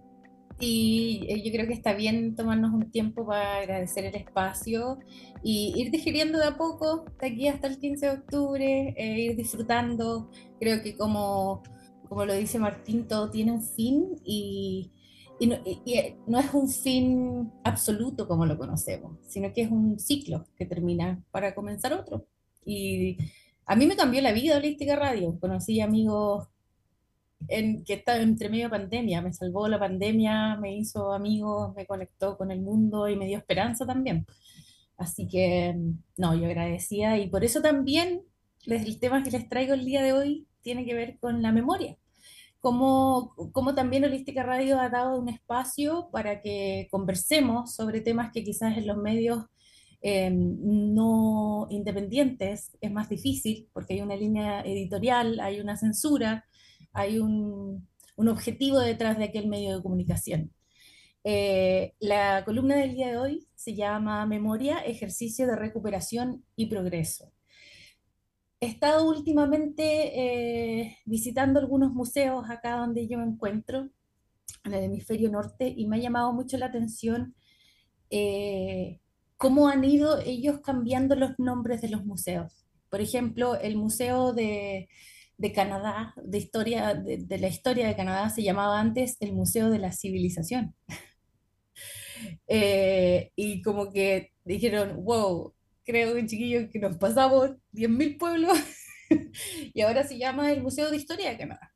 Y 0.60 1.26
eh, 1.28 1.42
yo 1.44 1.52
creo 1.52 1.66
que 1.66 1.74
está 1.74 1.92
bien 1.92 2.34
tomarnos 2.34 2.72
un 2.72 2.90
tiempo 2.90 3.26
para 3.26 3.58
agradecer 3.58 4.06
el 4.06 4.14
espacio 4.14 4.98
y 5.44 5.74
ir 5.76 5.90
digiriendo 5.90 6.38
de 6.38 6.46
a 6.46 6.56
poco, 6.56 7.04
de 7.20 7.26
aquí 7.26 7.46
hasta 7.48 7.68
el 7.68 7.78
15 7.78 8.06
de 8.06 8.12
octubre, 8.12 8.94
eh, 8.96 9.20
ir 9.20 9.36
disfrutando. 9.36 10.30
Creo 10.58 10.82
que 10.82 10.96
como, 10.96 11.62
como 12.08 12.24
lo 12.24 12.34
dice 12.34 12.58
Martín, 12.58 13.06
todo 13.06 13.30
tiene 13.30 13.52
un 13.52 13.62
fin 13.62 14.16
y 14.24 14.90
y 15.40 15.52
eh, 15.94 16.16
no, 16.26 16.38
es 16.40 16.52
un 16.52 16.68
fin 16.68 17.52
absoluto 17.64 18.26
como 18.26 18.46
lo 18.46 18.58
conocemos, 18.58 19.18
sino 19.28 19.52
que 19.52 19.62
es 19.62 19.70
un 19.70 19.98
ciclo 19.98 20.46
que 20.56 20.66
termina 20.66 21.22
para 21.30 21.54
comenzar 21.54 21.92
otro. 21.92 22.26
Y 22.64 23.16
a 23.66 23.76
mí 23.76 23.86
me 23.86 23.96
cambió 23.96 24.20
la 24.20 24.32
vida 24.32 24.56
Holística 24.56 24.96
Radio. 24.96 25.38
Conocí 25.38 25.80
amigos 25.80 26.48
en, 27.48 27.84
que 27.84 27.94
estaban 27.94 28.22
entre 28.22 28.48
medio 28.48 28.64
de 28.64 28.70
pandemia, 28.70 29.22
me 29.22 29.32
salvó 29.32 29.68
la 29.68 29.78
pandemia, 29.78 30.56
me 30.56 30.76
hizo 30.76 31.12
amigos, 31.12 31.74
me 31.76 31.86
conectó 31.86 32.36
con 32.36 32.50
el 32.50 32.60
mundo 32.60 33.08
y 33.08 33.16
me 33.16 33.26
dio 33.26 33.38
esperanza 33.38 33.86
también. 33.86 34.26
Así 34.96 35.28
que, 35.28 35.76
no, 36.16 36.34
yo 36.34 36.46
agradecía 36.46 37.18
y 37.18 37.28
por 37.28 37.44
eso 37.44 37.62
también 37.62 38.22
el 38.66 38.98
tema 38.98 39.22
que 39.22 39.30
les 39.30 39.48
traigo 39.48 39.74
el 39.74 39.84
día 39.84 40.02
de 40.02 40.12
hoy 40.12 40.48
tiene 40.62 40.84
que 40.84 40.94
ver 40.94 41.18
con 41.20 41.42
la 41.42 41.52
memoria 41.52 41.96
como, 42.60 43.34
como 43.52 43.74
también 43.74 44.04
Holística 44.04 44.42
Radio 44.42 44.80
ha 44.80 44.88
dado 44.88 45.18
un 45.18 45.28
espacio 45.28 46.08
para 46.12 46.40
que 46.40 46.88
conversemos 46.90 47.74
sobre 47.74 48.00
temas 48.00 48.32
que 48.32 48.44
quizás 48.44 48.76
en 48.76 48.86
los 48.86 48.96
medios 48.96 49.44
eh, 50.00 50.30
no 50.30 51.66
independientes 51.70 52.76
es 52.80 52.92
más 52.92 53.08
difícil, 53.08 53.68
porque 53.72 53.94
hay 53.94 54.00
una 54.00 54.16
línea 54.16 54.60
editorial, 54.62 55.40
hay 55.40 55.60
una 55.60 55.76
censura, 55.76 56.46
hay 56.92 57.18
un, 57.18 57.88
objetivo 58.16 58.80
detrás 58.80 59.18
de 59.18 59.24
aquel 59.24 59.48
medio 59.48 59.76
de 59.76 59.82
comunicación. 59.82 60.52
Eh, 61.24 61.94
la 62.00 62.44
columna 62.44 62.76
del 62.76 62.94
día 62.94 63.08
de 63.08 63.18
hoy 63.18 63.48
se 63.54 63.74
llama 63.74 64.26
Memoria, 64.26 64.78
ejercicio 64.78 65.46
de 65.46 65.56
recuperación 65.56 66.44
y 66.56 66.66
progreso. 66.66 67.32
He 68.60 68.66
estado 68.66 69.08
últimamente 69.08 70.82
eh, 70.82 70.98
visitando 71.04 71.60
algunos 71.60 71.92
museos 71.92 72.50
acá 72.50 72.76
donde 72.76 73.06
yo 73.06 73.18
me 73.18 73.24
encuentro. 73.24 73.90
en 74.64 74.74
el 74.74 74.84
hemisferio 74.84 75.30
norte 75.30 75.72
y 75.76 75.86
me 75.86 75.96
ha 75.96 76.00
llamado 76.00 76.32
mucho 76.32 76.56
la 76.58 76.66
atención 76.66 77.34
eh, 78.10 79.00
cómo 79.36 79.68
han 79.68 79.84
ido 79.84 80.18
ellos 80.20 80.60
cambiando 80.60 81.14
los 81.14 81.38
nombres 81.38 81.80
de 81.82 81.90
los 81.90 82.04
museos. 82.04 82.66
Por 82.90 83.00
ejemplo, 83.00 83.54
el 83.56 83.76
Museo 83.76 84.32
de, 84.32 84.88
Canadá, 85.54 86.14
de, 86.16 86.38
historia, 86.38 86.94
de, 86.94 87.38
la 87.38 87.48
historia 87.48 87.86
de 87.86 87.96
Canadá, 87.96 88.30
se 88.30 88.42
llamaba 88.42 88.80
antes 88.80 89.16
el 89.20 89.32
Museo 89.34 89.70
de 89.70 89.78
la 89.78 89.92
Civilización. 89.92 90.74
Eh, 92.48 93.30
y 93.36 93.62
como 93.62 93.92
que 93.92 94.32
dijeron, 94.44 95.04
wow, 95.04 95.54
creo 95.88 96.14
chiquillos 96.26 96.68
que 96.70 96.78
nos 96.78 96.98
pasamos 96.98 97.52
10.000 97.72 98.18
pueblos 98.18 98.58
y 99.74 99.80
ahora 99.80 100.06
se 100.06 100.18
llama 100.18 100.52
el 100.52 100.62
Museo 100.62 100.90
de 100.90 100.98
Historia 100.98 101.30
de 101.30 101.38
Canadá. 101.38 101.72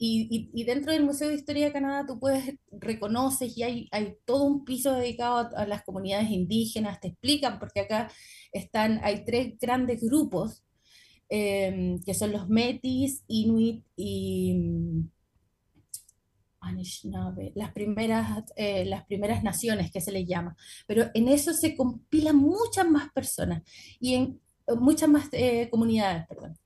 Y, 0.00 0.64
dentro 0.64 0.92
del 0.92 1.04
Museo 1.04 1.28
de 1.28 1.34
Historia 1.34 1.66
de 1.66 1.72
Canadá 1.72 2.06
tú 2.06 2.20
puedes, 2.20 2.54
reconoces 2.70 3.58
y 3.58 3.64
hay, 3.64 3.88
hay 3.90 4.14
todo 4.24 4.44
un 4.44 4.64
piso 4.64 4.94
dedicado 4.94 5.50
a, 5.56 5.66
las 5.66 5.82
comunidades 5.82 6.30
indígenas, 6.30 7.00
te 7.00 7.08
explican, 7.08 7.58
porque 7.58 7.80
acá 7.80 8.10
están, 8.52 9.00
hay 9.02 9.24
tres 9.24 9.58
grandes 9.60 10.00
grupos, 10.00 10.64
em, 11.28 12.00
que 12.00 12.14
son 12.14 12.32
los 12.32 12.48
Metis, 12.48 13.24
Inuit 13.26 13.84
y 13.96 14.54
Anishinaabe, 16.60 17.52
las 17.54 17.72
primeras, 17.72 18.44
eh, 18.56 18.84
las 18.84 19.04
primeras 19.06 19.42
naciones 19.42 19.90
que 19.90 20.00
se 20.00 20.12
les 20.12 20.26
llama. 20.26 20.56
Pero 20.86 21.10
en 21.14 21.28
eso 21.28 21.52
se 21.52 21.76
compilan 21.76 22.36
muchas 22.36 22.88
más 22.88 23.10
personas 23.12 23.62
y 24.00 24.14
en 24.14 24.40
muchas 24.78 25.08
más 25.08 25.28
eh, 25.32 25.68
comunidades, 25.70 26.26
perdón 26.26 26.58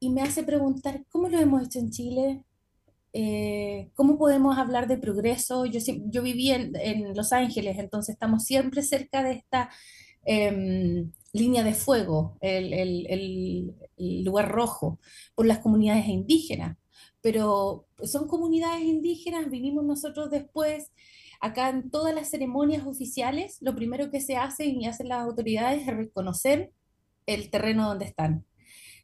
y 0.00 0.08
me 0.08 0.22
hace 0.22 0.42
preguntar, 0.42 1.04
¿cómo 1.10 1.28
lo 1.28 1.38
hemos 1.38 1.62
hecho 1.62 1.78
en 1.78 1.90
Chile? 1.90 2.42
Eh, 3.12 3.90
¿Cómo 3.94 4.18
podemos 4.18 4.56
hablar 4.56 4.88
de 4.88 4.96
progreso? 4.96 5.66
Yo, 5.66 6.22
viví 6.22 6.50
en, 6.50 7.14
Los 7.14 7.32
Ángeles, 7.32 7.78
entonces 7.78 8.14
estamos 8.14 8.44
siempre 8.44 8.82
cerca 8.82 9.22
de 9.22 9.32
esta 9.32 9.68
em, 10.24 11.12
línea 11.34 11.62
de 11.62 11.74
fuego, 11.74 12.38
el, 12.40 12.72
el, 12.72 14.24
lugar 14.24 14.50
rojo, 14.50 14.98
por 15.34 15.46
las 15.46 15.58
comunidades 15.58 16.06
indígenas. 16.08 16.78
Pero 17.22 17.86
son 18.02 18.28
comunidades 18.28 18.82
indígenas, 18.82 19.50
vivimos 19.50 19.84
nosotros 19.84 20.30
después. 20.30 20.90
Acá 21.40 21.70
en 21.70 21.90
todas 21.90 22.14
las 22.14 22.30
ceremonias 22.30 22.86
oficiales, 22.86 23.58
lo 23.60 23.74
primero 23.74 24.10
que 24.10 24.20
se 24.20 24.36
hace 24.36 24.66
y 24.66 24.86
hacen 24.86 25.08
las 25.08 25.20
autoridades 25.22 25.88
es 25.88 25.96
reconocer 25.96 26.72
el 27.26 27.50
terreno 27.50 27.88
donde 27.88 28.04
están. 28.04 28.44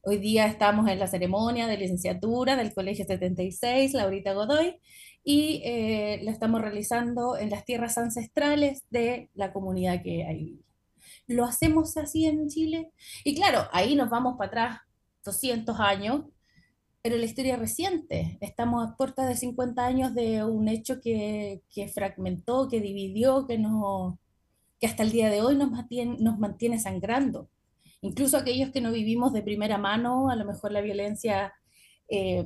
Hoy 0.02 0.18
día 0.18 0.46
estamos 0.46 0.88
en 0.88 1.00
la 1.00 1.08
ceremonia 1.08 1.66
de 1.66 1.78
licenciatura 1.78 2.54
del 2.54 2.72
Colegio 2.72 3.04
76, 3.04 3.92
Laurita 3.92 4.34
Godoy, 4.34 4.78
y 5.24 5.62
eh, 5.64 6.20
la 6.22 6.30
estamos 6.30 6.60
realizando 6.60 7.36
en 7.36 7.50
las 7.50 7.64
tierras 7.64 7.98
ancestrales 7.98 8.84
de 8.90 9.30
la 9.34 9.52
comunidad 9.52 10.02
que 10.04 10.24
hay. 10.24 10.60
Lo 11.26 11.44
hacemos 11.44 11.96
así 11.96 12.26
en 12.26 12.48
Chile. 12.48 12.92
Y 13.24 13.34
claro, 13.34 13.66
ahí 13.72 13.96
nos 13.96 14.08
vamos 14.08 14.36
para 14.38 14.48
atrás 14.48 14.78
200 15.24 15.80
años, 15.80 16.22
pero 17.06 17.18
la 17.18 17.24
historia 17.24 17.54
reciente. 17.56 18.36
Estamos 18.40 18.84
a 18.84 18.96
puertas 18.96 19.28
de 19.28 19.36
50 19.36 19.86
años 19.86 20.12
de 20.12 20.42
un 20.42 20.66
hecho 20.66 21.00
que, 21.00 21.62
que 21.72 21.86
fragmentó, 21.86 22.66
que 22.68 22.80
dividió, 22.80 23.46
que, 23.46 23.58
no, 23.58 24.18
que 24.80 24.88
hasta 24.88 25.04
el 25.04 25.12
día 25.12 25.30
de 25.30 25.40
hoy 25.40 25.54
nos 25.54 25.70
mantiene, 25.70 26.16
nos 26.18 26.36
mantiene 26.40 26.80
sangrando 26.80 27.48
incluso 28.00 28.36
aquellos 28.36 28.70
que 28.70 28.80
no 28.80 28.90
vivimos 28.90 29.32
de 29.32 29.42
primera 29.42 29.78
mano, 29.78 30.30
a 30.30 30.34
lo 30.34 30.44
mejor 30.44 30.72
la 30.72 30.80
violencia 30.80 31.54
eh, 32.08 32.44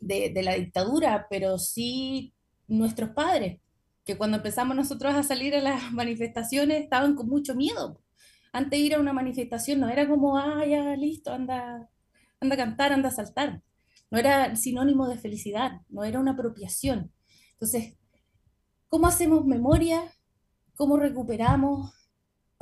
de, 0.00 0.42
la 0.42 0.54
dictadura, 0.54 1.26
pero 1.28 1.58
sí 1.58 2.32
nuestros 2.68 3.10
padres, 3.10 3.60
que 4.06 4.16
cuando 4.16 4.38
empezamos 4.38 4.74
nosotros 4.74 5.14
a 5.14 5.22
salir 5.22 5.54
a 5.54 5.60
las 5.60 5.92
manifestaciones 5.92 6.82
estaban 6.82 7.14
con 7.14 7.28
mucho 7.28 7.54
miedo. 7.54 8.00
Antes 8.50 8.78
de 8.80 8.86
ir 8.86 8.94
a 8.94 9.00
una 9.00 9.12
manifestación 9.12 9.80
no 9.80 9.90
era 9.90 10.08
como, 10.08 10.38
ah, 10.38 10.64
ya, 10.64 10.96
listo, 10.96 11.34
anda, 11.34 11.90
anda 12.42 12.54
a 12.54 12.58
cantar, 12.58 12.92
anda 12.92 13.08
a 13.08 13.12
saltar. 13.12 13.62
No 14.10 14.18
era 14.18 14.54
sinónimo 14.56 15.08
de 15.08 15.16
felicidad, 15.16 15.80
no 15.88 16.04
era 16.04 16.20
una 16.20 16.32
apropiación. 16.32 17.12
Entonces, 17.52 17.94
¿cómo 18.88 19.06
hacemos 19.06 19.46
memoria? 19.46 20.02
¿Cómo 20.74 20.96
recuperamos 20.96 21.92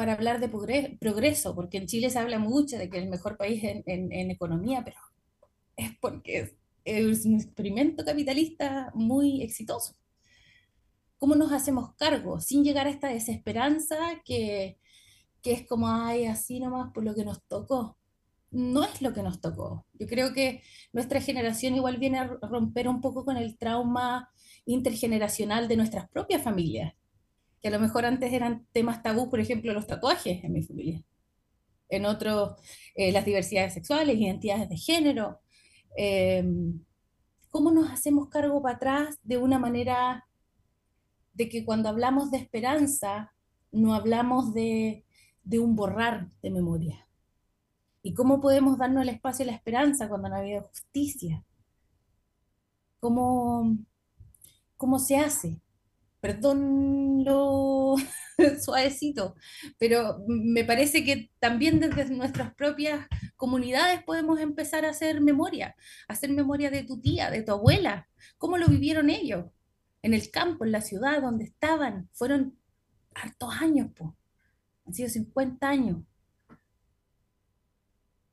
para 0.00 0.14
hablar 0.14 0.40
de 0.40 0.48
progreso, 0.48 1.54
porque 1.54 1.76
en 1.76 1.86
Chile 1.86 2.08
se 2.08 2.18
habla 2.18 2.38
mucho 2.38 2.78
de 2.78 2.88
que 2.88 2.96
es 2.96 3.02
el 3.04 3.10
mejor 3.10 3.36
país 3.36 3.62
en, 3.62 4.30
economía, 4.30 4.82
pero 4.82 4.96
es 5.76 5.90
porque 6.00 6.56
es 6.86 7.26
un 7.26 7.34
experimento 7.34 8.02
capitalista 8.02 8.90
muy 8.94 9.42
exitoso. 9.42 9.94
¿Cómo 11.18 11.34
nos 11.34 11.52
hacemos 11.52 11.94
cargo 11.96 12.40
sin 12.40 12.64
llegar 12.64 12.86
a 12.86 12.90
esta 12.90 13.08
desesperanza 13.08 13.98
que, 14.24 14.78
que 15.42 15.52
es 15.52 15.66
como, 15.66 15.86
ay, 15.86 16.24
así 16.24 16.60
nomás 16.60 16.94
por 16.94 17.04
lo 17.04 17.14
que 17.14 17.26
nos 17.26 17.42
tocó? 17.42 17.98
No 18.50 18.84
es 18.84 19.00
lo 19.00 19.12
que 19.12 19.22
nos 19.22 19.40
tocó. 19.40 19.86
Yo 19.94 20.06
creo 20.06 20.32
que 20.32 20.62
nuestra 20.92 21.20
generación 21.20 21.74
igual 21.76 21.98
viene 21.98 22.18
a 22.18 22.26
romper 22.26 22.88
un 22.88 23.00
poco 23.00 23.24
con 23.24 23.36
el 23.36 23.56
trauma 23.56 24.30
intergeneracional 24.64 25.68
de 25.68 25.76
nuestras 25.76 26.08
propias 26.08 26.42
familias 26.42 26.94
que 27.60 27.68
a 27.68 27.70
lo 27.70 27.80
mejor 27.80 28.06
antes 28.06 28.32
eran 28.32 28.66
temas 28.72 29.02
tabú, 29.02 29.28
por 29.28 29.40
ejemplo, 29.40 29.72
los 29.72 29.86
tatuajes 29.86 30.42
en 30.44 30.52
mi 30.52 30.62
familia. 30.62 31.02
En 31.88 32.06
otros, 32.06 32.56
eh, 32.94 33.12
las 33.12 33.24
diversidades 33.24 33.74
sexuales, 33.74 34.16
identidades 34.18 34.68
de 34.68 34.76
género. 34.76 35.40
Em, 35.96 36.84
¿Cómo 37.50 37.72
nos 37.72 37.90
hacemos 37.90 38.28
cargo 38.28 38.62
para 38.62 38.76
atrás 38.76 39.18
de 39.22 39.36
una 39.36 39.58
manera 39.58 40.26
de 41.34 41.48
que 41.48 41.64
cuando 41.64 41.88
hablamos 41.88 42.30
de 42.30 42.38
esperanza, 42.38 43.34
no 43.72 43.94
hablamos 43.94 44.54
de 44.54 45.04
un 45.50 45.74
borrar 45.74 46.30
de 46.42 46.50
memoria? 46.50 47.09
¿Y 48.02 48.14
cómo 48.14 48.40
podemos 48.40 48.78
darnos 48.78 49.02
el 49.02 49.10
espacio 49.10 49.44
a 49.44 49.46
la 49.46 49.54
esperanza 49.54 50.08
cuando 50.08 50.28
no 50.28 50.36
ha 50.36 50.38
habido 50.38 50.62
justicia? 50.62 51.44
¿Cómo, 52.98 53.76
cómo 54.76 54.98
se 54.98 55.16
hace? 55.16 55.60
perdón 56.20 57.24
lo 57.24 57.96
suavecito, 58.62 59.34
pero 59.78 60.22
me 60.26 60.64
parece 60.64 61.04
que 61.04 61.30
también 61.38 61.80
desde 61.80 62.10
nuestras 62.10 62.54
propias 62.54 63.06
comunidades 63.36 64.02
podemos 64.04 64.38
empezar 64.40 64.84
a 64.84 64.90
hacer 64.90 65.20
memoria, 65.20 65.74
hacer 66.08 66.30
memoria 66.30 66.70
de 66.70 66.84
tu 66.84 67.00
tía, 67.00 67.30
de 67.30 67.42
tu 67.42 67.52
abuela, 67.52 68.08
cómo 68.38 68.58
lo 68.58 68.68
vivieron 68.68 69.10
ellos, 69.10 69.46
en 70.02 70.14
el 70.14 70.30
campo, 70.30 70.64
en 70.64 70.72
la 70.72 70.80
ciudad, 70.80 71.22
donde 71.22 71.44
estaban, 71.44 72.08
fueron 72.12 72.58
hartos 73.14 73.54
años, 73.60 73.90
pues, 73.96 74.10
han 74.86 74.94
sido 74.94 75.08
50 75.08 75.68
años. 75.68 75.98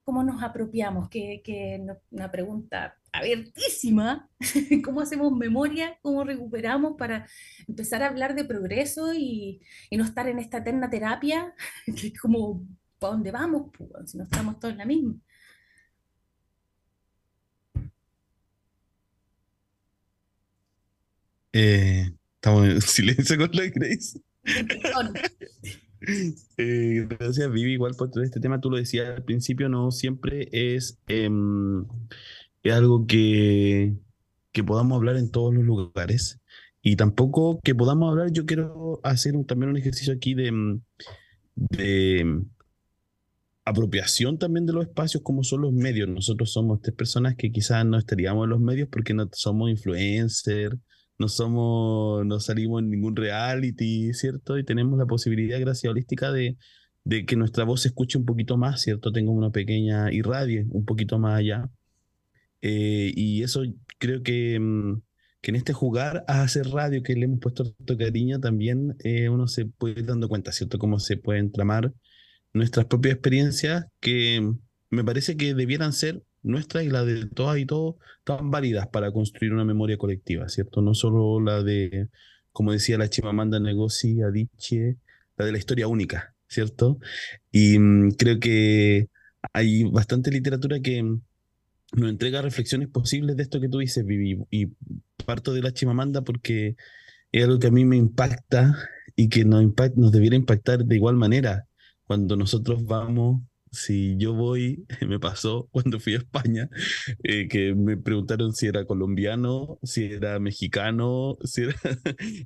¿Cómo 0.07 0.23
nos 0.23 0.41
apropiamos? 0.41 1.09
Que, 1.09 1.41
que 1.43 1.85
una 2.11 2.31
pregunta 2.31 2.97
abiertísima, 3.11 4.29
cómo 4.85 5.01
hacemos 5.01 5.33
memoria, 5.35 5.99
cómo 6.01 6.23
recuperamos 6.23 6.95
para 6.97 7.27
empezar 7.67 8.01
a 8.01 8.07
hablar 8.07 8.33
de 8.33 8.45
progreso 8.45 9.13
y, 9.13 9.61
no 9.91 10.05
estar 10.05 10.29
en 10.29 10.39
esta 10.39 10.59
eterna 10.59 10.89
terapia, 10.89 11.53
que 11.85 12.07
es 12.07 12.19
como, 12.21 12.65
¿para 12.99 13.15
dónde 13.15 13.31
vamos? 13.31 13.71
si 14.05 14.17
no 14.17 14.23
estamos 14.23 14.57
todos 14.61 14.71
en 14.71 14.77
la 14.77 14.85
misma. 14.85 15.15
Eh, 21.51 22.13
estamos 22.35 22.65
en 22.65 22.81
silencio 22.81 23.37
con 23.37 23.49
la 23.51 23.65
Grace. 23.65 24.21
Eh, 26.59 27.05
gracias, 27.07 27.51
Vivi, 27.51 27.73
igual 27.73 27.93
por 27.95 28.09
todo 28.09 28.23
este 28.23 28.39
tema. 28.39 28.59
Tú 28.59 28.71
lo 28.71 28.77
decías 28.77 29.09
al 29.15 29.23
principio, 29.23 29.69
no 29.69 29.91
siempre 29.91 30.49
es 30.51 30.99
em, 31.07 31.85
es 32.63 32.73
algo 32.73 33.05
que, 33.07 33.95
que 34.51 34.63
podamos 34.63 34.97
hablar 34.97 35.17
en 35.17 35.31
todos 35.31 35.53
los 35.53 35.63
lugares 35.63 36.39
y 36.81 36.95
tampoco 36.95 37.59
que 37.63 37.75
podamos 37.75 38.11
hablar, 38.11 38.31
yo 38.31 38.45
quiero 38.45 38.99
hacer 39.03 39.33
también 39.45 39.71
un 39.71 39.77
ejercicio 39.77 40.13
aquí 40.13 40.33
de, 40.33 40.51
mm, 40.51 40.81
de 41.55 42.23
mm, 42.25 42.45
apropiación 43.65 44.37
también 44.37 44.65
de 44.65 44.73
los 44.73 44.85
espacios 44.87 45.23
como 45.23 45.43
son 45.43 45.61
los 45.61 45.73
medios. 45.73 46.07
Nosotros 46.07 46.51
somos 46.51 46.81
tres 46.81 46.95
personas 46.95 47.35
que 47.35 47.51
quizás 47.51 47.85
no 47.85 47.97
estaríamos 47.97 48.45
en 48.45 48.51
los 48.51 48.59
medios 48.61 48.89
porque 48.89 49.13
no 49.13 49.29
somos 49.33 49.69
influencers, 49.69 50.77
no 51.19 51.27
somos, 51.29 52.25
no 52.25 52.39
salimos 52.39 52.81
en 52.81 52.89
ningún 52.89 53.15
reality, 53.15 54.13
¿cierto? 54.13 54.57
Y 54.57 54.63
tenemos 54.65 54.97
la 54.99 55.05
posibilidad, 55.05 55.59
gracias 55.59 55.89
holística, 55.91 56.31
de, 56.31 56.57
de 57.03 57.25
que 57.25 57.35
nuestra 57.35 57.63
voz 57.63 57.81
se 57.81 57.89
escuche 57.89 58.17
un 58.17 58.25
poquito 58.25 58.57
más, 58.57 58.81
¿cierto? 58.81 59.11
Tengo 59.11 59.31
una 59.31 59.51
pequeña 59.51 60.11
irradie 60.11 60.65
un 60.69 60.85
poquito 60.85 61.19
más 61.19 61.39
allá. 61.39 61.69
Eh, 62.61 63.13
y 63.15 63.43
eso 63.43 63.63
creo 63.99 64.23
que, 64.23 64.59
mm, 64.59 65.01
que, 65.41 65.51
en 65.51 65.55
este 65.55 65.73
jugar 65.73 66.23
a 66.27 66.41
hacer 66.43 66.67
radio 66.69 67.03
que 67.03 67.15
le 67.15 67.25
hemos 67.25 67.39
puesto 67.39 67.71
tanto 67.71 67.97
cariño, 67.97 68.39
también 68.39 68.95
eh, 69.03 69.29
uno 69.29 69.47
se 69.47 69.65
puede 69.65 70.01
ir 70.01 70.05
dando 70.05 70.29
cuenta, 70.29 70.51
¿cierto? 70.51 70.79
Cómo 70.79 70.99
se 70.99 71.17
pueden 71.17 71.51
tramar 71.51 71.93
nuestras 72.53 72.85
propias 72.87 73.15
experiencias 73.15 73.85
que, 73.99 74.41
me 74.89 75.03
parece 75.03 75.37
que 75.37 75.53
debieran 75.53 75.93
ser 75.93 76.23
nuestras 76.47 76.83
y 76.83 76.89
la 76.89 77.03
de 77.05 77.27
todas 77.27 77.57
y 77.57 77.65
todos 77.65 77.95
tan 78.23 78.51
válidas 78.51 78.87
para 78.87 79.11
construir 79.11 79.53
una 79.53 79.65
memoria 79.65 79.97
colectiva, 79.97 80.49
¿cierto? 80.49 80.81
No 80.81 80.93
solo 80.93 81.39
la 81.39 81.63
de, 81.63 82.09
como 82.51 82.71
decía 82.71 82.97
la 82.97 83.09
Chimamanda 83.09 83.59
Negoci 83.59 84.21
Adichie, 84.21 84.97
la 85.37 85.45
de 85.45 85.51
la 85.51 85.57
historia 85.57 85.87
única, 85.87 86.35
¿cierto? 86.47 86.99
Y 87.51 87.79
mm, 87.79 88.11
creo 88.11 88.39
que 88.39 89.09
hay 89.53 89.83
bastante 89.85 90.31
literatura 90.31 90.79
que 90.79 91.03
mm, 91.03 91.21
nos 91.93 92.09
entrega 92.09 92.41
reflexiones 92.41 92.89
posibles 92.89 93.37
de 93.37 93.43
esto 93.43 93.61
que 93.61 93.69
tú 93.69 93.79
dices, 93.79 94.05
Vivi, 94.05 94.43
y 94.51 94.67
parto 95.25 95.53
de 95.53 95.61
la 95.61 95.73
Chimamanda 95.73 96.21
porque 96.21 96.75
es 97.31 97.43
algo 97.43 97.59
que 97.59 97.67
a 97.67 97.71
mí 97.71 97.85
me 97.85 97.97
impacta 97.97 98.75
y 99.15 99.29
que 99.29 99.45
nos, 99.45 99.63
nos 99.95 100.11
debiera 100.11 100.35
impactar 100.35 100.85
de 100.85 100.95
igual 100.95 101.15
manera 101.15 101.67
cuando 102.05 102.35
nosotros 102.37 102.85
vamos 102.85 103.41
si 103.71 104.15
yo 104.17 104.33
voy, 104.33 104.85
me 105.07 105.19
pasó 105.19 105.67
cuando 105.71 105.99
fui 105.99 106.13
a 106.15 106.17
España, 106.17 106.69
eh, 107.23 107.47
que 107.47 107.75
me 107.75 107.97
preguntaron 107.97 108.53
si 108.53 108.67
era 108.67 108.85
colombiano, 108.85 109.79
si 109.83 110.05
era 110.05 110.39
mexicano, 110.39 111.37
si 111.43 111.63
era, 111.63 111.75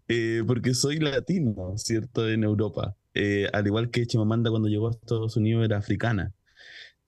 eh, 0.08 0.44
porque 0.46 0.74
soy 0.74 1.00
latino, 1.00 1.74
¿cierto? 1.78 2.30
En 2.30 2.44
Europa. 2.44 2.96
Eh, 3.14 3.50
al 3.54 3.68
igual 3.68 3.90
que 3.92 4.06
Chimamanda 4.06 4.50
cuando 4.50 4.70
llegó 4.70 4.88
a 4.88 4.92
Estados 4.92 5.36
Unidos 5.38 5.66
era 5.66 5.78
africana, 5.78 6.34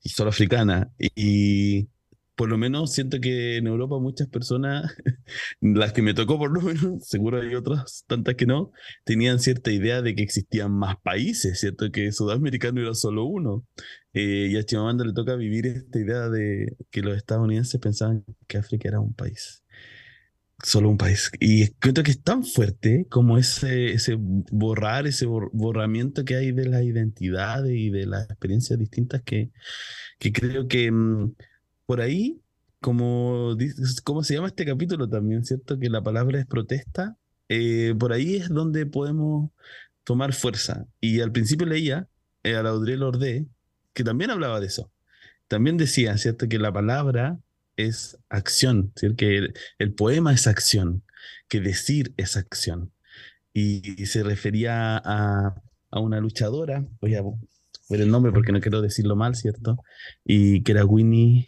y 0.03 0.09
solo 0.09 0.29
africana. 0.29 0.91
Y, 1.15 1.87
por 2.35 2.49
lo 2.49 2.57
menos 2.57 2.93
siento 2.93 3.19
que 3.19 3.57
en 3.57 3.67
Europa 3.67 3.99
muchas 3.99 4.27
personas, 4.27 4.95
las 5.61 5.93
que 5.93 6.01
me 6.01 6.13
tocó 6.13 6.37
por 6.37 6.51
lo 6.51 6.61
menos, 6.61 7.07
seguro 7.07 7.41
hay 7.41 7.53
otras 7.55 8.05
tantas 8.07 8.35
que 8.35 8.45
no, 8.45 8.71
tenían 9.03 9.39
cierta 9.39 9.71
idea 9.71 10.01
de 10.01 10.15
que 10.15 10.23
existían 10.23 10.71
más 10.71 10.97
países, 11.01 11.59
¿cierto? 11.59 11.91
Que 11.91 12.11
Sudamericano 12.11 12.81
era 12.81 12.93
solo 12.93 13.25
uno. 13.25 13.65
Eh, 14.13 14.49
y 14.51 14.57
a 14.57 14.63
Chimamanda 14.63 15.05
le 15.05 15.13
toca 15.13 15.35
vivir 15.35 15.65
esta 15.65 15.99
idea 15.99 16.29
de 16.29 16.75
que 16.91 17.01
los 17.01 17.17
estadounidenses 17.17 17.79
pensaban 17.79 18.23
que 18.47 18.57
África 18.57 18.87
era 18.89 18.99
un 18.99 19.13
país. 19.13 19.63
Solo 20.63 20.89
un 20.89 20.97
país. 20.97 21.31
Y 21.39 21.69
creo 21.73 21.93
que 22.03 22.11
es 22.11 22.21
tan 22.21 22.43
fuerte 22.45 23.05
como 23.09 23.37
ese, 23.37 23.91
ese 23.93 24.15
borrar, 24.17 25.07
ese 25.07 25.25
borramiento 25.25 26.23
que 26.23 26.35
hay 26.35 26.51
de 26.51 26.67
las 26.67 26.83
identidades 26.83 27.73
y 27.75 27.89
de 27.89 28.05
las 28.05 28.29
experiencias 28.29 28.79
distintas 28.79 29.21
que, 29.23 29.51
que 30.19 30.31
creo 30.31 30.67
que... 30.67 30.91
Mm, 30.91 31.33
por 31.85 32.01
ahí, 32.01 32.41
como, 32.81 33.55
¿cómo 34.03 34.23
se 34.23 34.35
llama 34.35 34.47
este 34.47 34.65
capítulo 34.65 35.07
también, 35.09 35.45
cierto? 35.45 35.79
Que 35.79 35.89
la 35.89 36.03
palabra 36.03 36.39
es 36.39 36.45
protesta. 36.45 37.17
Eh, 37.49 37.95
por 37.97 38.13
ahí 38.13 38.37
es 38.37 38.49
donde 38.49 38.85
podemos 38.85 39.51
tomar 40.03 40.33
fuerza. 40.33 40.85
Y 40.99 41.21
al 41.21 41.31
principio 41.31 41.65
leía 41.65 42.07
eh, 42.43 42.55
a 42.55 42.63
la 42.63 42.69
Audrey 42.69 42.97
Lorde, 42.97 43.45
que 43.93 44.03
también 44.03 44.31
hablaba 44.31 44.59
de 44.59 44.67
eso. 44.67 44.91
También 45.47 45.77
decía, 45.77 46.17
¿cierto? 46.17 46.47
Que 46.49 46.59
la 46.59 46.73
palabra 46.73 47.39
es 47.77 48.17
acción, 48.29 48.91
¿cierto? 48.95 49.17
Que 49.17 49.53
el, 49.77 49.93
poema 49.93 50.33
es 50.33 50.47
acción, 50.47 51.03
que 51.47 51.61
decir 51.61 52.13
es 52.17 52.37
acción. 52.37 52.91
Y, 53.53 54.05
se 54.07 54.23
refería 54.23 54.97
a, 54.97 55.55
a, 55.91 55.99
una 55.99 56.19
luchadora, 56.19 56.85
voy 56.99 57.15
a 57.15 57.21
ver 57.89 58.01
el 58.01 58.09
nombre 58.09 58.31
porque 58.31 58.51
no 58.51 58.61
quiero 58.61 58.81
decirlo 58.81 59.15
mal, 59.15 59.35
¿cierto? 59.35 59.77
Y 60.25 60.63
que 60.63 60.71
era 60.71 60.85
Winnie 60.85 61.45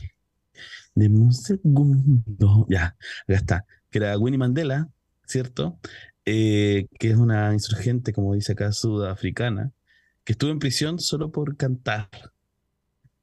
de 0.96 1.08
un 1.10 1.34
segundo. 1.34 2.66
Ya, 2.70 2.98
acá 3.28 3.36
está. 3.36 3.66
Que 3.90 4.00
era 4.00 4.18
Winnie 4.18 4.38
Mandela, 4.38 4.90
¿cierto? 5.28 5.80
Eh, 6.26 6.88
que 7.00 7.12
es 7.12 7.18
una 7.18 7.54
insurgente, 7.54 8.14
como 8.14 8.34
dice 8.34 8.54
acá, 8.54 8.72
sudafricana, 8.72 9.72
que 10.24 10.34
estuvo 10.34 10.52
en 10.52 10.60
prisión 10.60 11.00
solo 11.00 11.32
por 11.32 11.58
cantar, 11.58 12.10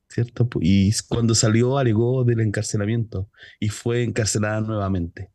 ¿cierto? 0.09 0.49
Y 0.61 0.93
cuando 1.09 1.35
salió 1.35 1.79
alegó 1.79 2.25
del 2.25 2.41
encarcelamiento 2.41 3.29
y 3.59 3.71
fue 3.71 4.05
encarcelada 4.05 4.61
nuevamente. 4.61 5.31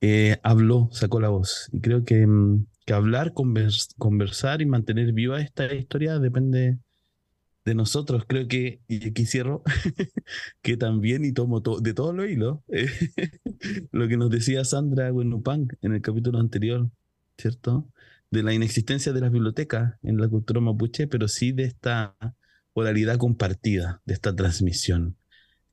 Eh, 0.00 0.38
habló, 0.42 0.88
sacó 0.92 1.20
la 1.20 1.28
voz. 1.28 1.68
Y 1.72 1.80
creo 1.80 2.04
que, 2.04 2.26
mm, 2.26 2.66
que 2.86 2.94
hablar, 2.94 3.34
conversar 3.34 4.62
y 4.62 4.66
mantener 4.66 5.12
viva 5.12 5.40
esta 5.40 5.72
historia 5.74 6.18
depende 6.18 6.78
de 7.64 7.74
nosotros, 7.74 8.24
creo 8.26 8.48
que, 8.48 8.80
y 8.88 9.08
aquí 9.08 9.26
cierro, 9.26 9.62
que 10.62 10.76
también, 10.76 11.24
y 11.24 11.32
tomo 11.32 11.60
de 11.60 11.94
todos 11.94 12.14
los 12.14 12.28
hilos, 12.28 12.60
lo 13.92 14.08
que 14.08 14.16
nos 14.16 14.30
decía 14.30 14.64
Sandra 14.64 15.12
Wenupang 15.12 15.68
en 15.82 15.92
el 15.92 16.00
capítulo 16.00 16.38
anterior, 16.38 16.90
¿cierto? 17.36 17.88
De 18.30 18.42
la 18.42 18.54
inexistencia 18.54 19.12
de 19.12 19.20
las 19.20 19.32
bibliotecas 19.32 19.94
en 20.02 20.18
la 20.18 20.28
cultura 20.28 20.60
mapuche, 20.60 21.06
pero 21.06 21.28
sí 21.28 21.52
de 21.52 21.64
esta 21.64 22.16
oralidad 22.72 23.18
compartida, 23.18 24.02
de 24.04 24.14
esta 24.14 24.34
transmisión. 24.34 25.16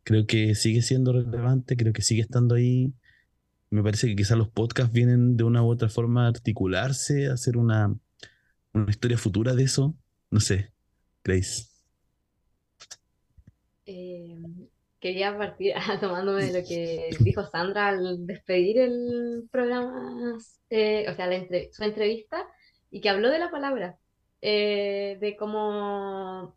Creo 0.03 0.27
que 0.27 0.55
sigue 0.55 0.81
siendo 0.81 1.13
relevante, 1.13 1.75
creo 1.75 1.93
que 1.93 2.01
sigue 2.01 2.21
estando 2.21 2.55
ahí. 2.55 2.93
Me 3.69 3.81
parece 3.83 4.07
que 4.07 4.15
quizás 4.15 4.38
los 4.38 4.49
podcasts 4.49 4.93
vienen 4.93 5.36
de 5.38 5.43
una 5.43 5.63
u 5.63 5.67
otra 5.67 5.89
forma 5.89 6.25
a 6.25 6.29
articularse, 6.29 7.27
a 7.27 7.33
hacer 7.33 7.57
una, 7.57 7.95
una 8.73 8.89
historia 8.89 9.17
futura 9.17 9.55
de 9.55 9.63
eso. 9.63 9.95
No 10.29 10.39
sé, 10.39 10.71
Grace. 11.23 11.67
Eh, 13.88 14.38
quería 15.06 15.38
partir 15.38 15.76
tomándome 16.01 16.45
de 16.45 16.62
lo 16.62 16.68
que 16.68 17.10
dijo 17.20 17.45
Sandra 17.45 17.89
al 17.89 18.26
despedir 18.26 18.80
el 18.80 19.47
programa, 19.51 20.36
eh, 20.72 21.06
o 21.08 21.14
sea, 21.14 21.30
su 21.72 21.84
entrevista, 21.84 22.47
y 22.89 23.01
que 23.01 23.10
habló 23.10 23.30
de 23.30 23.38
la 23.38 23.51
palabra, 23.51 23.99
eh, 24.41 25.20
de 25.22 25.38
cómo 25.38 26.56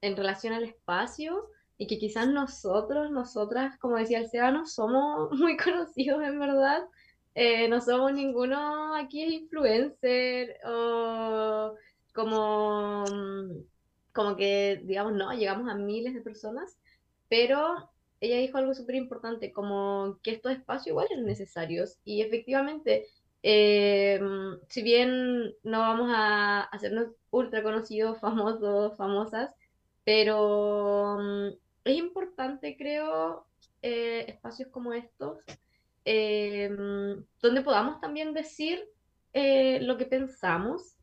en 0.00 0.16
relación 0.16 0.52
al 0.52 0.62
espacio, 0.62 1.48
y 1.76 1.88
que 1.88 1.98
quizás 1.98 2.28
nosotros, 2.28 3.10
nosotras, 3.10 3.76
como 3.78 3.96
decía 3.96 4.20
el 4.20 4.28
Seba, 4.28 4.52
no 4.52 4.64
somos 4.64 5.30
muy 5.36 5.56
conocidos 5.56 6.22
en 6.22 6.38
verdad, 6.38 6.82
no 7.68 7.80
somos 7.80 8.12
ninguno 8.12 8.94
aquí 8.94 9.22
influencer 9.22 10.58
o 10.64 11.74
como 12.14 13.04
como 14.12 14.34
que, 14.34 14.82
digamos, 14.84 15.12
no, 15.12 15.32
llegamos 15.32 15.70
a 15.70 15.76
miles 15.76 16.12
de 16.12 16.20
personas, 16.20 16.77
pero 17.28 17.90
ella 18.20 18.38
dijo 18.38 18.58
algo 18.58 18.74
súper 18.74 18.96
importante, 18.96 19.52
como 19.52 20.18
que 20.22 20.32
estos 20.32 20.52
espacios 20.52 20.88
igual 20.88 21.06
eran 21.10 21.24
necesarios 21.24 21.98
y 22.04 22.22
efectivamente, 22.22 23.06
eh, 23.42 24.20
si 24.68 24.82
bien 24.82 25.54
no 25.62 25.78
vamos 25.80 26.10
a 26.12 26.62
hacernos 26.62 27.08
ultra 27.30 27.62
conocidos, 27.62 28.20
famosos, 28.20 28.96
famosas, 28.96 29.50
pero 30.04 31.18
mm, 31.20 31.48
es 31.84 31.96
importante, 31.96 32.76
creo, 32.76 33.46
eh, 33.82 34.24
espacios 34.28 34.68
como 34.70 34.92
estos, 34.92 35.38
eh, 36.04 36.70
mm, 36.70 37.24
donde 37.40 37.62
podamos 37.62 38.00
también 38.00 38.34
decir 38.34 38.84
lo 39.80 39.96
que 39.96 40.06
pensamos 40.06 40.96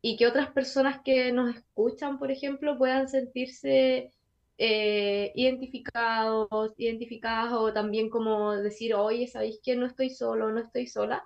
y 0.00 0.16
que 0.16 0.26
otras 0.26 0.50
personas 0.50 1.02
que 1.04 1.30
nos 1.30 1.54
escuchan, 1.54 2.18
por 2.18 2.30
ejemplo, 2.30 2.78
puedan 2.78 3.06
sentirse 3.06 4.10
eh, 4.58 5.32
identificados, 5.34 6.74
identificadas 6.76 7.52
o 7.52 7.72
también 7.72 8.10
como 8.10 8.52
decir, 8.52 8.94
oye, 8.94 9.26
¿sabéis 9.26 9.60
que 9.62 9.76
no 9.76 9.86
estoy 9.86 10.10
solo, 10.10 10.50
no 10.50 10.60
estoy 10.60 10.86
sola? 10.86 11.24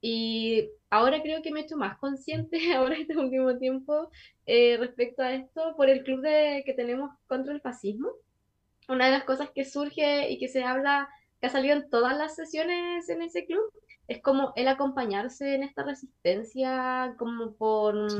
Y 0.00 0.70
ahora 0.90 1.22
creo 1.22 1.42
que 1.42 1.50
me 1.50 1.60
he 1.60 1.62
hecho 1.64 1.76
más 1.76 1.98
consciente, 1.98 2.58
ahora 2.74 2.96
este 2.96 3.16
último 3.16 3.58
tiempo, 3.58 4.10
eh, 4.46 4.76
respecto 4.78 5.22
a 5.22 5.34
esto, 5.34 5.74
por 5.76 5.88
el 5.88 6.04
club 6.04 6.20
de, 6.22 6.62
que 6.64 6.74
tenemos 6.74 7.10
contra 7.26 7.52
el 7.52 7.60
fascismo. 7.60 8.10
Una 8.88 9.06
de 9.06 9.12
las 9.12 9.24
cosas 9.24 9.50
que 9.54 9.64
surge 9.64 10.30
y 10.30 10.38
que 10.38 10.48
se 10.48 10.62
habla, 10.64 11.08
que 11.40 11.48
ha 11.48 11.50
salido 11.50 11.76
en 11.76 11.90
todas 11.90 12.16
las 12.16 12.36
sesiones 12.36 13.08
en 13.08 13.22
ese 13.22 13.44
club, 13.44 13.70
es 14.06 14.22
como 14.22 14.54
el 14.56 14.68
acompañarse 14.68 15.54
en 15.54 15.62
esta 15.62 15.82
resistencia, 15.82 17.14
como 17.18 17.52
por 17.52 18.10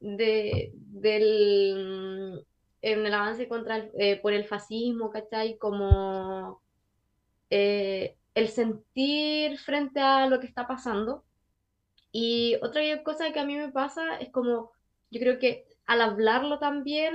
de, 0.00 0.72
del 0.74 2.46
en 2.86 3.04
el 3.04 3.14
avance 3.14 3.48
contra 3.48 3.78
el, 3.78 3.90
eh, 3.98 4.20
por 4.20 4.32
el 4.32 4.44
fascismo, 4.44 5.10
¿cachai? 5.10 5.58
Como 5.58 6.62
eh, 7.50 8.16
el 8.34 8.48
sentir 8.48 9.58
frente 9.58 9.98
a 10.00 10.26
lo 10.28 10.38
que 10.38 10.46
está 10.46 10.68
pasando. 10.68 11.24
Y 12.12 12.56
otra 12.62 12.82
cosa 13.02 13.32
que 13.32 13.40
a 13.40 13.44
mí 13.44 13.56
me 13.56 13.72
pasa 13.72 14.18
es 14.18 14.30
como, 14.30 14.70
yo 15.10 15.20
creo 15.20 15.40
que 15.40 15.66
al 15.86 16.00
hablarlo 16.00 16.60
también, 16.60 17.14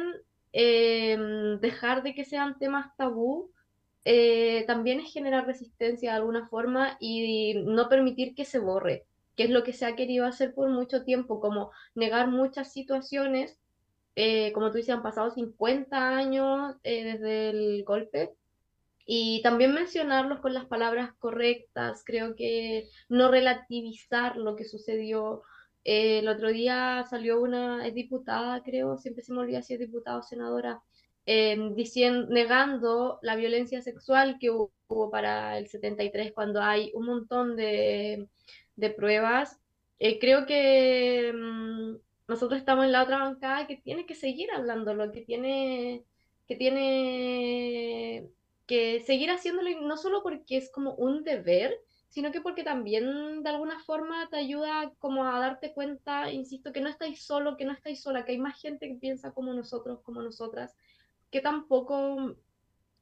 em, 0.52 1.60
dejar 1.62 2.04
de 2.04 2.16
que 2.16 2.26
sean 2.26 2.60
temas 2.60 2.96
tabú, 2.98 3.52
eh, 4.04 4.66
también 4.68 5.00
es 5.00 5.14
generar 5.14 5.46
resistencia 5.48 6.12
de 6.12 6.18
alguna 6.18 6.50
forma 6.50 6.98
y 7.00 7.54
no 7.66 7.88
permitir 7.88 8.36
que 8.36 8.44
se 8.46 8.60
borre, 8.60 9.06
que 9.38 9.44
es 9.44 9.50
lo 9.52 9.64
que 9.64 9.74
se 9.74 9.86
ha 9.86 9.96
querido 9.96 10.26
hacer 10.26 10.54
por 10.54 10.70
mucho 10.70 11.06
tiempo, 11.06 11.40
como 11.40 11.72
negar 11.96 12.28
muchas 12.28 12.74
situaciones, 12.74 13.61
eh, 14.16 14.52
como 14.54 14.72
tú 14.72 14.78
dices, 14.78 14.96
han 14.96 15.04
pasado 15.04 15.32
50 15.32 16.18
años 16.18 16.76
eh, 16.84 17.04
desde 17.04 17.50
el 17.50 17.84
golpe, 17.84 18.34
y 19.06 19.42
también 19.42 19.74
mencionarlos 19.74 20.40
con 20.40 20.54
las 20.54 20.66
palabras 20.66 21.14
correctas, 21.20 22.04
creo 22.06 22.36
que 22.36 22.88
no 23.10 23.32
relativizar 23.32 24.38
lo 24.38 24.56
que 24.56 24.66
sucedió. 24.66 25.44
el 25.84 26.28
otro 26.28 26.50
día 26.50 27.04
salió 27.10 27.42
una, 27.42 27.88
es 27.88 27.96
diputada, 27.96 28.62
creo, 28.64 28.98
siempre 28.98 29.24
se 29.24 29.34
me 29.34 29.40
olvida 29.40 29.62
si 29.64 29.74
es 29.74 29.80
diputada 29.80 30.20
o 30.20 30.24
senadora, 30.24 30.82
diciendo, 31.76 32.28
negando 32.30 33.20
la 33.22 33.36
violencia 33.36 33.82
sexual 33.82 34.38
que 34.40 34.52
hubo, 34.52 34.72
para 35.12 35.58
el 35.58 35.68
73 35.68 36.34
cuando 36.34 36.62
hay 36.62 36.92
un 36.94 37.06
montón 37.06 37.56
de, 37.56 38.28
de 38.76 38.90
pruebas. 38.90 39.60
Eh, 40.00 40.20
creo 40.20 40.46
que 40.46 41.32
mm, 41.34 41.96
nosotros 42.32 42.60
estamos 42.60 42.86
en 42.86 42.92
la 42.94 43.04
otra 43.04 43.20
bancada 43.20 43.68
que 43.68 43.78
tiene 43.78 44.06
que 44.08 44.16
seguir 44.16 44.50
hablándolo, 44.52 45.12
que 45.12 45.22
tiene 45.22 46.04
que 46.48 46.56
tiene 46.56 48.30
que 48.66 49.02
seguir 49.02 49.30
haciéndolo 49.32 49.70
no 49.82 49.98
solo 49.98 50.24
porque 50.24 50.58
es 50.58 50.72
como 50.72 50.96
un 50.96 51.24
deber, 51.24 51.78
sino 52.10 52.32
que 52.32 52.42
porque 52.42 52.64
también 52.64 53.42
de 53.44 53.50
alguna 53.50 53.80
forma 53.80 54.28
te 54.30 54.38
ayuda 54.38 54.94
como 55.00 55.26
a 55.26 55.40
darte 55.40 55.74
cuenta, 55.74 56.32
insisto, 56.32 56.74
que 56.74 56.82
no 56.82 56.90
estáis 56.90 57.24
solo, 57.26 57.56
que 57.56 57.66
no 57.66 57.72
estáis 57.72 58.02
sola, 58.02 58.26
que 58.26 58.34
hay 58.34 58.38
más 58.38 58.60
gente 58.62 58.88
que 58.90 58.96
piensa 58.96 59.32
como 59.34 59.54
nosotros, 59.54 60.02
como 60.02 60.22
nosotras, 60.22 60.76
que 61.30 61.40
tampoco 61.42 62.36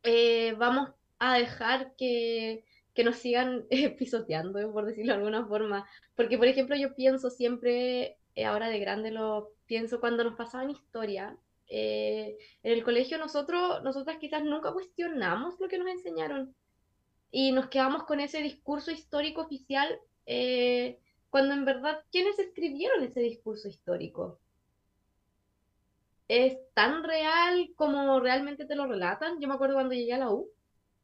eh, 0.03 0.53
vamos 0.59 0.91
a 1.17 1.39
dejar 1.39 1.95
que, 1.95 2.63
que 2.93 3.03
nos 3.03 3.17
sigan 3.17 3.65
pisoteando, 3.97 4.71
por 4.71 4.85
decirlo 4.85 5.13
de 5.13 5.19
alguna 5.19 5.47
forma. 5.47 5.87
Porque, 6.15 6.37
por 6.37 6.47
ejemplo, 6.47 6.75
yo 6.75 6.93
pienso 6.95 7.31
siempre, 7.31 8.18
eh, 8.41 8.45
ahora 8.45 8.69
de 8.69 8.79
grande 8.79 9.11
lo 9.11 9.51
pienso, 9.65 9.99
cuando 9.99 10.23
nos 10.23 10.35
pasaban 10.35 10.69
historia, 10.69 11.37
eh, 11.67 12.37
en 12.63 12.73
el 12.73 12.83
colegio 12.83 13.17
nosotros, 13.17 13.83
nosotras 13.83 14.17
quizás 14.19 14.43
nunca 14.43 14.73
cuestionamos 14.73 15.59
lo 15.59 15.67
que 15.67 15.77
nos 15.77 15.87
enseñaron 15.87 16.55
y 17.31 17.51
nos 17.51 17.67
quedamos 17.67 18.03
con 18.03 18.19
ese 18.19 18.41
discurso 18.41 18.91
histórico 18.91 19.41
oficial 19.41 19.99
cuando 21.31 21.55
en 21.55 21.65
verdad, 21.65 22.03
¿quiénes 22.11 22.37
escribieron 22.37 23.03
ese 23.03 23.19
discurso 23.21 23.67
histórico? 23.67 24.39
es 26.29 26.57
tan 26.75 27.03
real 27.03 27.71
como 27.75 28.19
realmente 28.21 28.65
te 28.65 28.75
lo 28.75 28.87
relatan. 28.87 29.41
Yo 29.41 29.47
me 29.49 29.55
acuerdo 29.55 29.75
cuando 29.75 29.95
llegué 29.95 30.13
a 30.13 30.19
la 30.19 30.31
U, 30.31 30.49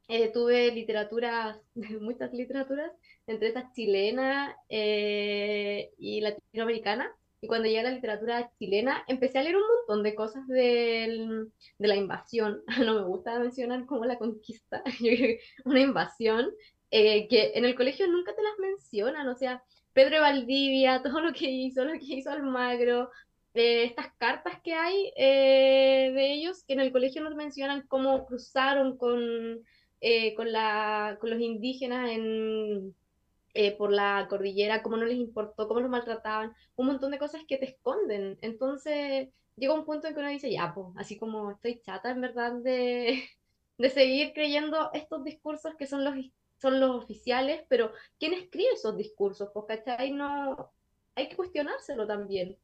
eh, 0.08 0.32
tuve 0.32 0.72
literaturas, 0.72 1.60
muchas 2.02 2.32
literaturas, 2.34 2.92
entre 3.28 3.50
esas 3.50 3.74
chilena 3.74 4.56
eh, 4.70 5.92
y 5.98 6.22
latinoamericana. 6.22 7.14
Y 7.42 7.48
cuando 7.48 7.68
llegué 7.68 7.80
a 7.82 7.84
la 7.84 7.92
literatura 7.92 8.52
chilena, 8.58 9.04
empecé 9.08 9.40
a 9.40 9.44
leer 9.44 9.58
un 9.58 9.64
montón 9.64 10.04
de 10.04 10.16
cosas 10.16 10.48
del, 10.48 11.52
de 11.78 11.88
la 11.88 11.96
invasión. 11.96 12.64
No 12.86 12.96
me 12.96 13.04
gusta 13.04 13.40
mencionar 13.40 13.86
como 13.86 14.06
la 14.06 14.18
conquista, 14.18 14.84
una 15.66 15.80
invasión 15.80 16.52
eh, 16.92 17.28
que 17.28 17.52
en 17.56 17.66
el 17.66 17.76
colegio 17.76 18.08
nunca 18.08 18.36
te 18.36 18.42
las 18.42 18.58
mencionan. 18.60 19.28
O 19.28 19.36
sea, 19.36 19.64
Pedro 19.94 20.22
Valdivia, 20.22 21.02
todo 21.04 21.22
lo 21.22 21.34
que 21.34 21.50
hizo, 21.50 21.86
lo 21.86 21.94
que 21.94 22.16
hizo 22.16 22.30
Almagro, 22.32 23.10
de 23.54 23.86
estas 23.86 24.14
cartas 24.18 24.60
que 24.64 24.74
hay 24.74 25.12
eh, 25.16 26.12
de 26.14 26.34
ellos, 26.34 26.64
que 26.66 26.74
en 26.74 26.82
el 26.82 26.92
colegio 26.92 27.24
nos 27.24 27.36
mencionan 27.36 27.88
cómo 27.88 28.26
cruzaron 28.26 28.98
con, 28.98 29.22
eh, 30.02 30.36
con, 30.36 30.52
la, 30.52 31.18
con 31.22 31.30
los 31.30 31.40
indígenas 31.40 32.12
en, 32.12 32.94
eh, 33.56 33.76
por 33.78 33.91
la 33.91 34.28
cordillera, 34.30 34.84
cómo 34.84 34.97
no 34.97 35.06
les 35.06 35.18
importó, 35.18 35.68
cómo 35.68 35.80
los 35.82 35.89
maltrataban, 35.89 36.53
un 36.76 36.88
montón 36.88 37.12
de 37.12 37.20
cosas 37.20 37.43
que 37.47 37.58
te 37.58 37.66
esconden. 37.66 38.38
Entonces 38.41 39.30
llega 39.56 39.74
un 39.74 39.86
punto 39.86 40.08
en 40.08 40.14
que 40.14 40.20
uno 40.20 40.30
dice, 40.30 40.51
ya, 40.51 40.74
pues, 40.76 40.88
así 40.97 41.18
como 41.18 41.51
estoy 41.51 41.82
chata 41.82 42.12
en 42.12 42.22
verdad 42.22 42.53
de, 42.62 43.24
de 43.78 43.89
seguir 43.89 44.34
creyendo 44.34 44.91
estos 44.93 45.24
discursos 45.24 45.76
que 45.78 45.88
son 45.88 46.03
los, 46.03 46.16
son 46.62 46.80
los 46.80 47.03
oficiales, 47.03 47.64
pero 47.70 47.91
¿quién 48.20 48.34
escribe 48.34 48.74
esos 48.74 48.97
discursos? 48.97 49.49
Pues, 49.53 49.66
¿cachai? 49.68 50.12
No, 50.12 50.74
hay 51.16 51.30
que 51.30 51.36
cuestionárselo 51.38 52.08
también. 52.08 52.58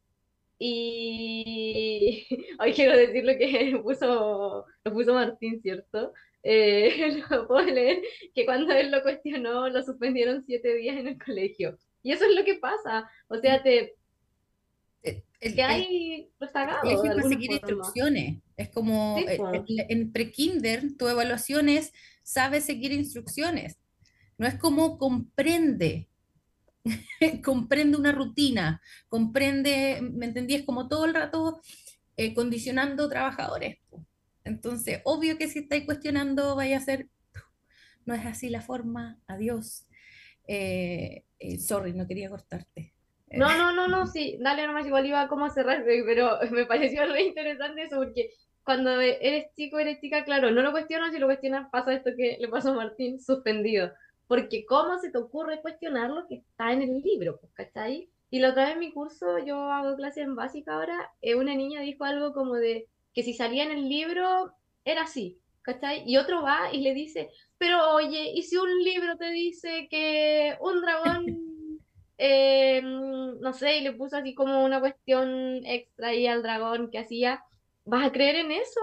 Y 0.59 2.27
hoy 2.59 2.73
quiero 2.73 2.95
decir 2.97 3.23
lo 3.25 3.33
que 3.37 3.79
puso, 3.83 4.65
lo 4.83 4.93
puso 4.93 5.13
Martín, 5.13 5.61
¿cierto? 5.61 6.13
Eh, 6.43 7.23
lo 7.29 7.47
puedo 7.47 7.65
leer, 7.65 8.01
que 8.33 8.45
cuando 8.45 8.73
él 8.73 8.91
lo 8.91 9.01
cuestionó, 9.03 9.69
lo 9.69 9.83
suspendieron 9.83 10.43
siete 10.43 10.75
días 10.75 10.97
en 10.97 11.07
el 11.07 11.23
colegio. 11.23 11.77
Y 12.03 12.11
eso 12.11 12.25
es 12.25 12.35
lo 12.35 12.43
que 12.43 12.55
pasa. 12.55 13.09
O 13.27 13.37
sea, 13.37 13.61
te... 13.61 13.95
El, 15.03 15.55
que 15.55 15.63
hay 15.63 16.29
rezagado. 16.39 16.87
Es 16.87 17.27
seguir 17.27 17.51
instrucciones. 17.51 18.37
Es 18.55 18.69
como 18.69 19.17
eh, 19.17 19.39
en 19.89 20.11
pre-kinder, 20.11 20.95
tu 20.95 21.07
evaluación 21.07 21.67
es, 21.67 21.93
sabe 22.21 22.61
seguir 22.61 22.91
instrucciones. 22.91 23.79
No 24.37 24.45
es 24.45 24.55
como 24.55 24.99
comprende, 24.99 26.07
comprende 27.43 27.97
una 27.97 28.11
rutina, 28.11 28.81
comprende, 29.07 29.99
¿me 30.01 30.27
entendí? 30.27 30.53
Es 30.53 30.63
como 30.63 30.87
todo 30.87 31.05
el 31.05 31.15
rato 31.15 31.61
eh, 32.17 32.35
condicionando 32.35 33.09
trabajadores. 33.09 33.79
Entonces, 34.43 35.01
obvio 35.05 35.37
que 35.37 35.47
si 35.47 35.59
estáis 35.59 35.85
cuestionando, 35.85 36.55
vaya 36.55 36.77
a 36.77 36.81
ser, 36.81 37.07
no 38.05 38.13
es 38.13 38.25
así 38.25 38.49
la 38.49 38.61
forma, 38.61 39.19
adiós. 39.27 39.87
Eh, 40.47 41.23
eh, 41.39 41.59
sorry, 41.59 41.93
no 41.93 42.07
quería 42.07 42.29
cortarte. 42.29 42.93
No, 43.31 43.55
no, 43.57 43.71
no, 43.71 43.87
no, 43.87 44.07
sí, 44.07 44.37
dale 44.41 44.67
nomás, 44.67 44.85
igual 44.85 45.05
iba 45.05 45.27
como 45.27 45.45
a 45.45 45.49
cerrar, 45.49 45.85
pero 46.05 46.39
me 46.51 46.65
pareció 46.65 47.05
re 47.05 47.23
interesante 47.23 47.83
eso 47.83 47.97
porque 47.97 48.31
cuando 48.63 48.99
eres 48.99 49.53
chico, 49.55 49.79
eres 49.79 49.99
chica, 50.01 50.23
claro, 50.25 50.51
no 50.51 50.61
lo 50.61 50.71
cuestionas, 50.71 51.11
si 51.13 51.19
lo 51.19 51.27
cuestionas 51.27 51.69
pasa 51.71 51.93
esto 51.93 52.11
que 52.15 52.37
le 52.39 52.47
pasó 52.47 52.71
a 52.71 52.75
Martín, 52.75 53.19
suspendido 53.19 53.91
porque 54.31 54.65
¿cómo 54.65 54.97
se 54.97 55.11
te 55.11 55.17
ocurre 55.17 55.61
cuestionar 55.61 56.09
lo 56.09 56.25
que 56.25 56.35
está 56.35 56.71
en 56.71 56.83
el 56.83 57.01
libro? 57.01 57.37
Pues, 57.41 57.51
¿Cachai? 57.51 58.09
Y 58.29 58.39
la 58.39 58.51
otra 58.51 58.63
vez 58.63 58.73
en 58.75 58.79
mi 58.79 58.93
curso, 58.93 59.39
yo 59.39 59.57
hago 59.57 59.97
clase 59.97 60.21
en 60.21 60.37
básica 60.37 60.75
ahora, 60.75 61.11
eh, 61.21 61.35
una 61.35 61.53
niña 61.53 61.81
dijo 61.81 62.05
algo 62.05 62.31
como 62.31 62.55
de 62.55 62.87
que 63.13 63.23
si 63.23 63.33
salía 63.33 63.63
en 63.63 63.71
el 63.71 63.89
libro 63.89 64.53
era 64.85 65.03
así, 65.03 65.39
¿cachai? 65.61 66.03
Y 66.05 66.17
otro 66.17 66.41
va 66.41 66.73
y 66.73 66.81
le 66.81 66.93
dice, 66.93 67.29
pero 67.57 67.93
oye, 67.93 68.31
¿y 68.33 68.43
si 68.43 68.57
un 68.57 68.83
libro 68.83 69.17
te 69.17 69.31
dice 69.31 69.87
que 69.89 70.57
un 70.61 70.81
dragón, 70.81 71.25
eh, 72.17 72.81
no 72.81 73.53
sé, 73.53 73.77
y 73.77 73.81
le 73.81 73.93
puso 73.93 74.17
así 74.17 74.33
como 74.33 74.63
una 74.63 74.79
cuestión 74.79 75.65
extra 75.65 76.09
ahí 76.09 76.27
al 76.27 76.43
dragón 76.43 76.89
que 76.89 76.99
hacía, 76.99 77.43
¿vas 77.85 78.07
a 78.07 78.11
creer 78.11 78.35
en 78.35 78.51
eso? 78.51 78.79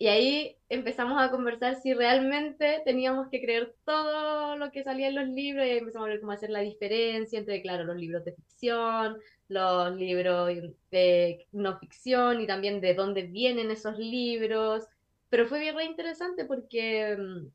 Y 0.00 0.08
ahí 0.08 0.56
empezamos 0.70 1.20
a 1.20 1.30
conversar 1.30 1.76
si 1.76 1.92
realmente 1.92 2.80
teníamos 2.86 3.28
que 3.28 3.42
creer 3.42 3.74
todo 3.84 4.56
lo 4.56 4.72
que 4.72 4.82
salía 4.82 5.08
en 5.08 5.14
los 5.14 5.28
libros 5.28 5.66
y 5.66 5.72
empezamos 5.72 6.06
a 6.06 6.08
ver 6.08 6.20
cómo 6.20 6.32
hacer 6.32 6.48
la 6.48 6.60
diferencia 6.60 7.38
entre, 7.38 7.60
claro, 7.60 7.84
los 7.84 7.96
libros 7.98 8.24
de 8.24 8.32
ficción, 8.32 9.18
los 9.48 9.94
libros 9.96 10.48
de 10.90 11.46
no 11.52 11.78
ficción 11.78 12.40
y 12.40 12.46
también 12.46 12.80
de 12.80 12.94
dónde 12.94 13.24
vienen 13.24 13.70
esos 13.70 13.98
libros. 13.98 14.86
Pero 15.28 15.46
fue 15.46 15.60
bien 15.60 15.76
re 15.76 15.84
interesante 15.84 16.46
porque 16.46 17.18
mm, 17.18 17.46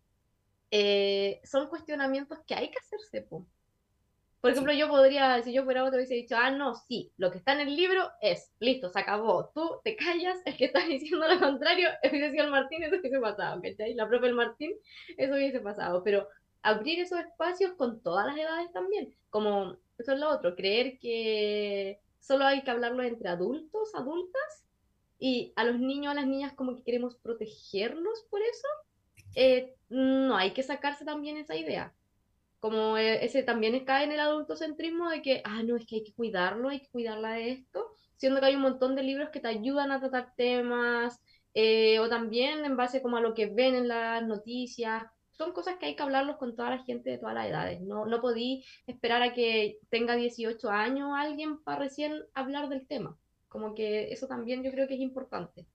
eh, 0.70 1.42
son 1.46 1.68
cuestionamientos 1.68 2.38
que 2.46 2.54
hay 2.54 2.70
que 2.70 2.78
hacerse. 2.78 3.28
Por 4.46 4.52
ejemplo, 4.52 4.74
yo 4.74 4.88
podría, 4.88 5.42
si 5.42 5.52
yo 5.54 5.64
fuera 5.64 5.84
otro, 5.84 5.96
hubiese 5.98 6.14
dicho, 6.14 6.36
ah, 6.38 6.52
no, 6.52 6.76
sí, 6.76 7.12
lo 7.18 7.32
que 7.32 7.40
está 7.40 7.54
en 7.54 7.62
el 7.62 7.76
libro 7.76 8.12
es, 8.22 8.52
listo, 8.60 8.92
se 8.92 9.00
acabó. 9.00 9.50
Tú 9.56 9.82
te 9.84 9.96
callas, 9.96 10.38
el 10.46 10.56
que 10.56 10.66
está 10.66 10.82
diciendo 10.86 11.28
lo 11.28 11.40
contrario, 11.40 11.90
hubiese 12.04 12.30
sido 12.30 12.46
el 12.46 12.52
Martín, 12.52 12.84
eso 12.84 12.96
hubiese 12.96 13.20
pasado, 13.20 13.60
¿cachai? 13.60 13.96
La 13.96 14.08
propia 14.08 14.30
el 14.30 14.36
Martín, 14.36 14.74
eso 15.18 15.34
hubiese 15.34 15.62
pasado. 15.62 16.04
Pero 16.04 16.28
abrir 16.62 17.00
esos 17.00 17.22
espacios 17.22 17.74
con 17.74 18.04
todas 18.04 18.28
las 18.28 18.38
edades 18.38 18.72
también, 18.72 19.16
como 19.32 19.78
eso 19.98 20.14
es 20.14 20.20
lo 20.20 20.30
otro, 20.30 20.56
creer 20.56 21.00
que 21.00 22.00
solo 22.20 22.46
hay 22.46 22.62
que 22.62 22.70
hablarlo 22.70 23.02
entre 23.02 23.30
adultos, 23.30 23.96
adultas, 23.96 24.64
y 25.18 25.54
a 25.56 25.64
los 25.64 25.80
niños, 25.80 26.12
a 26.12 26.16
las 26.18 26.28
niñas 26.28 26.54
como 26.54 26.76
que 26.76 26.84
queremos 26.84 27.16
protegerlos 27.16 28.28
por 28.30 28.44
eso, 28.44 28.68
eh, 29.34 29.74
no, 29.90 30.38
hay 30.38 30.52
que 30.52 30.62
sacarse 30.62 31.04
también 31.04 31.38
esa 31.38 31.56
idea 31.56 31.96
como 32.66 32.98
e, 32.98 33.24
ese 33.24 33.44
también 33.44 33.86
cae 33.86 34.06
en 34.06 34.12
el 34.12 34.20
adultocentrismo 34.20 35.08
de 35.12 35.22
que, 35.22 35.40
ah, 35.44 35.62
no, 35.62 35.76
es 35.76 35.86
que 35.86 35.98
hay 35.98 36.04
que 36.04 36.16
cuidarlo, 36.16 36.70
hay 36.70 36.80
que 36.80 36.90
cuidarla 36.90 37.34
de 37.34 37.52
esto, 37.52 37.92
siendo 38.18 38.40
que 38.40 38.48
hay 38.48 38.56
un 38.56 38.64
montón 38.64 38.96
de 38.96 39.04
libros 39.04 39.30
que 39.30 39.40
te 39.40 39.50
ayudan 39.50 39.92
a 39.92 40.00
tratar 40.00 40.34
temas, 40.36 41.22
eh, 41.54 42.00
o 42.00 42.10
también 42.10 42.66
en 42.66 42.76
base 42.76 43.04
como 43.04 43.18
a 43.18 43.22
lo 43.22 43.36
que 43.36 43.46
ven 43.46 43.76
en 43.76 43.88
las 43.88 44.26
noticias, 44.26 45.04
son 45.30 45.54
cosas 45.54 45.76
que 45.78 45.86
hay 45.86 45.96
que 45.96 46.02
hablarlos 46.02 46.38
con 46.38 46.56
toda 46.56 46.72
la 46.72 46.84
gente 46.84 47.12
de 47.12 47.20
todas 47.20 47.36
las 47.36 47.46
edades, 47.46 47.82
no, 47.82 48.08
no 48.08 48.20
podí 48.20 48.66
esperar 48.88 49.22
a 49.22 49.36
que 49.36 49.78
tenga 49.92 50.16
18 50.16 50.68
años 50.72 51.12
alguien 51.16 51.62
para 51.64 51.82
recién 51.82 52.24
hablar 52.34 52.68
del 52.68 52.88
tema, 52.88 53.16
como 53.48 53.76
que 53.76 54.12
eso 54.12 54.26
también 54.26 54.64
yo 54.64 54.72
creo 54.72 54.88
que 54.88 54.96
es 54.96 55.02
importante. 55.02 55.68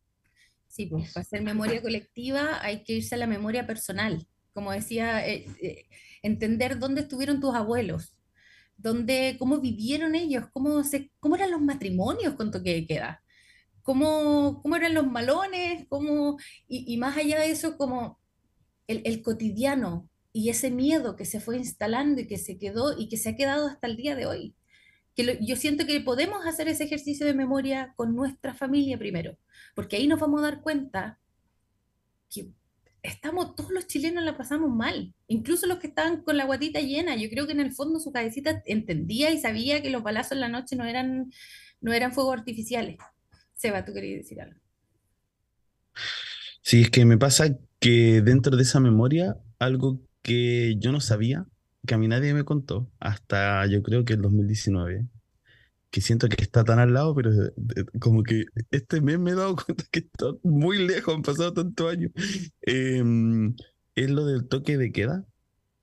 Sí, 0.66 0.86
pues 0.86 1.12
para 1.12 1.22
hacer 1.22 1.43
memoria 1.43 1.80
colectiva 1.80 2.59
hay 2.61 2.82
que 2.82 2.95
irse 2.95 3.14
a 3.14 3.18
la 3.18 3.28
memoria 3.28 3.64
personal, 3.64 4.26
como 4.53 4.72
decía... 4.72 5.26
Eh, 5.26 5.46
eh, 5.62 5.86
entender 6.22 6.78
dónde 6.78 7.03
estuvieron 7.03 7.40
tus 7.40 7.55
abuelos, 7.55 8.14
dónde, 8.76 9.36
cómo 9.38 9.61
vivieron 9.61 10.14
ellos, 10.14 10.46
cómo, 10.53 10.84
se, 10.84 11.11
cómo 11.20 11.36
eran 11.36 11.51
los 11.51 11.61
matrimonios 11.61 12.34
con 12.34 12.51
toque 12.51 12.74
de 12.74 12.86
queda, 12.86 13.22
cómo, 13.82 14.61
cómo 14.62 14.76
eran 14.76 14.94
los 14.94 15.07
malones, 15.07 15.86
cómo, 15.88 16.38
y, 16.68 16.96
más 16.98 17.16
allá 17.16 17.40
de 17.40 17.51
eso, 17.51 17.76
como 17.76 18.20
el, 18.86 19.03
el, 19.05 19.22
cotidiano 19.22 20.09
y 20.32 20.51
ese 20.51 20.70
miedo 20.70 21.16
que 21.16 21.24
se 21.24 21.40
fue 21.40 21.57
instalando 21.57 22.20
y 22.20 22.26
que 22.26 22.38
se 22.38 22.59
quedó 22.59 22.98
y 22.98 23.09
que 23.09 23.16
se 23.16 23.30
ha 23.30 23.36
quedado 23.36 23.66
hasta 23.66 23.86
el 23.86 23.96
día 23.96 24.14
de 24.16 24.26
hoy. 24.26 24.55
Que 25.14 25.38
yo 25.42 25.57
siento 25.57 25.86
que 25.86 26.01
podemos 26.01 26.46
hacer 26.46 26.68
ese 26.68 26.84
ejercicio 26.84 27.26
de 27.26 27.34
memoria 27.34 27.92
con 27.96 28.14
nuestra 28.14 28.55
familia 28.55 28.98
primero, 28.98 29.36
porque 29.74 29.96
ahí 29.96 30.07
nos 30.07 30.20
vamos 30.20 30.40
a 30.40 30.44
dar 30.44 30.62
cuenta 30.62 31.18
estamos, 33.03 33.55
todos 33.55 33.70
los 33.70 33.86
chilenos 33.86 34.24
la 34.24 34.36
pasamos 34.36 34.70
mal, 34.70 35.14
incluso 35.26 35.66
los 35.66 35.78
que 35.78 35.88
estaban 35.88 36.22
con 36.22 36.36
la 36.36 36.44
guatita 36.44 36.80
llena. 36.80 37.16
Yo 37.16 37.28
creo 37.30 37.46
que 37.46 37.53
en 37.53 37.61
el 37.61 37.72
fondo 37.72 38.01
su 38.01 38.12
cabecita 38.12 38.62
entendía 38.66 39.30
y 39.30 39.38
sabía 39.38 39.82
que 39.82 39.90
los 39.90 40.03
balazos 40.03 40.32
en 40.32 40.40
la 40.40 40.48
noche 40.48 40.76
no 40.76 40.84
eran, 40.84 41.30
no 41.80 41.92
eran 41.92 42.12
fuegos 42.12 42.38
artificiales. 42.38 42.98
Seba, 43.55 43.84
tú 43.84 43.92
querías 43.92 44.22
decir 44.22 44.40
algo. 44.40 44.59
Sí, 46.62 46.82
es 46.82 46.90
que 46.90 47.05
me 47.05 47.18
pasa 47.18 47.59
que 47.78 48.22
dentro 48.22 48.57
de 48.57 48.62
esa 48.62 48.80
memoria, 48.80 49.36
algo 49.59 50.01
que 50.22 50.76
yo 50.78 50.92
no 50.92 51.01
sabía, 51.01 51.46
que 51.86 51.94
a 51.94 51.98
mí 51.98 52.09
nadie 52.09 52.34
me 52.34 52.44
contó, 52.44 52.90
hasta 53.01 53.66
yo 53.66 53.82
creo 53.82 54.05
que 54.05 54.12
el 54.12 54.22
2019, 54.22 55.07
que 55.91 56.01
siento 56.01 56.28
que 56.28 56.43
está 56.43 56.64
tan 56.64 56.78
al 56.78 56.95
lado, 56.95 57.14
pero 57.14 57.30
como 58.01 58.22
que 58.22 58.45
este 58.70 59.01
mes 59.01 59.18
me 59.18 59.32
he 59.32 59.34
dado 59.34 59.57
cuenta 59.66 59.84
que 59.91 60.01
está 60.01 60.26
muy 60.43 60.78
lejos, 60.86 61.14
han 61.14 61.22
pasado 61.22 61.53
tantos 61.53 61.93
años. 61.93 62.12
Em, 62.62 63.55
es 63.95 64.11
lo 64.11 64.24
del 64.26 64.47
toque 64.49 64.78
de 64.78 64.93
queda. 64.93 65.24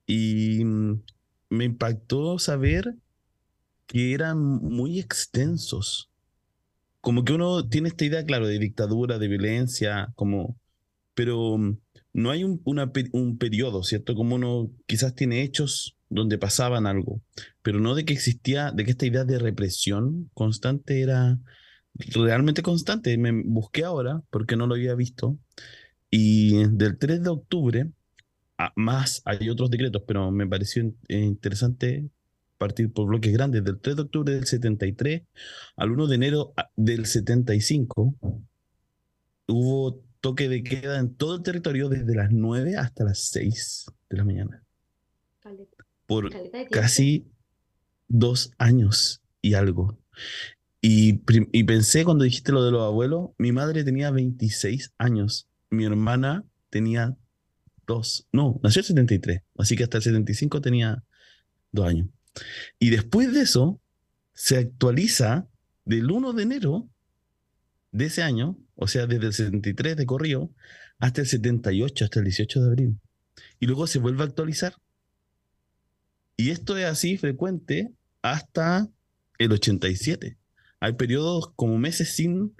Y 0.05 0.63
mm, 0.63 1.03
me 1.49 1.65
impactó 1.65 2.39
saber 2.39 2.95
que 3.85 4.13
eran 4.13 4.39
muy 4.39 4.99
extensos. 4.99 6.09
Como 7.01 7.23
que 7.23 7.33
uno 7.33 7.67
tiene 7.67 7.89
esta 7.89 8.05
idea, 8.05 8.25
claro, 8.25 8.47
de 8.47 8.59
dictadura, 8.59 9.19
de 9.19 9.27
violencia, 9.27 10.09
como, 10.15 10.57
pero 11.13 11.57
mm, 11.57 11.77
no 12.17 12.31
hay 12.31 12.43
un, 12.43 12.59
un 13.11 13.37
periodo, 13.37 13.83
¿cierto? 13.83 14.15
Como 14.15 14.35
uno 14.35 14.71
quizás 14.87 15.13
tiene 15.13 15.43
hechos 15.43 15.95
donde 16.09 16.39
pasaban 16.39 16.87
algo, 16.87 17.21
pero 17.61 17.79
no 17.79 17.93
de 17.93 18.05
que 18.05 18.13
existía, 18.13 18.71
de 18.71 18.85
que 18.85 18.91
esta 18.91 19.05
idea 19.05 19.23
de 19.23 19.37
represión 19.37 20.31
constante 20.33 21.01
era 21.01 21.37
realmente 21.93 22.63
constante. 22.63 23.15
Me 23.19 23.43
busqué 23.45 23.83
ahora 23.83 24.23
porque 24.31 24.55
no 24.55 24.65
lo 24.65 24.73
había 24.73 24.95
visto 24.95 25.37
y 26.09 26.65
del 26.69 26.97
3 26.97 27.21
de 27.21 27.29
octubre, 27.29 27.91
más 28.75 29.21
hay 29.25 29.47
otros 29.51 29.69
decretos, 29.69 30.01
pero 30.07 30.31
me 30.31 30.47
pareció 30.47 30.91
interesante 31.09 32.09
partir 32.57 32.91
por 32.91 33.05
bloques 33.05 33.31
grandes. 33.31 33.63
Del 33.63 33.79
3 33.79 33.95
de 33.95 34.01
octubre 34.01 34.33
del 34.33 34.47
73 34.47 35.21
al 35.75 35.91
1 35.91 36.07
de 36.07 36.15
enero 36.15 36.53
del 36.75 37.05
75 37.05 38.15
hubo 39.49 40.06
toque 40.19 40.49
de 40.49 40.63
queda 40.63 40.99
en 40.99 41.13
todo 41.13 41.35
el 41.35 41.43
territorio 41.43 41.89
desde 41.89 42.15
las 42.15 42.31
9 42.31 42.77
hasta 42.77 43.03
las 43.03 43.19
6 43.29 43.85
de 44.09 44.17
la 44.17 44.25
mañana 44.25 44.63
por 46.07 46.31
casi 46.69 47.27
dos 48.07 48.51
años 48.57 49.21
y 49.41 49.53
algo. 49.53 49.99
Y, 50.81 51.21
y, 51.51 51.63
pensé 51.63 52.05
cuando 52.05 52.23
dijiste 52.23 52.51
lo 52.51 52.63
de 52.63 52.71
los 52.71 52.83
abuelos, 52.83 53.31
mi 53.37 53.51
madre 53.51 53.83
tenía 53.83 54.09
26 54.11 54.93
años, 54.97 55.47
mi 55.69 55.85
hermana 55.85 56.45
tenía 56.69 57.17
dos, 57.85 58.27
no, 58.31 58.59
nació 58.63 58.81
el 58.81 58.85
73, 58.85 59.41
así 59.57 59.75
que 59.75 59.83
hasta 59.83 59.97
el 59.97 60.03
75 60.03 60.61
tenía 60.61 61.03
dos 61.71 61.87
años. 61.87 62.07
Y 62.79 62.89
después 62.89 63.33
de 63.33 63.41
eso, 63.41 63.81
se 64.33 64.57
actualiza 64.57 65.47
del 65.83 66.09
1 66.09 66.33
de 66.33 66.43
enero 66.43 66.89
de 67.91 68.05
ese 68.05 68.21
año, 68.21 68.57
o 68.77 68.87
sea, 68.87 69.07
desde 69.07 69.27
el 69.27 69.33
73 69.33 69.97
de 69.97 70.05
corrido, 70.05 70.49
hasta 70.99 71.21
el 71.21 71.27
78, 71.27 72.05
hasta 72.05 72.19
el 72.19 72.25
18 72.25 72.61
de 72.61 72.67
abril. 72.67 72.99
Y 73.59 73.67
luego 73.67 73.85
se 73.87 73.99
vuelve 73.99 74.23
a 74.23 74.27
actualizar 74.27 74.73
y 76.37 76.51
esto 76.51 76.77
es 76.77 76.85
así 76.85 77.17
frecuente 77.17 77.91
hasta 78.21 78.87
el 79.39 79.51
87. 79.51 80.37
Hay 80.79 80.93
periodos 80.93 81.51
como 81.55 81.79
meses 81.79 82.13
sin, 82.13 82.55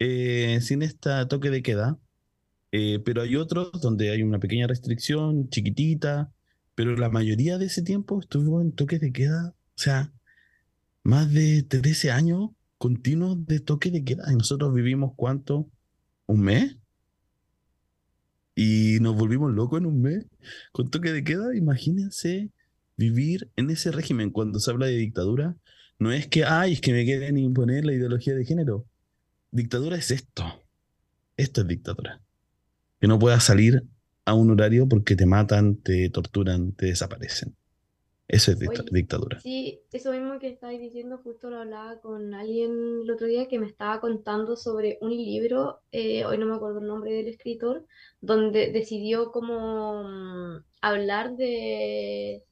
eh, 0.00 0.58
sin 0.60 0.82
este 0.82 1.10
toque 1.26 1.50
de 1.50 1.62
queda, 1.62 1.96
eh, 2.72 2.98
pero 3.04 3.22
hay 3.22 3.36
otros 3.36 3.70
donde 3.80 4.10
hay 4.10 4.24
una 4.24 4.40
pequeña 4.40 4.66
restricción, 4.66 5.48
chiquitita, 5.48 6.32
pero 6.74 6.96
la 6.96 7.08
mayoría 7.08 7.56
de 7.56 7.66
ese 7.66 7.82
tiempo 7.82 8.20
estuvo 8.20 8.60
en 8.60 8.72
toque 8.72 8.98
de 8.98 9.12
queda, 9.12 9.54
o 9.76 9.78
sea, 9.78 10.12
más 11.04 11.32
de 11.32 11.62
13 11.62 12.10
años 12.10 12.50
continuos 12.80 13.46
de 13.46 13.60
toque 13.60 13.90
de 13.90 14.02
queda. 14.02 14.24
Y 14.32 14.36
nosotros 14.36 14.72
vivimos 14.72 15.12
cuánto? 15.14 15.68
¿Un 16.24 16.40
mes? 16.40 16.78
Y 18.54 18.96
nos 19.02 19.16
volvimos 19.16 19.52
locos 19.52 19.80
en 19.80 19.86
un 19.86 20.00
mes 20.00 20.24
con 20.72 20.88
toque 20.88 21.12
de 21.12 21.22
queda. 21.22 21.54
Imagínense 21.54 22.50
vivir 22.96 23.50
en 23.56 23.68
ese 23.68 23.92
régimen 23.92 24.30
cuando 24.30 24.60
se 24.60 24.70
habla 24.70 24.86
de 24.86 24.96
dictadura 24.96 25.56
no 25.98 26.10
es 26.10 26.26
que, 26.26 26.44
ay, 26.44 26.72
es 26.72 26.80
que 26.80 26.94
me 26.94 27.04
quieren 27.04 27.36
imponer 27.36 27.84
la 27.84 27.92
ideología 27.92 28.34
de 28.34 28.46
género. 28.46 28.86
Dictadura 29.50 29.96
es 29.98 30.10
esto. 30.10 30.64
Esto 31.36 31.60
es 31.60 31.66
dictadura. 31.66 32.22
Que 32.98 33.08
no 33.08 33.18
puedas 33.18 33.44
salir 33.44 33.84
a 34.24 34.32
un 34.32 34.50
horario 34.50 34.88
porque 34.88 35.16
te 35.16 35.26
matan, 35.26 35.76
te 35.76 36.08
torturan, 36.08 36.72
te 36.72 36.86
desaparecen. 36.86 37.54
Eso 38.30 38.52
es 38.52 38.60
dictadura. 38.92 39.40
Sí, 39.40 39.80
eso 39.90 40.12
mismo 40.12 40.38
que 40.38 40.50
estáis 40.50 40.80
diciendo, 40.80 41.18
justo 41.18 41.50
lo 41.50 41.58
hablaba 41.58 42.00
con 42.00 42.32
alguien 42.32 43.00
el 43.02 43.10
otro 43.10 43.26
día 43.26 43.48
que 43.48 43.58
me 43.58 43.66
estaba 43.66 44.00
contando 44.00 44.56
sobre 44.56 44.98
un 45.00 45.10
libro, 45.10 45.80
eh, 45.90 46.24
hoy 46.24 46.38
no 46.38 46.46
me 46.46 46.54
acuerdo 46.54 46.78
el 46.78 46.86
nombre 46.86 47.12
del 47.12 47.26
escritor, 47.26 47.84
donde 48.20 48.70
decidió 48.70 49.32
como 49.32 50.04
mm, 50.04 50.64
hablar 50.80 51.36
de 51.36 52.44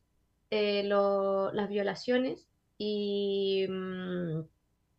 eh, 0.50 0.82
las 0.82 1.68
violaciones 1.68 2.48
y 2.76 3.66
mm, 3.68 4.40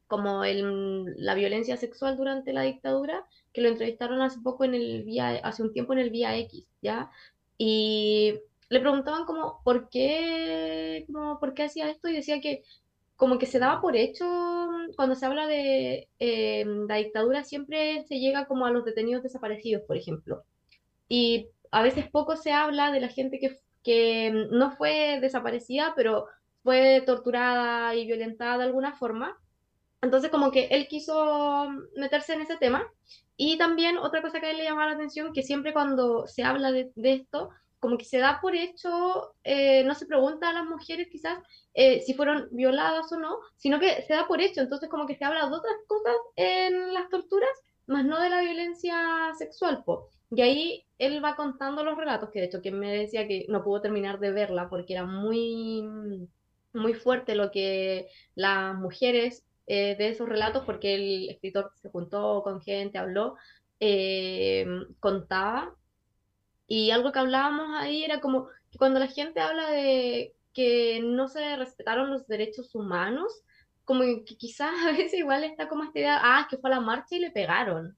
como 0.08 0.46
el, 0.46 1.14
la 1.18 1.36
violencia 1.36 1.76
sexual 1.76 2.16
durante 2.16 2.54
la 2.54 2.62
dictadura, 2.62 3.26
que 3.52 3.60
lo 3.62 3.68
entrevistaron 3.68 4.22
hace 4.22 4.40
poco 4.42 4.64
en 4.64 4.76
el 4.76 5.04
vía, 5.04 5.42
hace 5.44 5.62
un 5.62 5.74
tiempo 5.74 5.92
en 5.92 6.00
el 6.00 6.10
Vía 6.10 6.38
X, 6.38 6.66
¿ya? 6.82 7.12
Y 7.58 8.40
le 8.70 8.80
preguntaban 8.80 9.26
como, 9.26 9.62
¿por 9.64 9.90
qué, 9.90 11.06
como, 11.08 11.40
¿por 11.40 11.54
qué 11.54 11.64
hacía 11.64 11.90
esto? 11.90 12.10
Y 12.10 12.14
decía 12.16 12.42
que 12.42 12.64
como 13.16 13.38
que 13.38 13.46
se 13.46 13.60
daba 13.60 13.82
por 13.82 13.98
hecho, 13.98 14.26
cuando 14.96 15.16
se 15.16 15.26
habla 15.26 15.46
de 15.48 16.08
eh, 16.20 16.66
la 16.88 16.96
dictadura, 16.96 17.44
siempre 17.44 18.06
se 18.08 18.20
llega 18.20 18.46
como 18.48 18.66
a 18.66 18.72
los 18.72 18.86
detenidos 18.86 19.24
desaparecidos, 19.24 19.84
por 19.84 19.98
ejemplo. 19.98 20.44
Y 21.10 21.50
a 21.72 21.84
veces 21.84 22.10
poco 22.10 22.38
se 22.38 22.54
habla 22.54 22.92
de 22.92 23.02
la 23.02 23.10
gente 23.10 23.40
que 23.40 23.58
que 23.84 24.48
no 24.52 24.72
fue 24.72 25.20
desaparecida, 25.22 25.94
pero 25.96 26.28
fue 26.64 27.02
torturada 27.06 27.96
y 27.96 28.06
violentada 28.06 28.58
de 28.58 28.64
alguna 28.66 28.94
forma. 28.94 29.38
Entonces, 30.02 30.30
como 30.30 30.52
que 30.52 30.68
él 30.68 30.88
quiso 30.88 31.70
meterse 31.96 32.34
en 32.34 32.42
ese 32.42 32.58
tema. 32.58 32.88
Y 33.38 33.58
también 33.58 33.98
otra 33.98 34.22
cosa 34.22 34.40
que 34.40 34.48
a 34.48 34.52
él 34.52 34.58
le 34.58 34.66
llama 34.66 34.86
la 34.86 34.94
atención, 34.94 35.34
que 35.34 35.44
siempre 35.44 35.74
cuando 35.74 36.28
se 36.28 36.44
habla 36.44 36.72
de, 36.72 36.92
esto, 36.96 37.50
como 37.80 37.98
que 37.98 38.06
se 38.06 38.18
da 38.18 38.40
por 38.42 38.56
hecho, 38.56 39.34
eh, 39.44 39.84
no 39.84 39.96
se 39.96 40.06
pregunta 40.06 40.50
a 40.50 40.54
las 40.54 40.66
mujeres 40.66 41.08
quizás 41.12 41.40
eh, 41.74 42.02
si 42.02 42.14
fueron 42.14 42.50
violadas 42.52 43.12
o 43.12 43.20
no, 43.20 43.40
sino 43.58 43.80
que 43.80 44.02
se 44.04 44.14
da 44.14 44.28
por 44.28 44.42
hecho. 44.42 44.62
Entonces, 44.62 44.90
como 44.90 45.08
que 45.08 45.16
se 45.16 45.26
habla 45.26 45.48
de 45.48 45.56
otras 45.56 45.76
cosas 45.88 46.16
en 46.36 46.94
las 46.94 47.10
torturas, 47.10 47.50
más 47.88 48.06
no 48.06 48.20
de 48.20 48.30
la 48.30 48.42
violencia 48.42 49.32
sexual. 49.38 49.84
Po. 49.86 50.10
Y 50.32 50.42
ahí 50.42 50.86
él 51.00 51.24
va 51.24 51.36
contando 51.36 51.84
los 51.84 51.98
relatos, 51.98 52.30
que 52.32 52.40
de 52.40 52.46
hecho 52.46 52.62
quien 52.62 52.78
me 52.80 52.92
decía 52.92 53.28
que 53.28 53.46
no 53.50 53.64
pudo 53.64 53.82
terminar 53.82 54.20
de 54.20 54.32
verla 54.32 54.70
porque 54.70 54.94
era 54.94 55.06
muy, 55.06 55.84
muy 56.74 56.94
fuerte 56.94 57.36
lo 57.36 57.52
que 57.52 58.08
las 58.36 58.76
mujeres 58.76 59.46
eh, 59.68 59.96
de 59.98 60.10
esos 60.10 60.28
relatos, 60.28 60.66
porque 60.66 60.96
el 60.96 61.30
escritor 61.30 61.72
se 61.76 61.90
juntó 61.90 62.42
con 62.44 62.62
gente, 62.62 62.98
habló, 62.98 63.36
eh, 63.80 64.66
contaba. 65.00 65.76
Y 66.70 66.92
algo 66.92 67.12
que 67.12 67.20
hablábamos 67.20 67.68
ahí 67.76 68.06
era 68.06 68.22
como 68.22 68.48
que 68.72 68.78
cuando 68.78 69.00
la 69.00 69.08
gente 69.08 69.42
habla 69.42 69.70
de 69.72 70.34
que 70.54 71.02
no 71.04 71.28
se 71.28 71.58
respetaron 71.58 72.10
los 72.12 72.28
derechos 72.28 72.74
humanos, 72.76 73.44
como 73.84 74.04
que 74.26 74.38
quizás 74.38 74.72
a 74.88 74.92
veces 74.92 75.16
igual 75.20 75.44
está 75.44 75.68
como 75.68 75.84
esta 75.84 76.00
idea, 76.00 76.20
ah, 76.24 76.48
que 76.50 76.58
fue 76.58 76.70
a 76.72 76.76
la 76.76 76.82
marcha 76.82 77.18
y 77.18 77.20
le 77.20 77.32
pegaron 77.32 77.98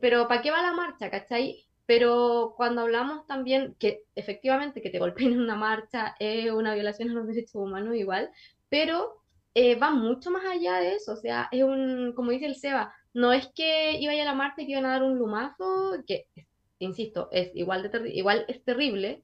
pero 0.00 0.28
¿para 0.28 0.42
qué 0.42 0.50
va 0.50 0.62
la 0.62 0.72
marcha, 0.72 1.10
cachai? 1.10 1.66
Pero 1.86 2.54
cuando 2.56 2.82
hablamos 2.82 3.26
también 3.26 3.74
que 3.78 4.04
efectivamente 4.14 4.80
que 4.80 4.90
te 4.90 4.98
golpeen 4.98 5.32
en 5.32 5.40
una 5.40 5.56
marcha 5.56 6.14
es 6.18 6.50
una 6.50 6.74
violación 6.74 7.10
a 7.10 7.14
los 7.14 7.26
derechos 7.26 7.54
humanos 7.56 7.96
igual, 7.96 8.30
pero 8.68 9.22
eh, 9.54 9.74
va 9.76 9.90
mucho 9.90 10.30
más 10.30 10.44
allá 10.46 10.76
de 10.76 10.94
eso, 10.94 11.12
o 11.12 11.16
sea, 11.16 11.48
es 11.50 11.62
un, 11.62 12.12
como 12.14 12.30
dice 12.30 12.46
el 12.46 12.56
Seba, 12.56 12.94
no 13.12 13.32
es 13.32 13.48
que 13.54 13.98
iba 14.00 14.12
a 14.12 14.14
ir 14.14 14.22
a 14.22 14.26
la 14.26 14.34
marcha 14.34 14.62
y 14.62 14.66
que 14.66 14.72
iban 14.72 14.86
a 14.86 14.92
dar 14.92 15.02
un 15.02 15.18
lumazo, 15.18 15.96
que, 16.06 16.26
insisto, 16.82 17.28
es 17.32 17.50
igual, 17.54 17.90
de 17.90 18.10
igual 18.10 18.44
es 18.48 18.62
terrible, 18.64 19.22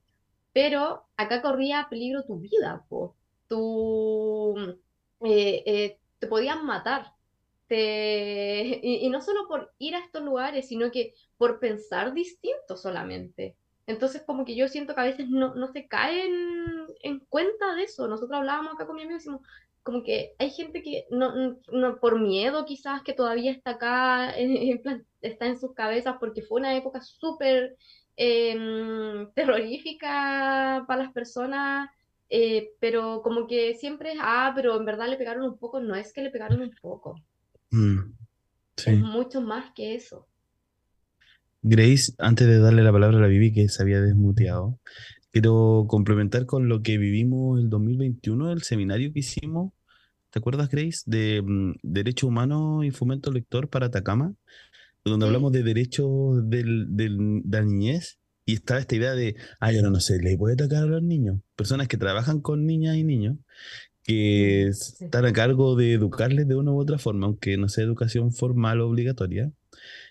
pero 0.53 1.05
acá 1.17 1.43
corría 1.43 1.87
peligro 1.91 2.25
tu 2.25 2.39
vida, 2.39 2.85
po. 2.89 3.15
Tu, 3.49 4.77
eh, 5.25 5.63
eh, 5.67 5.99
te 6.19 6.27
podían 6.27 6.67
matar, 6.67 7.13
este, 7.69 8.81
y, 8.83 9.09
no 9.11 9.21
solo 9.21 9.47
por 9.47 9.73
ir 9.79 9.95
a 9.95 9.99
estos 9.99 10.23
lugares, 10.23 10.69
sino 10.69 10.91
que 10.91 11.15
por 11.37 11.61
pensar 11.61 12.15
distinto 12.15 12.77
solamente. 12.77 13.57
Entonces, 13.87 14.23
como 14.27 14.45
que 14.45 14.57
yo 14.57 14.69
siento 14.69 14.95
que 14.95 15.01
a 15.03 15.05
veces 15.05 15.29
no, 15.29 15.55
no 15.55 15.69
se 15.69 15.87
caen 15.87 16.87
en 17.03 17.21
cuenta 17.21 17.75
de 17.75 17.83
eso. 17.85 18.09
Nosotros 18.09 18.39
hablábamos 18.39 18.75
acá 18.75 18.87
con 18.87 18.97
mi 18.97 19.03
amigo 19.03 19.17
y 19.17 19.19
decimos, 19.19 19.43
como 19.89 20.05
que 20.05 20.35
hay 20.39 20.51
gente 20.51 20.83
que 20.83 21.07
no, 21.11 21.57
no 21.73 21.99
por 21.99 22.21
miedo 22.21 22.67
quizás 22.67 23.01
que 23.03 23.15
todavía 23.15 23.51
está 23.51 23.71
acá, 23.71 24.35
está 25.23 25.47
en 25.47 25.59
sus 25.59 25.73
cabezas 25.73 26.17
porque 26.21 26.43
fue 26.43 26.61
una 26.61 26.77
época 26.77 27.01
súper 27.01 27.75
em, 28.15 29.33
terrorífica 29.33 30.85
para 30.87 31.05
las 31.05 31.13
personas, 31.15 31.89
eh, 32.29 32.69
pero 32.81 33.23
como 33.23 33.47
que 33.47 33.77
siempre 33.77 34.13
es, 34.13 34.19
ah, 34.21 34.53
pero 34.55 34.77
en 34.77 34.85
verdad 34.85 35.09
le 35.09 35.17
pegaron 35.17 35.45
un 35.45 35.57
poco, 35.57 35.81
no 35.81 35.95
es 35.95 36.13
que 36.13 36.21
le 36.21 36.29
pegaron 36.29 36.61
un 36.61 36.75
poco, 36.83 37.15
mm, 37.71 38.13
es 38.77 38.99
mucho 38.99 39.41
más 39.41 39.73
que 39.75 39.95
eso. 39.95 40.27
Grace, 41.63 42.13
antes 42.19 42.47
de 42.47 42.59
darle 42.59 42.83
la 42.83 42.93
palabra 42.93 43.17
a 43.17 43.21
la 43.23 43.27
Vivi 43.27 43.55
que 43.55 43.71
se 43.71 43.83
había 43.83 44.03
desmuteado, 44.03 44.79
quiero 45.33 45.87
complementar 45.89 46.45
con 46.45 46.69
lo 46.69 46.83
que 46.83 46.99
vivimos 46.99 47.59
el 47.59 47.71
2021, 47.71 48.53
el 48.53 48.63
seminario 48.63 49.15
que 49.15 49.21
hicimos. 49.21 49.73
¿Te 50.31 50.39
acuerdas, 50.39 50.69
Grace? 50.69 51.03
De 51.07 51.43
mm, 51.43 51.77
Derecho 51.83 52.27
Humano 52.27 52.85
y 52.85 52.91
Fomento 52.91 53.31
Lector 53.31 53.69
para 53.69 53.87
Atacama, 53.87 54.35
donde 55.05 55.27
hablamos 55.27 55.53
de 55.53 55.63
derechos 55.63 56.49
del, 56.49 56.87
de 56.91 57.09
la 57.49 57.63
niñez 57.63 58.19
y 58.45 58.55
estaba 58.55 58.81
esta 58.81 58.97
idea 58.97 59.15
de, 59.15 59.37
ay, 59.61 59.77
ahora 59.77 59.91
no 59.91 60.01
sé, 60.01 60.19
¿le 60.21 60.37
puede 60.37 60.55
atacar 60.55 60.85
a 60.85 60.87
los 60.87 61.03
niños? 61.03 61.41
Personas 61.57 61.89
que 61.89 61.97
trabajan 61.97 62.41
con 62.41 62.67
niñas 62.67 62.97
y 62.97 63.05
niños, 63.05 63.37
que 64.03 64.69
están 64.69 65.27
a 65.27 65.33
cargo 65.33 65.77
de 65.77 65.93
educarles 65.93 66.49
de 66.49 66.57
una 66.57 66.73
u 66.73 66.81
otra 66.81 66.99
forma, 66.99 67.27
aunque 67.27 67.57
no 67.57 67.69
sea 67.69 67.85
educación 67.85 68.33
formal 68.33 68.81
o 68.81 68.89
obligatoria 68.89 69.53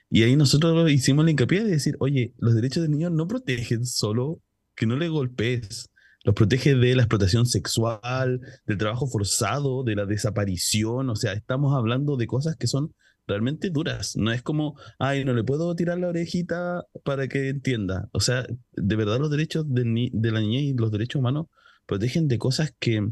y 0.09 0.23
ahí 0.23 0.35
nosotros 0.35 0.89
hicimos 0.91 1.25
la 1.25 1.31
hincapié 1.31 1.63
de 1.63 1.71
decir, 1.71 1.97
oye, 1.99 2.33
los 2.37 2.55
derechos 2.55 2.83
del 2.83 2.91
niño 2.91 3.09
no 3.09 3.27
protegen 3.27 3.85
solo 3.85 4.41
que 4.75 4.85
no 4.85 4.95
le 4.95 5.09
golpees, 5.09 5.89
los 6.23 6.35
protege 6.35 6.75
de 6.75 6.95
la 6.95 7.03
explotación 7.03 7.45
sexual, 7.45 8.41
del 8.65 8.77
trabajo 8.77 9.07
forzado, 9.07 9.83
de 9.83 9.95
la 9.95 10.05
desaparición, 10.05 11.09
o 11.09 11.15
sea, 11.15 11.33
estamos 11.33 11.75
hablando 11.75 12.17
de 12.17 12.27
cosas 12.27 12.55
que 12.57 12.67
son 12.67 12.93
realmente 13.27 13.69
duras, 13.69 14.15
no 14.15 14.31
es 14.31 14.41
como, 14.41 14.79
ay, 14.99 15.25
no 15.25 15.33
le 15.33 15.43
puedo 15.43 15.75
tirar 15.75 15.99
la 15.99 16.07
orejita 16.07 16.83
para 17.03 17.27
que 17.27 17.49
entienda, 17.49 18.09
o 18.11 18.19
sea, 18.19 18.45
de 18.73 18.95
verdad 18.95 19.19
los 19.19 19.29
derechos 19.31 19.65
de, 19.67 20.09
de 20.11 20.31
la 20.31 20.39
niñez 20.39 20.63
y 20.63 20.73
los 20.73 20.91
derechos 20.91 21.19
humanos 21.19 21.47
protegen 21.85 22.27
de 22.27 22.37
cosas 22.37 22.73
que 22.79 23.11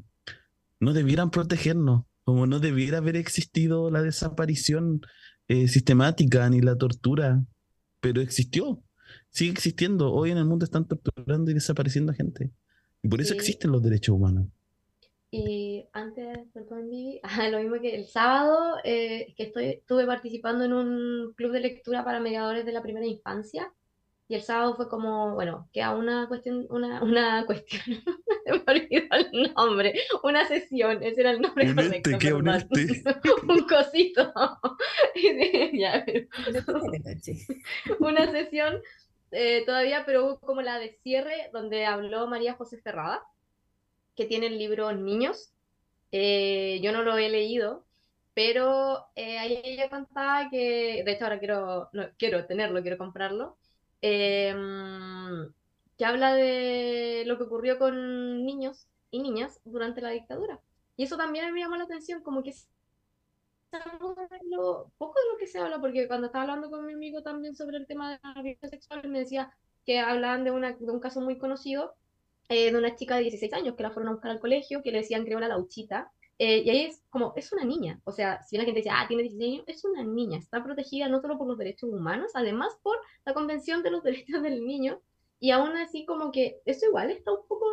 no 0.80 0.94
debieran 0.94 1.32
protegernos, 1.32 2.06
como 2.23 2.48
no 2.48 2.60
debiera 2.60 2.98
haber 2.98 3.15
existido 3.15 3.91
la 3.91 4.02
desaparición 4.02 5.02
eh, 5.48 5.68
sistemática 5.68 6.49
ni 6.49 6.61
la 6.61 6.76
tortura, 6.76 7.44
pero 7.99 8.22
existió, 8.22 8.82
sigue 9.30 9.52
existiendo. 9.52 10.11
Hoy 10.11 10.32
en 10.32 10.38
el 10.38 10.45
mundo 10.45 10.65
están 10.65 10.88
torturando 10.88 11.52
y 11.52 11.53
desapareciendo 11.53 12.14
gente. 12.14 12.52
Y 13.06 13.07
por 13.07 13.22
eso 13.22 13.36
existen 13.36 13.72
los 13.72 13.84
derechos 13.84 14.15
humanos. 14.15 14.48
Y 15.30 15.86
antes, 15.94 16.40
perdón, 16.52 16.90
lo 17.52 17.60
mismo 17.60 17.80
que 17.80 17.94
el 17.95 18.07
sábado, 18.07 18.77
eh, 18.84 19.36
que 19.38 19.44
estoy, 19.44 19.65
estuve 19.65 20.07
participando 20.07 20.64
en 20.64 20.73
un 20.73 21.34
club 21.36 21.52
de 21.52 21.60
lectura 21.60 22.03
para 22.03 22.19
mediadores 22.19 22.65
de 22.65 22.72
la 22.72 22.82
primera 22.82 23.06
infancia. 23.06 23.72
Y 24.27 24.34
el 24.34 24.41
sábado 24.41 24.76
fue 24.76 24.90
como, 24.90 25.36
bueno, 25.36 25.69
queda 25.72 25.94
una 25.95 26.27
cuestión, 26.27 26.65
una, 26.72 27.03
una 27.03 27.45
cuestión, 27.45 27.84
me 28.48 28.73
olvidó 28.73 29.06
el 29.11 29.53
nombre, 29.53 29.94
una 30.23 30.48
sesión, 30.48 31.03
ese 31.03 31.22
era 31.22 31.30
el 31.30 31.41
nombre 31.41 31.69
un 31.69 31.76
correcto. 31.76 32.10
Este, 32.10 33.03
un 33.48 33.68
cosito. 33.68 34.34
una 37.99 38.32
sesión 38.32 38.82
eh, 39.32 39.64
todavía, 39.66 40.04
pero 40.06 40.26
hubo 40.26 40.40
como 40.40 40.62
la 40.62 40.80
de 40.80 40.98
cierre, 41.04 41.50
donde 41.54 41.86
habló 41.86 42.28
María 42.28 42.54
José 42.56 42.78
Ferrada, 42.78 43.24
que 44.16 44.26
tiene 44.26 44.48
el 44.48 44.58
libro 44.58 44.92
Niños. 44.94 45.52
Eh, 46.12 46.80
yo 46.82 46.92
no 46.92 47.04
lo 47.04 47.18
he 47.18 47.30
leído, 47.30 47.86
pero 48.34 49.06
eh, 49.16 49.38
ahí 49.38 49.62
ella 49.64 49.90
contaba 49.90 50.50
que, 50.50 51.04
de 51.06 51.12
hecho 51.12 51.26
ahora 51.26 51.40
quiero, 51.40 51.90
no, 51.94 52.10
quiero 52.18 52.46
tenerlo, 52.46 52.82
quiero 52.82 52.98
comprarlo 52.98 53.58
Em, 54.08 55.52
que 55.98 56.06
habla 56.06 56.36
de 56.36 57.24
lo 57.26 57.38
que 57.38 57.44
ocurrió 57.46 57.80
con 57.80 58.46
niños 58.46 58.88
y 59.10 59.20
niñas 59.20 59.60
durante 59.66 60.00
la 60.02 60.12
dictadura. 60.12 60.60
Y 60.96 61.04
eso 61.06 61.18
también 61.18 61.52
me 61.52 61.62
llamó 61.62 61.76
la 61.76 61.86
atención, 61.86 62.22
como 62.22 62.44
que 62.44 62.54
lo, 64.50 64.92
poco 64.98 65.14
de 65.20 65.32
lo 65.32 65.38
que 65.38 65.48
se 65.48 65.60
habla, 65.60 65.80
porque 65.80 66.08
cuando 66.08 66.28
estaba 66.28 66.44
hablando 66.44 66.70
con 66.70 66.86
mi 66.86 66.94
amigo 66.94 67.22
también 67.22 67.56
sobre 67.56 67.78
el 67.78 67.88
tema 67.88 68.12
de 68.12 68.20
la 68.24 68.34
violencia 68.42 68.70
sexual, 68.70 69.08
me 69.08 69.20
decía 69.20 69.52
que 69.86 70.00
hablaban 70.00 70.44
de, 70.44 70.52
una, 70.52 70.74
de 70.74 70.92
un 70.92 71.00
caso 71.00 71.22
muy 71.22 71.38
conocido 71.38 71.96
eh, 72.50 72.72
de 72.72 72.78
una 72.78 72.96
chica 72.96 73.16
de 73.16 73.24
16 73.24 73.54
años 73.54 73.76
que 73.76 73.84
la 73.84 73.92
fueron 73.92 74.10
a 74.10 74.14
buscar 74.14 74.32
al 74.32 74.40
colegio, 74.40 74.82
que 74.84 74.92
le 74.92 75.00
decían 75.00 75.26
creo 75.26 75.38
una 75.38 75.48
lauchita, 75.48 76.12
eh, 76.38 76.64
y 76.66 76.70
ahí 76.70 76.82
es 76.86 77.02
como, 77.10 77.34
es 77.36 77.52
una 77.54 77.64
niña. 77.64 78.00
O 78.04 78.12
sea, 78.12 78.44
si 78.44 78.58
la 78.58 78.66
gente 78.66 78.80
dice, 78.80 78.90
ah, 78.92 79.06
tiene 79.08 79.24
16 79.24 79.54
años, 79.54 79.64
es 79.68 79.86
una 79.86 80.04
niña. 80.04 80.38
Está 80.38 80.64
protegida 80.64 81.08
no 81.08 81.22
solo 81.22 81.38
por 81.38 81.48
los 81.48 81.58
derechos 81.58 81.90
humanos, 81.90 82.32
además 82.34 82.78
por 82.84 82.98
la 83.26 83.34
Convención 83.34 83.84
de 83.84 83.92
los 83.92 84.04
Derechos 84.04 84.42
del 84.44 84.66
Niño. 84.66 85.02
Y 85.40 85.52
aún 85.52 85.76
así, 85.78 86.06
como 86.06 86.32
que 86.32 86.62
eso 86.66 86.86
igual 86.88 87.12
está 87.12 87.32
un 87.32 87.48
poco 87.48 87.66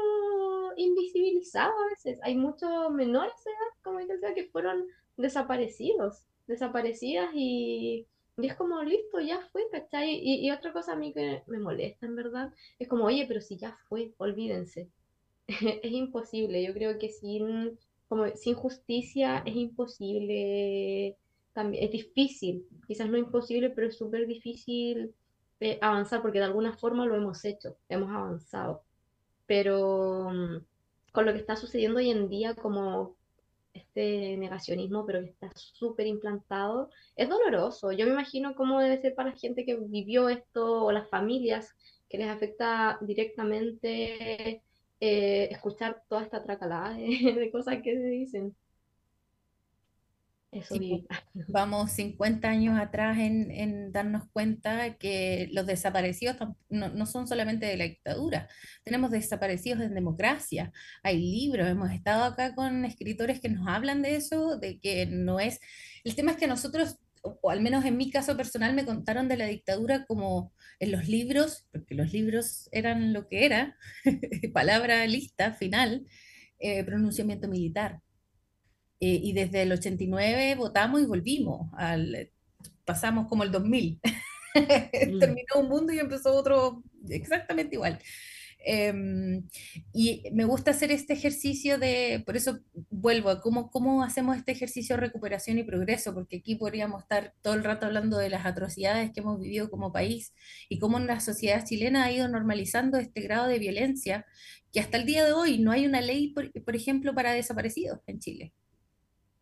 invisibilizado 0.77 1.73
a 1.73 1.89
veces. 1.89 2.19
Hay 2.23 2.37
muchos 2.37 2.91
menores 2.91 3.35
de 3.45 3.51
edad, 3.51 3.83
como 3.83 3.99
decía, 3.99 4.35
que 4.35 4.47
fueron 4.47 4.87
desaparecidos, 5.17 6.25
desaparecidas 6.47 7.31
y, 7.35 8.07
y, 8.39 8.47
es 8.47 8.55
como, 8.55 8.83
listo, 8.83 9.21
ya 9.21 9.41
fue, 9.53 9.63
¿cachai? 9.71 10.11
Y, 10.23 10.47
y 10.47 10.51
otra 10.51 10.73
cosa 10.73 10.93
a 10.93 10.97
mí 10.97 11.13
que 11.13 11.43
me 11.47 11.59
molesta, 11.59 12.07
en 12.07 12.17
verdad, 12.17 12.53
es 12.79 12.89
como, 12.89 13.05
oye, 13.05 13.27
pero 13.29 13.41
si 13.41 13.57
ya 13.57 13.79
fue, 13.89 14.13
olvídense. 14.19 14.89
es 15.49 15.93
imposible. 15.93 16.65
Yo 16.65 16.73
creo 16.75 16.99
que 16.99 17.09
sin 17.09 17.79
como 18.13 18.27
sin 18.37 18.55
justicia 18.55 19.43
es 19.47 19.57
imposible, 19.57 21.17
también, 21.55 21.85
es 21.85 21.93
difícil, 21.93 22.67
quizás 22.87 23.09
no 23.09 23.17
imposible, 23.17 23.71
pero 23.71 23.87
es 23.89 23.97
súper 23.97 24.27
difícil 24.27 25.15
eh, 25.61 25.79
avanzar 25.81 26.21
porque 26.21 26.39
de 26.39 26.45
alguna 26.45 26.77
forma 26.77 27.07
lo 27.07 27.17
hemos 27.17 27.43
hecho, 27.47 27.79
hemos 27.89 28.11
avanzado. 28.11 28.83
Pero 29.47 30.29
mm, 30.31 30.59
con 31.13 31.25
lo 31.25 31.33
que 31.33 31.39
está 31.39 31.57
sucediendo 31.57 32.01
hoy 32.01 32.11
en 32.11 32.29
día, 32.29 32.55
como 32.55 33.17
este 33.75 34.37
negacionismo, 34.37 35.05
pero 35.07 35.21
que 35.21 35.31
está 35.31 35.51
súper 35.55 36.07
implantado, 36.07 36.91
es 37.17 37.29
doloroso. 37.29 37.93
Yo 37.93 38.07
me 38.07 38.13
imagino 38.13 38.55
cómo 38.55 38.81
debe 38.81 39.01
ser 39.01 39.15
para 39.15 39.31
la 39.31 39.37
gente 39.37 39.65
que 39.65 39.77
vivió 39.77 40.29
esto 40.29 40.85
o 40.85 40.93
las 40.93 41.09
familias 41.09 41.75
que 42.09 42.19
les 42.19 42.29
afecta 42.29 42.99
directamente 43.01 44.63
eh, 45.01 45.49
escuchar 45.51 46.03
toda 46.09 46.23
esta 46.23 46.43
tracalada 46.43 46.95
de, 46.95 47.51
cosas 47.51 47.83
que 47.83 47.97
se 47.97 48.07
dicen. 48.07 48.55
Eso 50.53 50.75
Vamos 51.49 51.93
50 51.93 52.47
años 52.47 52.79
atrás 52.79 53.17
en, 53.19 53.91
darnos 53.91 54.25
cuenta 54.33 54.99
que 54.99 55.49
los 55.51 55.67
desaparecidos 55.67 56.37
no, 56.69 57.07
son 57.07 57.27
solamente 57.27 57.65
de 57.65 57.79
la 57.79 57.85
dictadura, 57.85 58.49
tenemos 58.85 59.11
desaparecidos 59.11 59.81
en 59.81 59.95
democracia, 59.95 60.71
hay 61.03 61.19
libros, 61.19 61.67
hemos 61.67 61.91
estado 61.91 62.25
acá 62.25 62.55
con 62.55 62.85
escritores 62.85 63.41
que 63.41 63.49
nos 63.49 63.67
hablan 63.67 64.03
de 64.03 64.17
eso, 64.17 64.59
de 64.59 64.79
que 64.79 65.07
no 65.07 65.41
es... 65.41 65.59
El 66.05 66.15
tema 66.15 66.33
es 66.33 66.37
que 66.37 66.47
nosotros 66.47 66.99
o 67.23 67.51
al 67.51 67.61
menos 67.61 67.85
en 67.85 67.97
mi 67.97 68.11
caso 68.11 68.37
personal, 68.37 68.75
me 68.75 68.85
contaron 68.85 69.29
de 69.29 69.37
la 69.37 69.47
dictadura 69.47 70.05
como 70.07 70.53
en 70.81 70.91
los 70.93 71.09
libros, 71.09 71.67
porque 71.71 71.95
los 71.95 72.13
libros 72.13 72.69
eran 72.73 73.13
lo 73.13 73.29
que 73.29 73.45
era, 73.47 73.77
palabra 74.53 75.07
lista, 75.07 75.53
final, 75.53 76.05
eh, 76.59 76.85
pronunciamiento 76.85 77.49
militar. 77.49 78.01
Eh, 79.05 79.19
y 79.21 79.33
desde 79.33 79.63
el 79.63 79.73
89 79.73 80.55
votamos 80.55 81.03
y 81.03 81.07
volvimos, 81.07 81.69
al, 81.73 82.31
pasamos 82.85 83.27
como 83.29 83.43
el 83.43 83.51
2000. 83.53 84.01
Mm. 84.55 85.19
Terminó 85.19 85.55
un 85.61 85.69
mundo 85.71 85.95
y 85.95 85.99
empezó 85.99 86.35
otro 86.35 86.83
exactamente 87.09 87.77
igual. 87.77 87.99
Em, 88.59 89.49
y 89.95 90.25
me 90.33 90.45
gusta 90.45 90.73
hacer 90.73 90.93
este 90.93 91.15
ejercicio 91.15 91.79
de, 91.79 92.23
por 92.27 92.37
eso 92.37 92.61
vuelvo 92.91 93.31
a 93.31 93.41
cómo, 93.41 93.71
cómo 93.71 94.03
hacemos 94.05 94.37
este 94.37 94.53
ejercicio 94.53 94.95
de 94.95 95.01
recuperación 95.01 95.57
y 95.57 95.65
progreso, 95.65 96.13
porque 96.13 96.37
aquí 96.37 96.57
podríamos 96.57 97.05
estar 97.05 97.33
todo 97.41 97.55
el 97.55 97.65
rato 97.65 97.87
hablando 97.87 98.19
de 98.19 98.29
las 98.29 98.45
atrocidades 98.45 99.11
que 99.11 99.21
hemos 99.21 99.41
vivido 99.41 99.71
como 99.71 99.91
país 99.91 100.35
y 100.69 100.79
cómo 100.79 100.99
la 100.99 101.21
sociedad 101.21 101.65
chilena 101.65 102.05
ha 102.05 102.13
ido 102.13 102.29
normalizando 102.29 102.99
este 102.99 103.23
grado 103.23 103.49
de 103.49 103.59
violencia, 103.59 104.27
que 104.71 104.81
hasta 104.81 104.99
el 104.99 105.07
día 105.07 105.25
de 105.25 105.33
hoy 105.33 105.59
no 105.61 105.73
hay 105.73 105.87
una 105.87 106.03
ley, 106.03 106.29
por, 106.35 106.53
por 106.63 106.77
ejemplo, 106.77 107.15
para 107.15 107.33
desaparecidos 107.33 108.01
en 108.07 108.19
Chile. 108.19 108.53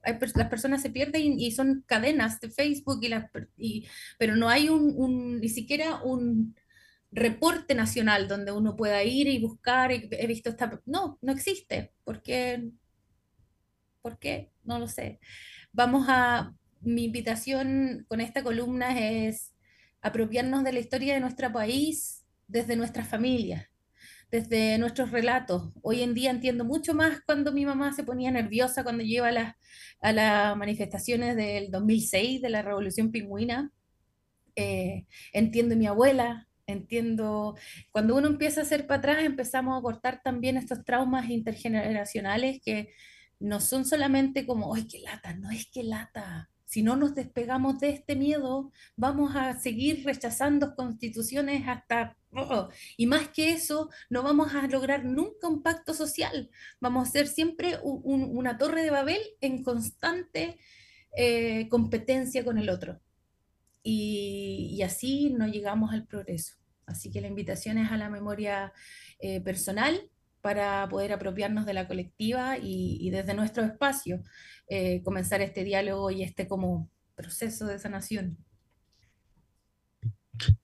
Las 0.05 0.49
personas 0.49 0.83
se 0.83 0.91
pierden 0.91 1.39
y, 1.39 1.51
son 1.53 1.85
cadenas 1.87 2.41
de 2.41 2.51
Facebook, 2.51 3.01
y 3.57 3.87
pero 4.19 4.37
no 4.37 4.49
hay 4.49 4.69
un, 4.69 4.95
un, 4.97 5.41
ni 5.41 5.49
siquiera 5.49 6.03
un, 6.03 6.55
reporte 7.13 7.75
nacional 7.75 8.29
donde 8.29 8.53
uno 8.53 8.77
pueda 8.77 9.03
ir 9.03 9.27
y 9.27 9.41
buscar, 9.41 9.93
y 9.93 10.09
he 10.13 10.27
visto 10.27 10.51
esta... 10.51 10.81
No, 10.87 11.19
no 11.23 11.33
existe. 11.33 11.93
¿Por 12.05 12.23
qué? 12.23 12.71
¿Por 14.03 14.19
qué? 14.19 14.53
No 14.65 14.79
lo 14.79 14.89
sé. 14.89 15.21
Vamos 15.73 16.07
a... 16.09 16.55
Mi 16.83 17.05
invitación 17.05 18.07
con 18.09 18.23
esta 18.23 18.43
columna 18.43 18.99
es 18.99 19.55
apropiarnos 20.01 20.65
de 20.65 20.73
la 20.73 20.81
historia 20.81 21.13
de 21.13 21.21
nuestro 21.21 21.53
país 21.53 22.25
desde 22.49 22.75
nuestras 22.75 23.07
familias, 23.07 23.67
desde 24.31 24.79
nuestros 24.79 25.11
relatos. 25.11 25.73
Hoy 25.83 26.03
en 26.03 26.15
día 26.15 26.31
entiendo 26.31 26.65
mucho 26.65 26.95
más 26.95 27.21
cuando 27.27 27.53
mi 27.53 27.67
mamá 27.67 27.93
se 27.93 28.05
ponía 28.05 28.31
nerviosa 28.31 28.85
cuando 28.85 29.03
lleva 29.03 29.29
a 30.01 30.13
las, 30.13 30.57
manifestaciones 30.57 31.37
del 31.37 31.71
2006 31.71 32.41
de 32.43 32.49
la 32.49 32.63
Revolución 32.63 33.11
Pingüina. 33.11 33.71
Eh, 34.57 35.07
entiendo 35.33 35.77
mi 35.77 35.87
abuela, 35.87 36.49
entiendo, 36.67 37.57
cuando 37.93 38.17
uno 38.17 38.29
empieza 38.29 38.61
a 38.61 38.65
hacer 38.65 38.87
para 38.87 38.99
atrás, 38.99 39.25
empezamos 39.25 39.79
a 39.79 39.83
cortar 39.83 40.23
también 40.23 40.57
estos 40.57 40.85
traumas 40.85 41.29
intergeneracionales 41.29 42.61
que 42.65 42.91
no 43.41 43.61
son 43.61 43.85
solamente 43.85 44.47
como, 44.47 44.75
¡ay, 44.75 44.87
qué 44.87 45.01
lata! 45.01 45.35
No 45.35 45.51
es 45.51 45.67
que 45.71 45.83
lata. 45.83 46.51
Si 46.67 46.83
no 46.83 46.95
nos 46.97 47.15
despegamos 47.15 47.81
de 47.81 47.91
este 47.91 48.15
miedo, 48.15 48.71
vamos 48.97 49.35
a 49.35 49.59
seguir 49.59 50.05
rechazando 50.05 50.75
constituciones 50.77 51.67
hasta... 51.67 52.17
Oh, 52.33 52.69
y 52.97 53.07
más 53.07 53.29
que 53.29 53.51
eso, 53.51 53.91
no 54.09 54.23
vamos 54.23 54.55
a 54.55 54.67
lograr 54.69 55.05
nunca 55.05 55.49
un 55.49 55.63
pacto 55.63 55.95
social. 55.95 56.51
Vamos 56.81 57.09
a 57.09 57.11
ser 57.11 57.27
siempre 57.27 57.79
una 57.83 58.57
torre 58.57 58.83
de 58.83 58.91
Babel 58.91 59.21
en 59.41 59.65
constante 59.65 60.59
eh, 61.17 61.69
competencia 61.69 62.45
con 62.45 62.59
el 62.59 62.71
otro. 62.71 63.01
Y, 63.83 64.77
y 64.77 64.83
así 64.83 65.31
no 65.31 65.49
llegamos 65.49 65.93
al 65.93 66.07
progreso. 66.07 66.55
Así 66.87 67.11
que 67.11 67.21
la 67.21 67.29
invitación 67.29 67.79
es 67.79 67.91
a 67.91 67.97
la 67.97 68.11
memoria 68.11 68.73
eh, 69.21 69.41
personal 69.41 70.11
para 70.41 70.89
poder 70.89 71.13
apropiarnos 71.13 71.67
de 71.67 71.75
la 71.75 71.87
colectiva 71.87 72.57
y, 72.59 73.11
desde 73.11 73.35
nuestro 73.35 73.65
espacio 73.65 74.23
eh, 74.69 75.03
comenzar 75.03 75.41
este 75.41 75.65
diálogo 75.65 76.11
y 76.11 76.23
este 76.23 76.49
como 76.49 76.91
proceso 77.15 77.67
de 77.67 77.79
sanación. 77.79 78.39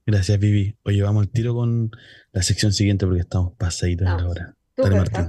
Gracias, 0.04 0.38
Vivi. 0.38 0.76
Oye, 0.84 1.02
vamos 1.02 1.22
al 1.22 1.30
tiro 1.30 1.54
con 1.54 1.90
la 2.32 2.42
sección 2.42 2.72
siguiente 2.72 3.06
porque 3.06 3.20
estamos 3.20 3.52
pasaditos 3.54 4.08
de 4.08 4.22
la 4.22 4.28
hora. 4.28 4.56
Dale, 4.76 4.96
Martín. 4.96 5.28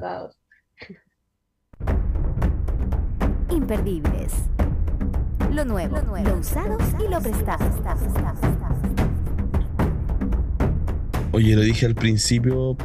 Imperdibles. 3.50 4.34
Lo 5.52 5.66
nuevo, 5.66 5.98
lo, 5.98 6.04
nuevo, 6.04 6.30
lo 6.30 6.38
usado 6.38 6.78
y 7.04 7.10
lo 7.10 7.20
prestado. 7.22 7.66
Oye, 11.32 11.56
lo 11.56 11.62
dije 11.62 11.86
al 11.86 11.96
principio 11.96 12.78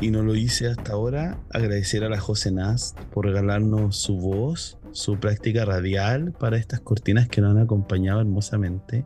y 0.00 0.10
no 0.10 0.22
lo 0.22 0.34
hice 0.34 0.66
hasta 0.66 0.92
ahora. 0.92 1.38
Agradecer 1.50 2.04
a 2.04 2.08
la 2.08 2.18
José 2.18 2.50
Nast 2.50 2.98
por 3.12 3.26
regalarnos 3.26 3.96
su 3.96 4.16
voz, 4.16 4.78
su 4.92 5.18
práctica 5.18 5.64
radial 5.64 6.32
para 6.32 6.56
estas 6.56 6.80
cortinas 6.80 7.28
que 7.28 7.40
nos 7.40 7.52
han 7.52 7.62
acompañado 7.62 8.20
hermosamente. 8.20 9.04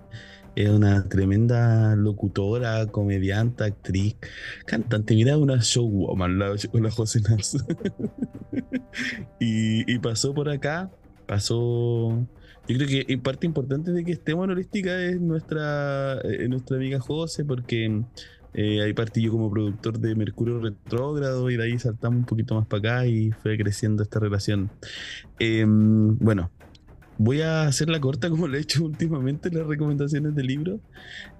Es 0.56 0.68
una 0.70 1.08
tremenda 1.08 1.96
locutora, 1.96 2.86
comediante, 2.86 3.64
actriz, 3.64 4.16
cantante. 4.66 5.14
Mira, 5.14 5.36
una 5.36 5.58
showwoman, 5.60 6.38
la, 6.38 6.54
la 6.72 6.90
José 6.90 7.20
Nast. 7.20 7.56
y, 9.40 9.92
y 9.92 9.98
pasó 9.98 10.32
por 10.32 10.48
acá, 10.48 10.90
pasó 11.26 12.26
yo 12.66 12.78
creo 12.78 12.88
que 12.88 13.18
parte 13.18 13.46
importante 13.46 13.92
de 13.92 14.04
que 14.04 14.12
estemos 14.12 14.44
en 14.44 14.52
holística 14.52 14.98
es 15.04 15.20
nuestra, 15.20 16.18
eh, 16.24 16.48
nuestra 16.48 16.76
amiga 16.76 16.98
José, 16.98 17.44
porque 17.44 18.02
eh, 18.54 18.80
ahí 18.80 18.94
partí 18.94 19.20
yo 19.20 19.32
como 19.32 19.50
productor 19.50 19.98
de 19.98 20.14
Mercurio 20.14 20.60
Retrógrado 20.60 21.50
y 21.50 21.58
de 21.58 21.64
ahí 21.64 21.78
saltamos 21.78 22.20
un 22.20 22.24
poquito 22.24 22.54
más 22.54 22.66
para 22.66 22.78
acá 22.78 23.06
y 23.06 23.32
fue 23.32 23.58
creciendo 23.58 24.02
esta 24.02 24.18
relación. 24.18 24.70
Em, 25.38 26.16
bueno, 26.18 26.50
voy 27.18 27.40
a 27.40 27.66
hacer 27.66 27.88
la 27.88 28.00
corta 28.00 28.30
como 28.30 28.48
lo 28.48 28.56
he 28.56 28.60
hecho 28.60 28.84
últimamente 28.84 29.48
en 29.48 29.58
las 29.58 29.66
recomendaciones 29.66 30.34
de 30.34 30.42
libros, 30.42 30.80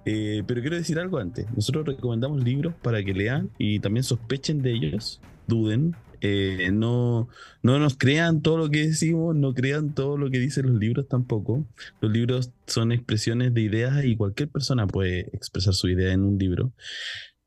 eh, 0.05 0.43
pero 0.47 0.61
quiero 0.61 0.75
decir 0.75 0.99
algo 0.99 1.17
antes. 1.17 1.45
Nosotros 1.55 1.85
recomendamos 1.85 2.43
libros 2.43 2.73
para 2.81 3.03
que 3.03 3.13
lean 3.13 3.49
y 3.57 3.79
también 3.79 4.03
sospechen 4.03 4.61
de 4.61 4.73
ellos, 4.73 5.21
duden, 5.47 5.95
eh, 6.21 6.71
no, 6.71 7.27
no 7.61 7.77
nos 7.77 7.97
crean 7.97 8.41
todo 8.41 8.57
lo 8.57 8.69
que 8.69 8.87
decimos, 8.87 9.35
no 9.35 9.53
crean 9.53 9.93
todo 9.93 10.17
lo 10.17 10.29
que 10.31 10.39
dicen 10.39 10.67
los 10.67 10.79
libros 10.79 11.07
tampoco. 11.07 11.67
Los 12.01 12.11
libros 12.11 12.51
son 12.65 12.91
expresiones 12.91 13.53
de 13.53 13.61
ideas 13.61 14.03
y 14.05 14.15
cualquier 14.15 14.49
persona 14.49 14.87
puede 14.87 15.29
expresar 15.33 15.73
su 15.73 15.87
idea 15.89 16.13
en 16.13 16.23
un 16.23 16.37
libro. 16.37 16.73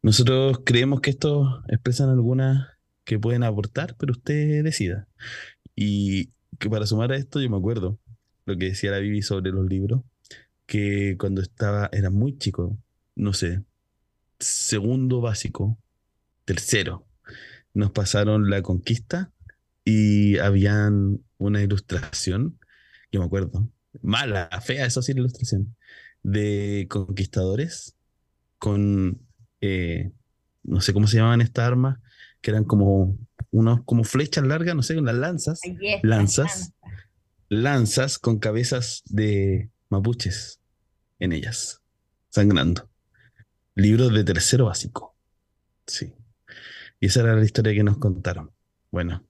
Nosotros 0.02 0.60
creemos 0.64 1.00
que 1.00 1.10
estos 1.10 1.60
expresan 1.68 2.10
algunas 2.10 2.68
que 3.04 3.18
pueden 3.18 3.42
aportar, 3.42 3.96
pero 3.98 4.12
usted 4.12 4.62
decida. 4.62 5.08
Y 5.74 6.30
que 6.58 6.70
para 6.70 6.86
sumar 6.86 7.10
a 7.12 7.16
esto, 7.16 7.40
yo 7.40 7.50
me 7.50 7.56
acuerdo 7.56 7.98
lo 8.48 8.56
que 8.56 8.66
decía 8.66 8.90
la 8.90 8.98
Bibi 8.98 9.20
sobre 9.20 9.50
los 9.50 9.68
libros, 9.68 10.02
que 10.66 11.16
cuando 11.18 11.42
estaba, 11.42 11.90
era 11.92 12.08
muy 12.08 12.38
chico, 12.38 12.78
no 13.14 13.34
sé, 13.34 13.62
segundo 14.38 15.20
básico, 15.20 15.78
tercero, 16.46 17.06
nos 17.74 17.90
pasaron 17.90 18.48
la 18.48 18.62
conquista 18.62 19.30
y 19.84 20.38
habían 20.38 21.20
una 21.36 21.62
ilustración, 21.62 22.58
yo 23.12 23.20
me 23.20 23.26
acuerdo, 23.26 23.70
mala, 24.00 24.48
fea, 24.62 24.86
eso 24.86 25.02
sí, 25.02 25.12
la 25.12 25.20
ilustración, 25.20 25.76
de 26.22 26.86
conquistadores 26.88 27.96
con, 28.58 29.20
eh, 29.60 30.10
no 30.62 30.80
sé 30.80 30.94
cómo 30.94 31.06
se 31.06 31.18
llamaban 31.18 31.42
estas 31.42 31.66
armas, 31.66 31.98
que 32.40 32.50
eran 32.50 32.64
como 32.64 33.18
unos, 33.50 33.80
como 33.84 34.04
flechas 34.04 34.46
largas, 34.46 34.74
no 34.74 34.82
sé, 34.82 34.94
con 34.94 35.04
las 35.04 35.16
lanzas, 35.16 35.60
lanzas, 36.02 36.72
lanzas 37.48 38.18
con 38.18 38.38
cabezas 38.38 39.02
de 39.06 39.70
mapuches 39.88 40.60
en 41.18 41.32
ellas, 41.32 41.82
sangrando. 42.30 42.88
Libros 43.74 44.12
de 44.12 44.24
tercero 44.24 44.66
básico. 44.66 45.16
Sí. 45.86 46.12
Y 47.00 47.06
esa 47.06 47.20
era 47.20 47.36
la 47.36 47.44
historia 47.44 47.74
que 47.74 47.84
nos 47.84 47.98
contaron. 47.98 48.50
Bueno, 48.90 49.24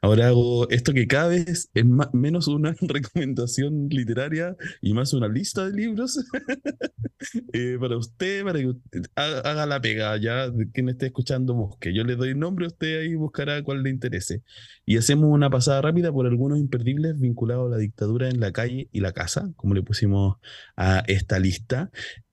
ahora 0.00 0.28
hago 0.28 0.68
esto 0.70 0.92
que 0.92 1.06
cada 1.06 1.28
vez 1.28 1.70
es 1.74 1.84
menos 2.12 2.48
una 2.48 2.74
recomendación 2.80 3.88
literaria 3.88 4.56
y 4.80 4.94
más 4.94 5.12
una 5.12 5.28
lista 5.28 5.66
de 5.66 5.72
libros 5.72 6.18
eh, 7.52 7.76
para 7.80 7.96
usted, 7.96 8.44
para 8.44 8.58
que 8.58 8.72
haga, 9.14 9.66
la 9.66 9.80
pega, 9.80 10.16
ya 10.16 10.50
quien 10.72 10.88
esté 10.88 11.06
escuchando 11.06 11.54
busque. 11.54 11.94
Yo 11.94 12.04
le 12.04 12.16
doy 12.16 12.34
nombre, 12.34 12.66
usted 12.66 13.00
ahí 13.00 13.14
buscará 13.14 13.62
cuál 13.62 13.82
le 13.82 13.90
interese. 13.90 14.42
Y 14.84 14.96
hacemos 14.96 15.30
una 15.30 15.50
pasada 15.50 15.82
rápida 15.82 16.12
por 16.12 16.26
algunos 16.26 16.58
imperdibles 16.58 17.18
vinculados 17.18 17.66
a 17.66 17.76
la 17.76 17.78
dictadura 17.78 18.28
en 18.28 18.40
la 18.40 18.52
calle 18.52 18.88
y 18.92 19.00
la 19.00 19.12
casa, 19.12 19.50
como 19.56 19.74
le 19.74 19.82
pusimos 19.82 20.36
a 20.76 21.02
esta 21.06 21.38
lista. 21.38 21.90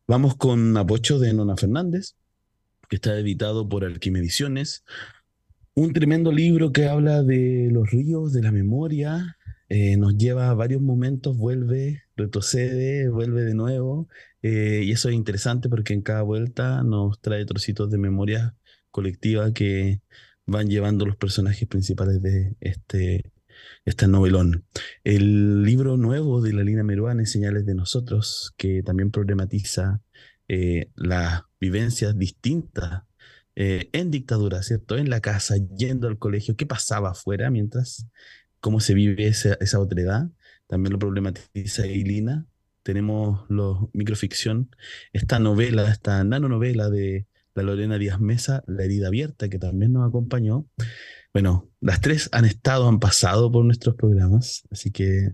Vamos 0.07 0.35
con 0.35 0.75
Apocho 0.77 1.19
de 1.19 1.33
Nona 1.33 1.55
Fernández, 1.55 2.15
que 2.89 2.97
está 2.97 3.17
editado 3.17 3.67
por 3.67 3.85
Alquimediciones. 3.85 4.83
Un 5.75 5.91
tremendo 5.91 6.31
libro 6.31 6.71
que 6.71 6.85
habla 6.85 7.23
de 7.23 7.69
los 7.71 7.89
ríos, 7.89 8.31
de 8.31 8.43
la 8.43 8.51
memoria, 8.51 9.37
eh, 9.69 9.97
nos 9.97 10.15
lleva 10.15 10.51
a 10.51 10.53
varios 10.53 10.83
momentos, 10.83 11.35
vuelve, 11.35 12.03
retrocede, 12.15 13.09
vuelve 13.09 13.41
de 13.41 13.55
nuevo, 13.55 14.07
eh, 14.43 14.83
y 14.83 14.91
eso 14.91 15.09
es 15.09 15.15
interesante 15.15 15.69
porque 15.69 15.93
en 15.93 16.03
cada 16.03 16.21
vuelta 16.21 16.83
nos 16.83 17.19
trae 17.21 17.43
trocitos 17.45 17.89
de 17.89 17.97
memoria 17.97 18.55
colectiva 18.91 19.51
que 19.51 20.01
van 20.45 20.67
llevando 20.67 21.07
los 21.07 21.15
personajes 21.17 21.67
principales 21.67 22.21
de 22.21 22.55
este, 22.61 23.31
este 23.83 24.07
novelón. 24.07 24.65
El 25.03 25.63
libro 25.63 25.97
nuevo 25.97 26.41
de 26.41 26.53
la 26.53 26.63
Lina 26.63 26.83
Meruane, 26.83 27.25
Señales 27.25 27.65
de 27.65 27.73
Nosotros, 27.73 28.53
que 28.57 28.83
también 28.83 29.09
problematiza 29.09 30.03
eh, 30.47 30.91
las 30.95 31.41
vivencias 31.59 32.15
distintas 32.15 33.03
eh, 33.55 33.89
en 33.93 34.11
dictadura, 34.11 34.63
¿cierto? 34.63 34.97
En 34.97 35.09
la 35.09 35.21
casa, 35.21 35.55
yendo 35.75 36.07
al 36.07 36.17
colegio, 36.17 36.55
qué 36.55 36.65
pasaba 36.65 37.11
afuera 37.11 37.51
mientras, 37.51 38.07
cómo 38.59 38.79
se 38.79 38.93
vive 38.93 39.27
esa, 39.27 39.55
esa 39.59 39.79
otra 39.79 40.01
edad. 40.01 40.29
También 40.67 40.93
lo 40.93 40.99
problematiza 40.99 41.85
Eilina. 41.85 42.45
Tenemos 42.83 43.45
los 43.49 43.89
microficción, 43.93 44.75
esta 45.13 45.39
novela, 45.39 45.89
esta 45.89 46.23
nanonovela 46.23 46.89
de 46.89 47.27
la 47.55 47.63
Lorena 47.63 47.97
Díaz 47.97 48.19
Mesa, 48.19 48.63
La 48.67 48.83
herida 48.83 49.07
abierta, 49.07 49.49
que 49.49 49.59
también 49.59 49.93
nos 49.93 50.07
acompañó. 50.07 50.67
Bueno, 51.31 51.69
las 51.79 52.01
tres 52.01 52.29
han 52.31 52.45
estado, 52.45 52.87
han 52.87 52.99
pasado 52.99 53.51
por 53.51 53.65
nuestros 53.65 53.95
programas, 53.95 54.67
así 54.71 54.91
que 54.91 55.33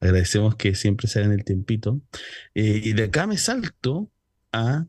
agradecemos 0.00 0.56
que 0.56 0.74
siempre 0.74 1.08
se 1.08 1.20
hagan 1.20 1.32
el 1.32 1.44
tiempito. 1.44 2.00
Eh, 2.54 2.80
y 2.84 2.92
de 2.92 3.04
acá 3.04 3.26
me 3.26 3.38
salto 3.38 4.10
a 4.52 4.86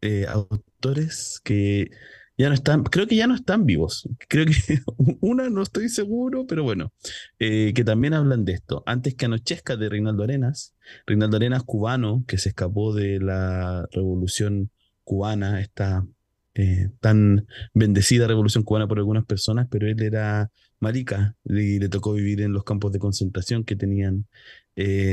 eh, 0.00 0.26
autores 0.28 1.40
que 1.42 1.90
ya 2.36 2.48
no 2.48 2.54
están, 2.54 2.84
creo 2.84 3.06
que 3.06 3.16
ya 3.16 3.26
no 3.26 3.34
están 3.34 3.66
vivos. 3.66 4.08
Creo 4.28 4.46
que 4.46 4.52
una 5.20 5.50
no 5.50 5.62
estoy 5.62 5.88
seguro, 5.88 6.46
pero 6.46 6.62
bueno, 6.62 6.92
eh, 7.38 7.72
que 7.74 7.84
también 7.84 8.14
hablan 8.14 8.44
de 8.44 8.52
esto. 8.52 8.82
Antes 8.86 9.14
que 9.14 9.26
Anochezca 9.26 9.76
de 9.76 9.88
Reinaldo 9.88 10.22
Arenas, 10.22 10.74
Reinaldo 11.06 11.36
Arenas 11.36 11.64
cubano 11.64 12.24
que 12.26 12.38
se 12.38 12.50
escapó 12.50 12.94
de 12.94 13.18
la 13.20 13.88
revolución 13.92 14.70
cubana, 15.02 15.60
esta 15.60 16.06
eh, 16.54 16.90
tan 17.00 17.46
bendecida 17.74 18.26
revolución 18.26 18.64
cubana 18.64 18.86
por 18.86 18.98
algunas 18.98 19.24
personas, 19.24 19.66
pero 19.70 19.88
él 19.88 20.00
era 20.02 20.50
marica 20.80 21.36
y 21.44 21.80
le 21.80 21.88
tocó 21.88 22.12
vivir 22.12 22.40
en 22.40 22.52
los 22.52 22.62
campos 22.64 22.92
de 22.92 23.00
concentración 23.00 23.64
que 23.64 23.74
tenían, 23.74 24.26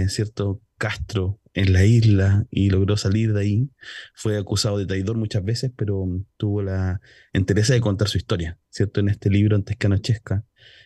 cierto, 0.08 0.62
Castro 0.78 1.40
en 1.54 1.74
la 1.74 1.86
isla 1.86 2.46
y 2.52 2.70
logró 2.70 2.98
salir 2.98 3.34
de 3.34 3.42
ahí. 3.42 3.70
Fue 4.14 4.38
acusado 4.38 4.78
de 4.78 4.86
traidor 4.86 5.18
muchas 5.18 5.44
veces, 5.44 5.72
pero 5.76 6.06
tuvo 6.38 6.62
la 6.62 7.02
interés 7.34 7.70
de 7.70 7.82
contar 7.82 8.10
su 8.10 8.18
historia, 8.18 8.60
¿cierto? 8.70 9.00
En 9.00 9.10
este 9.10 9.30
libro, 9.30 9.56
Antes 9.56 9.78
que 9.78 9.88
anochezca, 9.88 10.44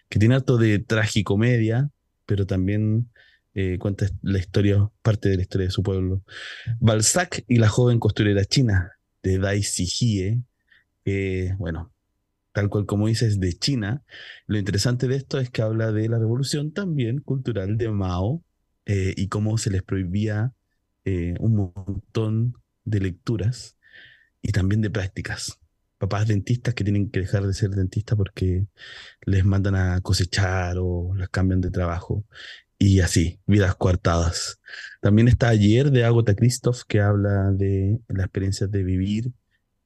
que 0.10 0.20
tiene 0.20 0.36
harto 0.36 0.58
de 0.58 0.80
tragicomedia, 0.80 1.90
pero 2.26 2.46
también 2.46 3.10
eh, 3.56 3.78
cuenta 3.80 4.08
la 4.22 4.38
historia, 4.38 4.90
parte 5.02 5.30
de 5.30 5.38
la 5.38 5.42
historia 5.42 5.68
de 5.68 5.72
su 5.72 5.84
pueblo. 5.84 6.24
Balzac 6.80 7.44
y 7.48 7.58
la 7.58 7.68
joven 7.68 8.00
costurera 8.00 8.46
china, 8.46 8.94
de 9.24 9.40
Dai 9.40 9.64
Sijie, 9.64 10.44
que, 11.04 11.56
bueno, 11.58 11.92
tal 12.52 12.70
cual 12.70 12.86
como 12.86 13.08
dices, 13.08 13.40
de 13.40 13.54
China. 13.54 14.04
Lo 14.46 14.58
interesante 14.58 15.08
de 15.08 15.16
esto 15.16 15.40
es 15.40 15.50
que 15.50 15.62
habla 15.62 15.92
de 15.92 16.08
la 16.10 16.20
revolución 16.20 16.72
también 16.72 17.20
cultural 17.20 17.78
de 17.78 17.90
Mao 17.90 18.44
eh, 18.92 19.14
y 19.16 19.28
cómo 19.28 19.60
se 19.60 19.70
les 19.70 19.84
prohibía 19.84 20.52
eh, 21.06 21.36
un 21.40 21.56
montón 21.76 22.56
de 22.86 23.00
lecturas 23.00 23.78
y 24.42 24.52
también 24.52 24.82
de 24.82 24.90
prácticas. 24.90 25.60
Papás 26.00 26.28
dentistas 26.28 26.74
que 26.74 26.84
tienen 26.84 27.12
que 27.12 27.20
dejar 27.20 27.46
de 27.46 27.54
ser 27.54 27.70
dentistas 27.70 28.18
porque 28.18 28.66
les 29.28 29.46
mandan 29.46 29.76
a 29.76 30.02
cosechar 30.02 30.78
o 30.80 31.14
las 31.16 31.30
cambian 31.30 31.62
de 31.62 31.70
trabajo. 31.70 32.26
Y 32.80 33.02
así, 33.02 33.40
vidas 33.46 33.76
coartadas. 33.76 34.60
También 35.02 35.28
está 35.28 35.50
ayer 35.50 35.92
de 35.92 36.04
Agota 36.04 36.36
Christoph 36.36 36.82
que 36.88 37.00
habla 37.00 37.52
de 37.52 38.00
la 38.08 38.24
experiencia 38.24 38.66
de 38.66 38.84
vivir 38.84 39.34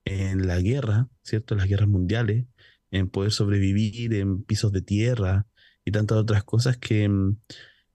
en 0.05 0.47
la 0.47 0.61
guerra, 0.61 1.09
¿cierto? 1.23 1.55
Las 1.55 1.67
guerras 1.67 1.89
mundiales, 1.89 2.45
en 2.89 3.09
poder 3.09 3.33
sobrevivir 3.33 4.13
en 4.13 4.43
pisos 4.43 4.71
de 4.71 4.81
tierra 4.81 5.45
y 5.83 5.91
tantas 5.91 6.19
otras 6.19 6.45
cosas 6.45 6.77
que 6.77 7.09
mm, 7.09 7.35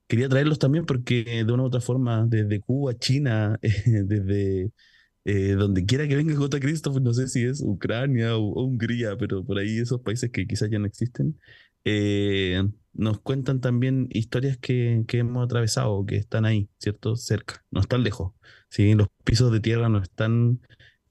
quería 0.08 0.28
traerlos 0.28 0.58
también 0.58 0.86
porque 0.86 1.44
de 1.46 1.52
una 1.52 1.62
u 1.64 1.66
otra 1.66 1.80
forma, 1.80 2.26
desde 2.26 2.60
Cuba, 2.60 2.94
China, 2.98 3.58
desde 3.62 4.72
eh, 5.24 5.52
donde 5.54 5.84
quiera 5.86 6.08
que 6.08 6.16
venga 6.16 6.34
J. 6.34 6.60
Christoph, 6.60 7.00
no 7.00 7.14
sé 7.14 7.28
si 7.28 7.44
es 7.44 7.62
Ucrania 7.62 8.36
o, 8.36 8.64
Hungría, 8.64 9.16
pero 9.18 9.44
por 9.44 9.58
ahí 9.58 9.78
esos 9.78 10.00
países 10.00 10.30
que 10.30 10.46
quizás 10.46 10.70
ya 10.70 10.78
no 10.78 10.86
existen, 10.86 11.38
eh, 11.84 12.62
nos 12.94 13.20
cuentan 13.20 13.60
también 13.60 14.08
historias 14.10 14.58
que, 14.58 15.04
que, 15.06 15.18
hemos 15.18 15.44
atravesado, 15.44 16.04
que 16.06 16.16
están 16.16 16.44
ahí, 16.46 16.68
¿cierto? 16.78 17.16
Cerca, 17.16 17.64
no 17.70 17.80
están 17.80 18.02
lejos. 18.02 18.32
¿sí? 18.70 18.94
Los 18.94 19.08
pisos 19.24 19.52
de 19.52 19.60
tierra 19.60 19.88
no 19.88 19.98
están 20.02 20.60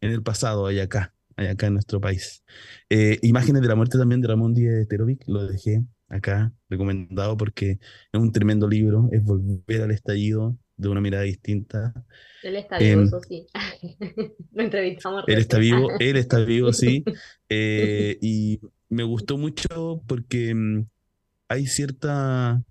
en 0.02 0.12
el 0.12 0.24
pasado, 0.24 0.68
hay 0.68 0.80
acá 0.80 1.14
acá 1.38 1.68
en 1.68 1.74
nuestro 1.74 2.02
país. 2.02 2.44
Eh, 2.90 3.20
imágenes 3.22 3.62
de 3.62 3.68
la 3.68 3.76
muerte 3.76 3.98
también 3.98 4.22
de 4.22 4.28
Ramón 4.28 4.54
Díaz 4.54 4.74
de 4.76 4.86
Terovic, 4.86 5.24
lo 5.28 5.46
dejé 5.48 5.84
acá 6.08 6.54
recomendado 6.70 7.38
porque 7.38 7.72
es 8.12 8.20
un 8.20 8.32
tremendo 8.32 8.68
libro, 8.68 9.10
es 9.12 9.24
volver 9.24 9.82
al 9.82 9.92
estallido 9.92 10.58
de 10.78 10.90
una 10.90 11.02
mirada 11.02 11.24
distinta. 11.24 11.94
Él 12.44 12.56
está 12.56 12.78
vivo, 12.78 13.02
em, 13.02 13.08
eso 13.08 13.20
sí. 13.28 13.48
lo 14.54 14.64
entrevistamos. 14.64 15.24
Él 15.28 15.40
está 15.40 15.58
vivo, 15.58 15.90
él 16.00 16.18
está 16.18 16.40
vivo, 16.40 16.74
sí. 16.74 17.04
Eh, 17.50 18.18
y 18.22 18.60
me 18.90 19.04
gustó 19.04 19.38
mucho 19.38 20.04
porque 20.06 20.54
mm, 20.54 20.86
hay 21.48 21.66
cierta, 21.66 22.62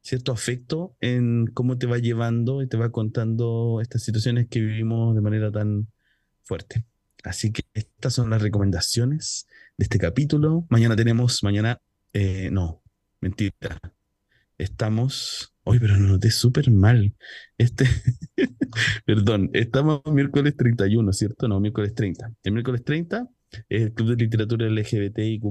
cierto 0.00 0.32
afecto 0.32 0.96
en 1.00 1.46
cómo 1.54 1.78
te 1.78 1.86
va 1.86 1.98
llevando 1.98 2.60
y 2.60 2.68
te 2.68 2.76
va 2.76 2.90
contando 2.90 3.78
estas 3.80 4.02
situaciones 4.02 4.48
que 4.48 4.58
vivimos 4.58 5.14
de 5.14 5.20
manera 5.20 5.52
tan 5.52 5.86
fuerte. 6.42 6.84
Así 7.22 7.52
que 7.52 7.62
estas 7.74 8.14
son 8.14 8.30
las 8.30 8.42
recomendaciones 8.42 9.46
de 9.76 9.84
este 9.84 9.98
capítulo. 9.98 10.66
Mañana 10.68 10.96
tenemos, 10.96 11.44
mañana, 11.44 11.80
eh, 12.12 12.50
no, 12.50 12.82
mentira. 13.20 13.54
Estamos, 14.58 15.54
hoy 15.64 15.78
pero 15.78 15.96
lo 15.96 16.08
noté 16.08 16.30
súper 16.30 16.70
mal. 16.70 17.14
Este, 17.56 17.86
perdón, 19.06 19.50
estamos 19.52 20.02
miércoles 20.06 20.56
31, 20.56 21.12
¿cierto? 21.12 21.48
No, 21.48 21.60
miércoles 21.60 21.94
30. 21.94 22.32
El 22.42 22.52
miércoles 22.52 22.82
30 22.84 23.28
es 23.68 23.82
el 23.82 23.92
Club 23.92 24.10
de 24.10 24.24
Literatura 24.24 24.68
LGBTIQ, 24.68 25.44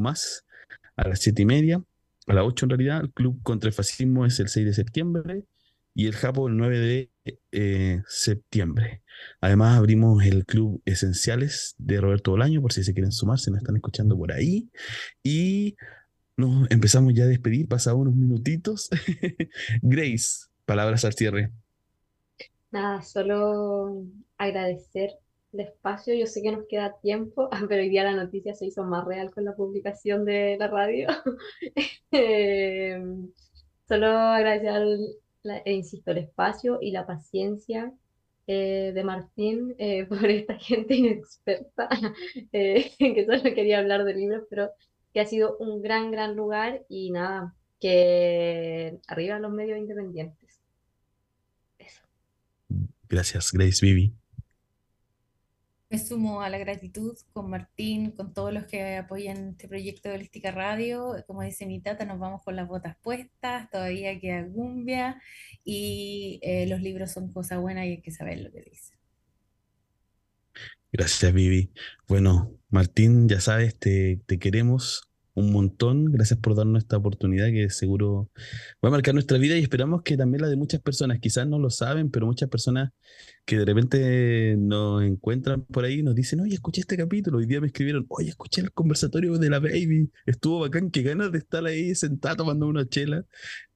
a 0.97 1.07
las 1.07 1.19
7 1.19 1.41
y 1.41 1.45
media, 1.45 1.83
a 2.27 2.33
las 2.33 2.43
8 2.45 2.65
en 2.65 2.69
realidad. 2.69 3.01
El 3.01 3.11
Club 3.11 3.41
contra 3.43 3.69
el 3.69 3.73
Fascismo 3.73 4.25
es 4.25 4.39
el 4.39 4.49
6 4.49 4.65
de 4.65 4.73
septiembre 4.73 5.45
y 5.93 6.07
el 6.07 6.15
Japo 6.15 6.47
el 6.47 6.57
9 6.57 6.79
de 6.79 7.11
eh, 7.51 8.01
septiembre. 8.07 9.01
Además, 9.41 9.77
abrimos 9.77 10.23
el 10.23 10.45
Club 10.45 10.81
Esenciales 10.85 11.75
de 11.79 11.99
Roberto 11.99 12.31
Bolaño, 12.31 12.61
por 12.61 12.71
si 12.71 12.83
se 12.83 12.93
quieren 12.93 13.11
sumar, 13.11 13.39
se 13.39 13.51
nos 13.51 13.61
están 13.61 13.75
escuchando 13.77 14.15
por 14.15 14.31
ahí. 14.31 14.69
Y 15.23 15.75
nos 16.37 16.69
empezamos 16.71 17.13
ya 17.13 17.23
a 17.23 17.27
despedir, 17.27 17.67
pasados 17.67 17.99
unos 17.99 18.15
minutitos. 18.15 18.89
Grace, 19.81 20.47
palabras 20.65 21.03
al 21.03 21.13
cierre. 21.13 21.51
Nada, 22.71 23.01
solo 23.01 24.05
agradecer 24.37 25.11
el 25.53 25.61
espacio. 25.61 26.13
Yo 26.13 26.27
sé 26.27 26.41
que 26.41 26.51
nos 26.51 26.65
queda 26.69 26.95
tiempo, 27.01 27.49
pero 27.67 27.81
hoy 27.81 27.89
día 27.89 28.03
la 28.03 28.15
noticia 28.15 28.53
se 28.53 28.67
hizo 28.67 28.83
más 28.83 29.05
real 29.05 29.31
con 29.31 29.45
la 29.45 29.55
publicación 29.55 30.25
de 30.25 30.57
la 30.59 30.67
radio. 30.67 31.07
Eh, 32.09 33.03
solo 33.85 34.07
agradecer 34.07 34.69
al 34.69 35.17
e 35.65 35.73
insisto, 35.73 36.11
el 36.11 36.19
espacio 36.19 36.79
y 36.81 36.91
la 36.91 37.05
paciencia 37.05 37.93
eh, 38.47 38.91
de 38.93 39.03
Martín 39.03 39.75
eh, 39.77 40.05
por 40.05 40.25
esta 40.25 40.57
gente 40.57 40.95
inexperta 40.95 41.89
eh, 42.51 42.91
que 42.97 43.25
solo 43.25 43.43
quería 43.43 43.79
hablar 43.79 44.03
de 44.03 44.13
libros, 44.13 44.43
pero 44.49 44.71
que 45.17 45.21
ha 45.21 45.25
sido 45.25 45.57
un 45.57 45.81
gran, 45.81 46.11
gran 46.11 46.35
lugar 46.35 46.85
y 46.89 47.09
nada, 47.09 47.55
que 47.79 48.99
arriba 49.07 49.39
los 49.39 49.51
medios 49.51 49.79
independientes. 49.79 50.61
Eso. 51.79 52.03
Gracias, 53.09 53.51
Grace 53.51 53.83
Vivi. 53.83 54.13
Me 55.89 55.97
sumo 55.97 56.43
a 56.43 56.51
la 56.51 56.59
gratitud 56.59 57.17
con 57.33 57.49
Martín, 57.49 58.11
con 58.11 58.31
todos 58.31 58.53
los 58.53 58.65
que 58.65 58.95
apoyan 58.97 59.49
este 59.53 59.67
proyecto 59.67 60.07
de 60.07 60.15
Holística 60.15 60.51
Radio. 60.51 61.15
Como 61.25 61.41
dice 61.41 61.65
mi 61.65 61.81
tata, 61.81 62.05
nos 62.05 62.19
vamos 62.19 62.43
con 62.43 62.55
las 62.55 62.67
botas 62.67 62.95
puestas, 63.01 63.71
todavía 63.71 64.19
queda 64.19 64.43
gumbia 64.43 65.19
y 65.63 66.39
eh, 66.43 66.67
los 66.67 66.79
libros 66.79 67.11
son 67.11 67.33
cosa 67.33 67.57
buena 67.57 67.87
y 67.87 67.93
hay 67.93 68.01
que 68.03 68.11
saber 68.11 68.41
lo 68.41 68.51
que 68.51 68.61
dice. 68.61 68.93
Gracias, 70.91 71.33
Vivi. 71.33 71.71
Bueno, 72.07 72.53
Martín, 72.69 73.27
ya 73.27 73.41
sabes, 73.41 73.79
te, 73.79 74.21
te 74.27 74.37
queremos 74.37 75.06
un 75.37 75.51
montón. 75.51 76.05
Gracias 76.05 76.39
por 76.39 76.55
darnos 76.55 76.83
esta 76.83 76.97
oportunidad 76.97 77.47
que 77.47 77.69
seguro 77.69 78.31
va 78.83 78.89
a 78.89 78.91
marcar 78.91 79.13
nuestra 79.13 79.37
vida 79.37 79.55
y 79.55 79.61
esperamos 79.61 80.01
que 80.01 80.17
también 80.17 80.41
la 80.41 80.49
de 80.49 80.55
muchas 80.55 80.81
personas, 80.81 81.19
quizás 81.19 81.47
no 81.47 81.59
lo 81.59 81.69
saben, 81.69 82.09
pero 82.09 82.25
muchas 82.25 82.49
personas 82.49 82.91
que 83.45 83.57
de 83.57 83.65
repente 83.65 84.55
nos 84.57 85.03
encuentran 85.03 85.61
por 85.63 85.85
ahí 85.85 86.01
nos 86.01 86.15
dicen, 86.15 86.39
oye, 86.39 86.55
escuché 86.55 86.81
este 86.81 86.97
capítulo, 86.97 87.37
hoy 87.37 87.45
día 87.45 87.61
me 87.61 87.67
escribieron, 87.67 88.07
oye, 88.09 88.29
escuché 88.29 88.61
el 88.61 88.71
conversatorio 88.71 89.37
de 89.37 89.49
la 89.51 89.59
baby, 89.59 90.11
estuvo 90.25 90.61
bacán, 90.61 90.89
qué 90.89 91.03
ganas 91.03 91.31
de 91.31 91.37
estar 91.37 91.63
ahí 91.65 91.93
sentado 91.93 92.37
tomando 92.37 92.67
una 92.67 92.87
chela. 92.89 93.23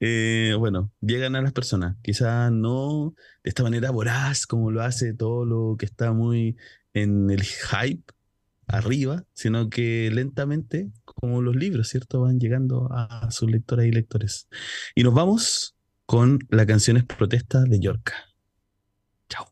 Eh, 0.00 0.56
bueno, 0.58 0.90
llegan 1.00 1.36
a 1.36 1.42
las 1.42 1.52
personas, 1.52 1.96
quizás 2.02 2.50
no 2.50 3.14
de 3.44 3.48
esta 3.50 3.62
manera 3.62 3.92
voraz 3.92 4.46
como 4.46 4.72
lo 4.72 4.82
hace 4.82 5.14
todo 5.14 5.44
lo 5.44 5.76
que 5.78 5.86
está 5.86 6.12
muy 6.12 6.56
en 6.92 7.30
el 7.30 7.42
hype 7.42 8.02
arriba, 8.66 9.24
sino 9.32 9.68
que 9.68 10.10
lentamente, 10.12 10.90
como 11.14 11.42
los 11.42 11.54
libros, 11.56 11.88
¿cierto? 11.88 12.20
Van 12.22 12.38
llegando 12.38 12.88
a 12.90 13.30
sus 13.30 13.50
lectoras 13.50 13.86
y 13.86 13.92
lectores. 13.92 14.48
Y 14.94 15.02
nos 15.02 15.14
vamos 15.14 15.76
con 16.06 16.38
la 16.50 16.66
canción 16.66 17.04
Protesta 17.06 17.62
de 17.62 17.80
Yorka. 17.80 18.14
Chao. 19.28 19.46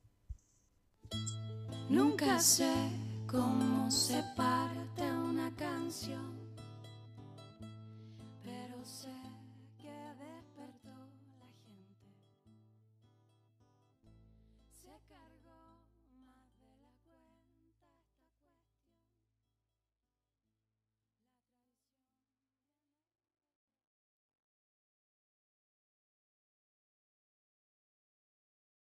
Nunca 1.88 2.38
sé 2.40 2.72
cómo 3.26 3.90
se 3.90 4.22
parte 4.36 5.02
una 5.02 5.54
canción. 5.56 6.39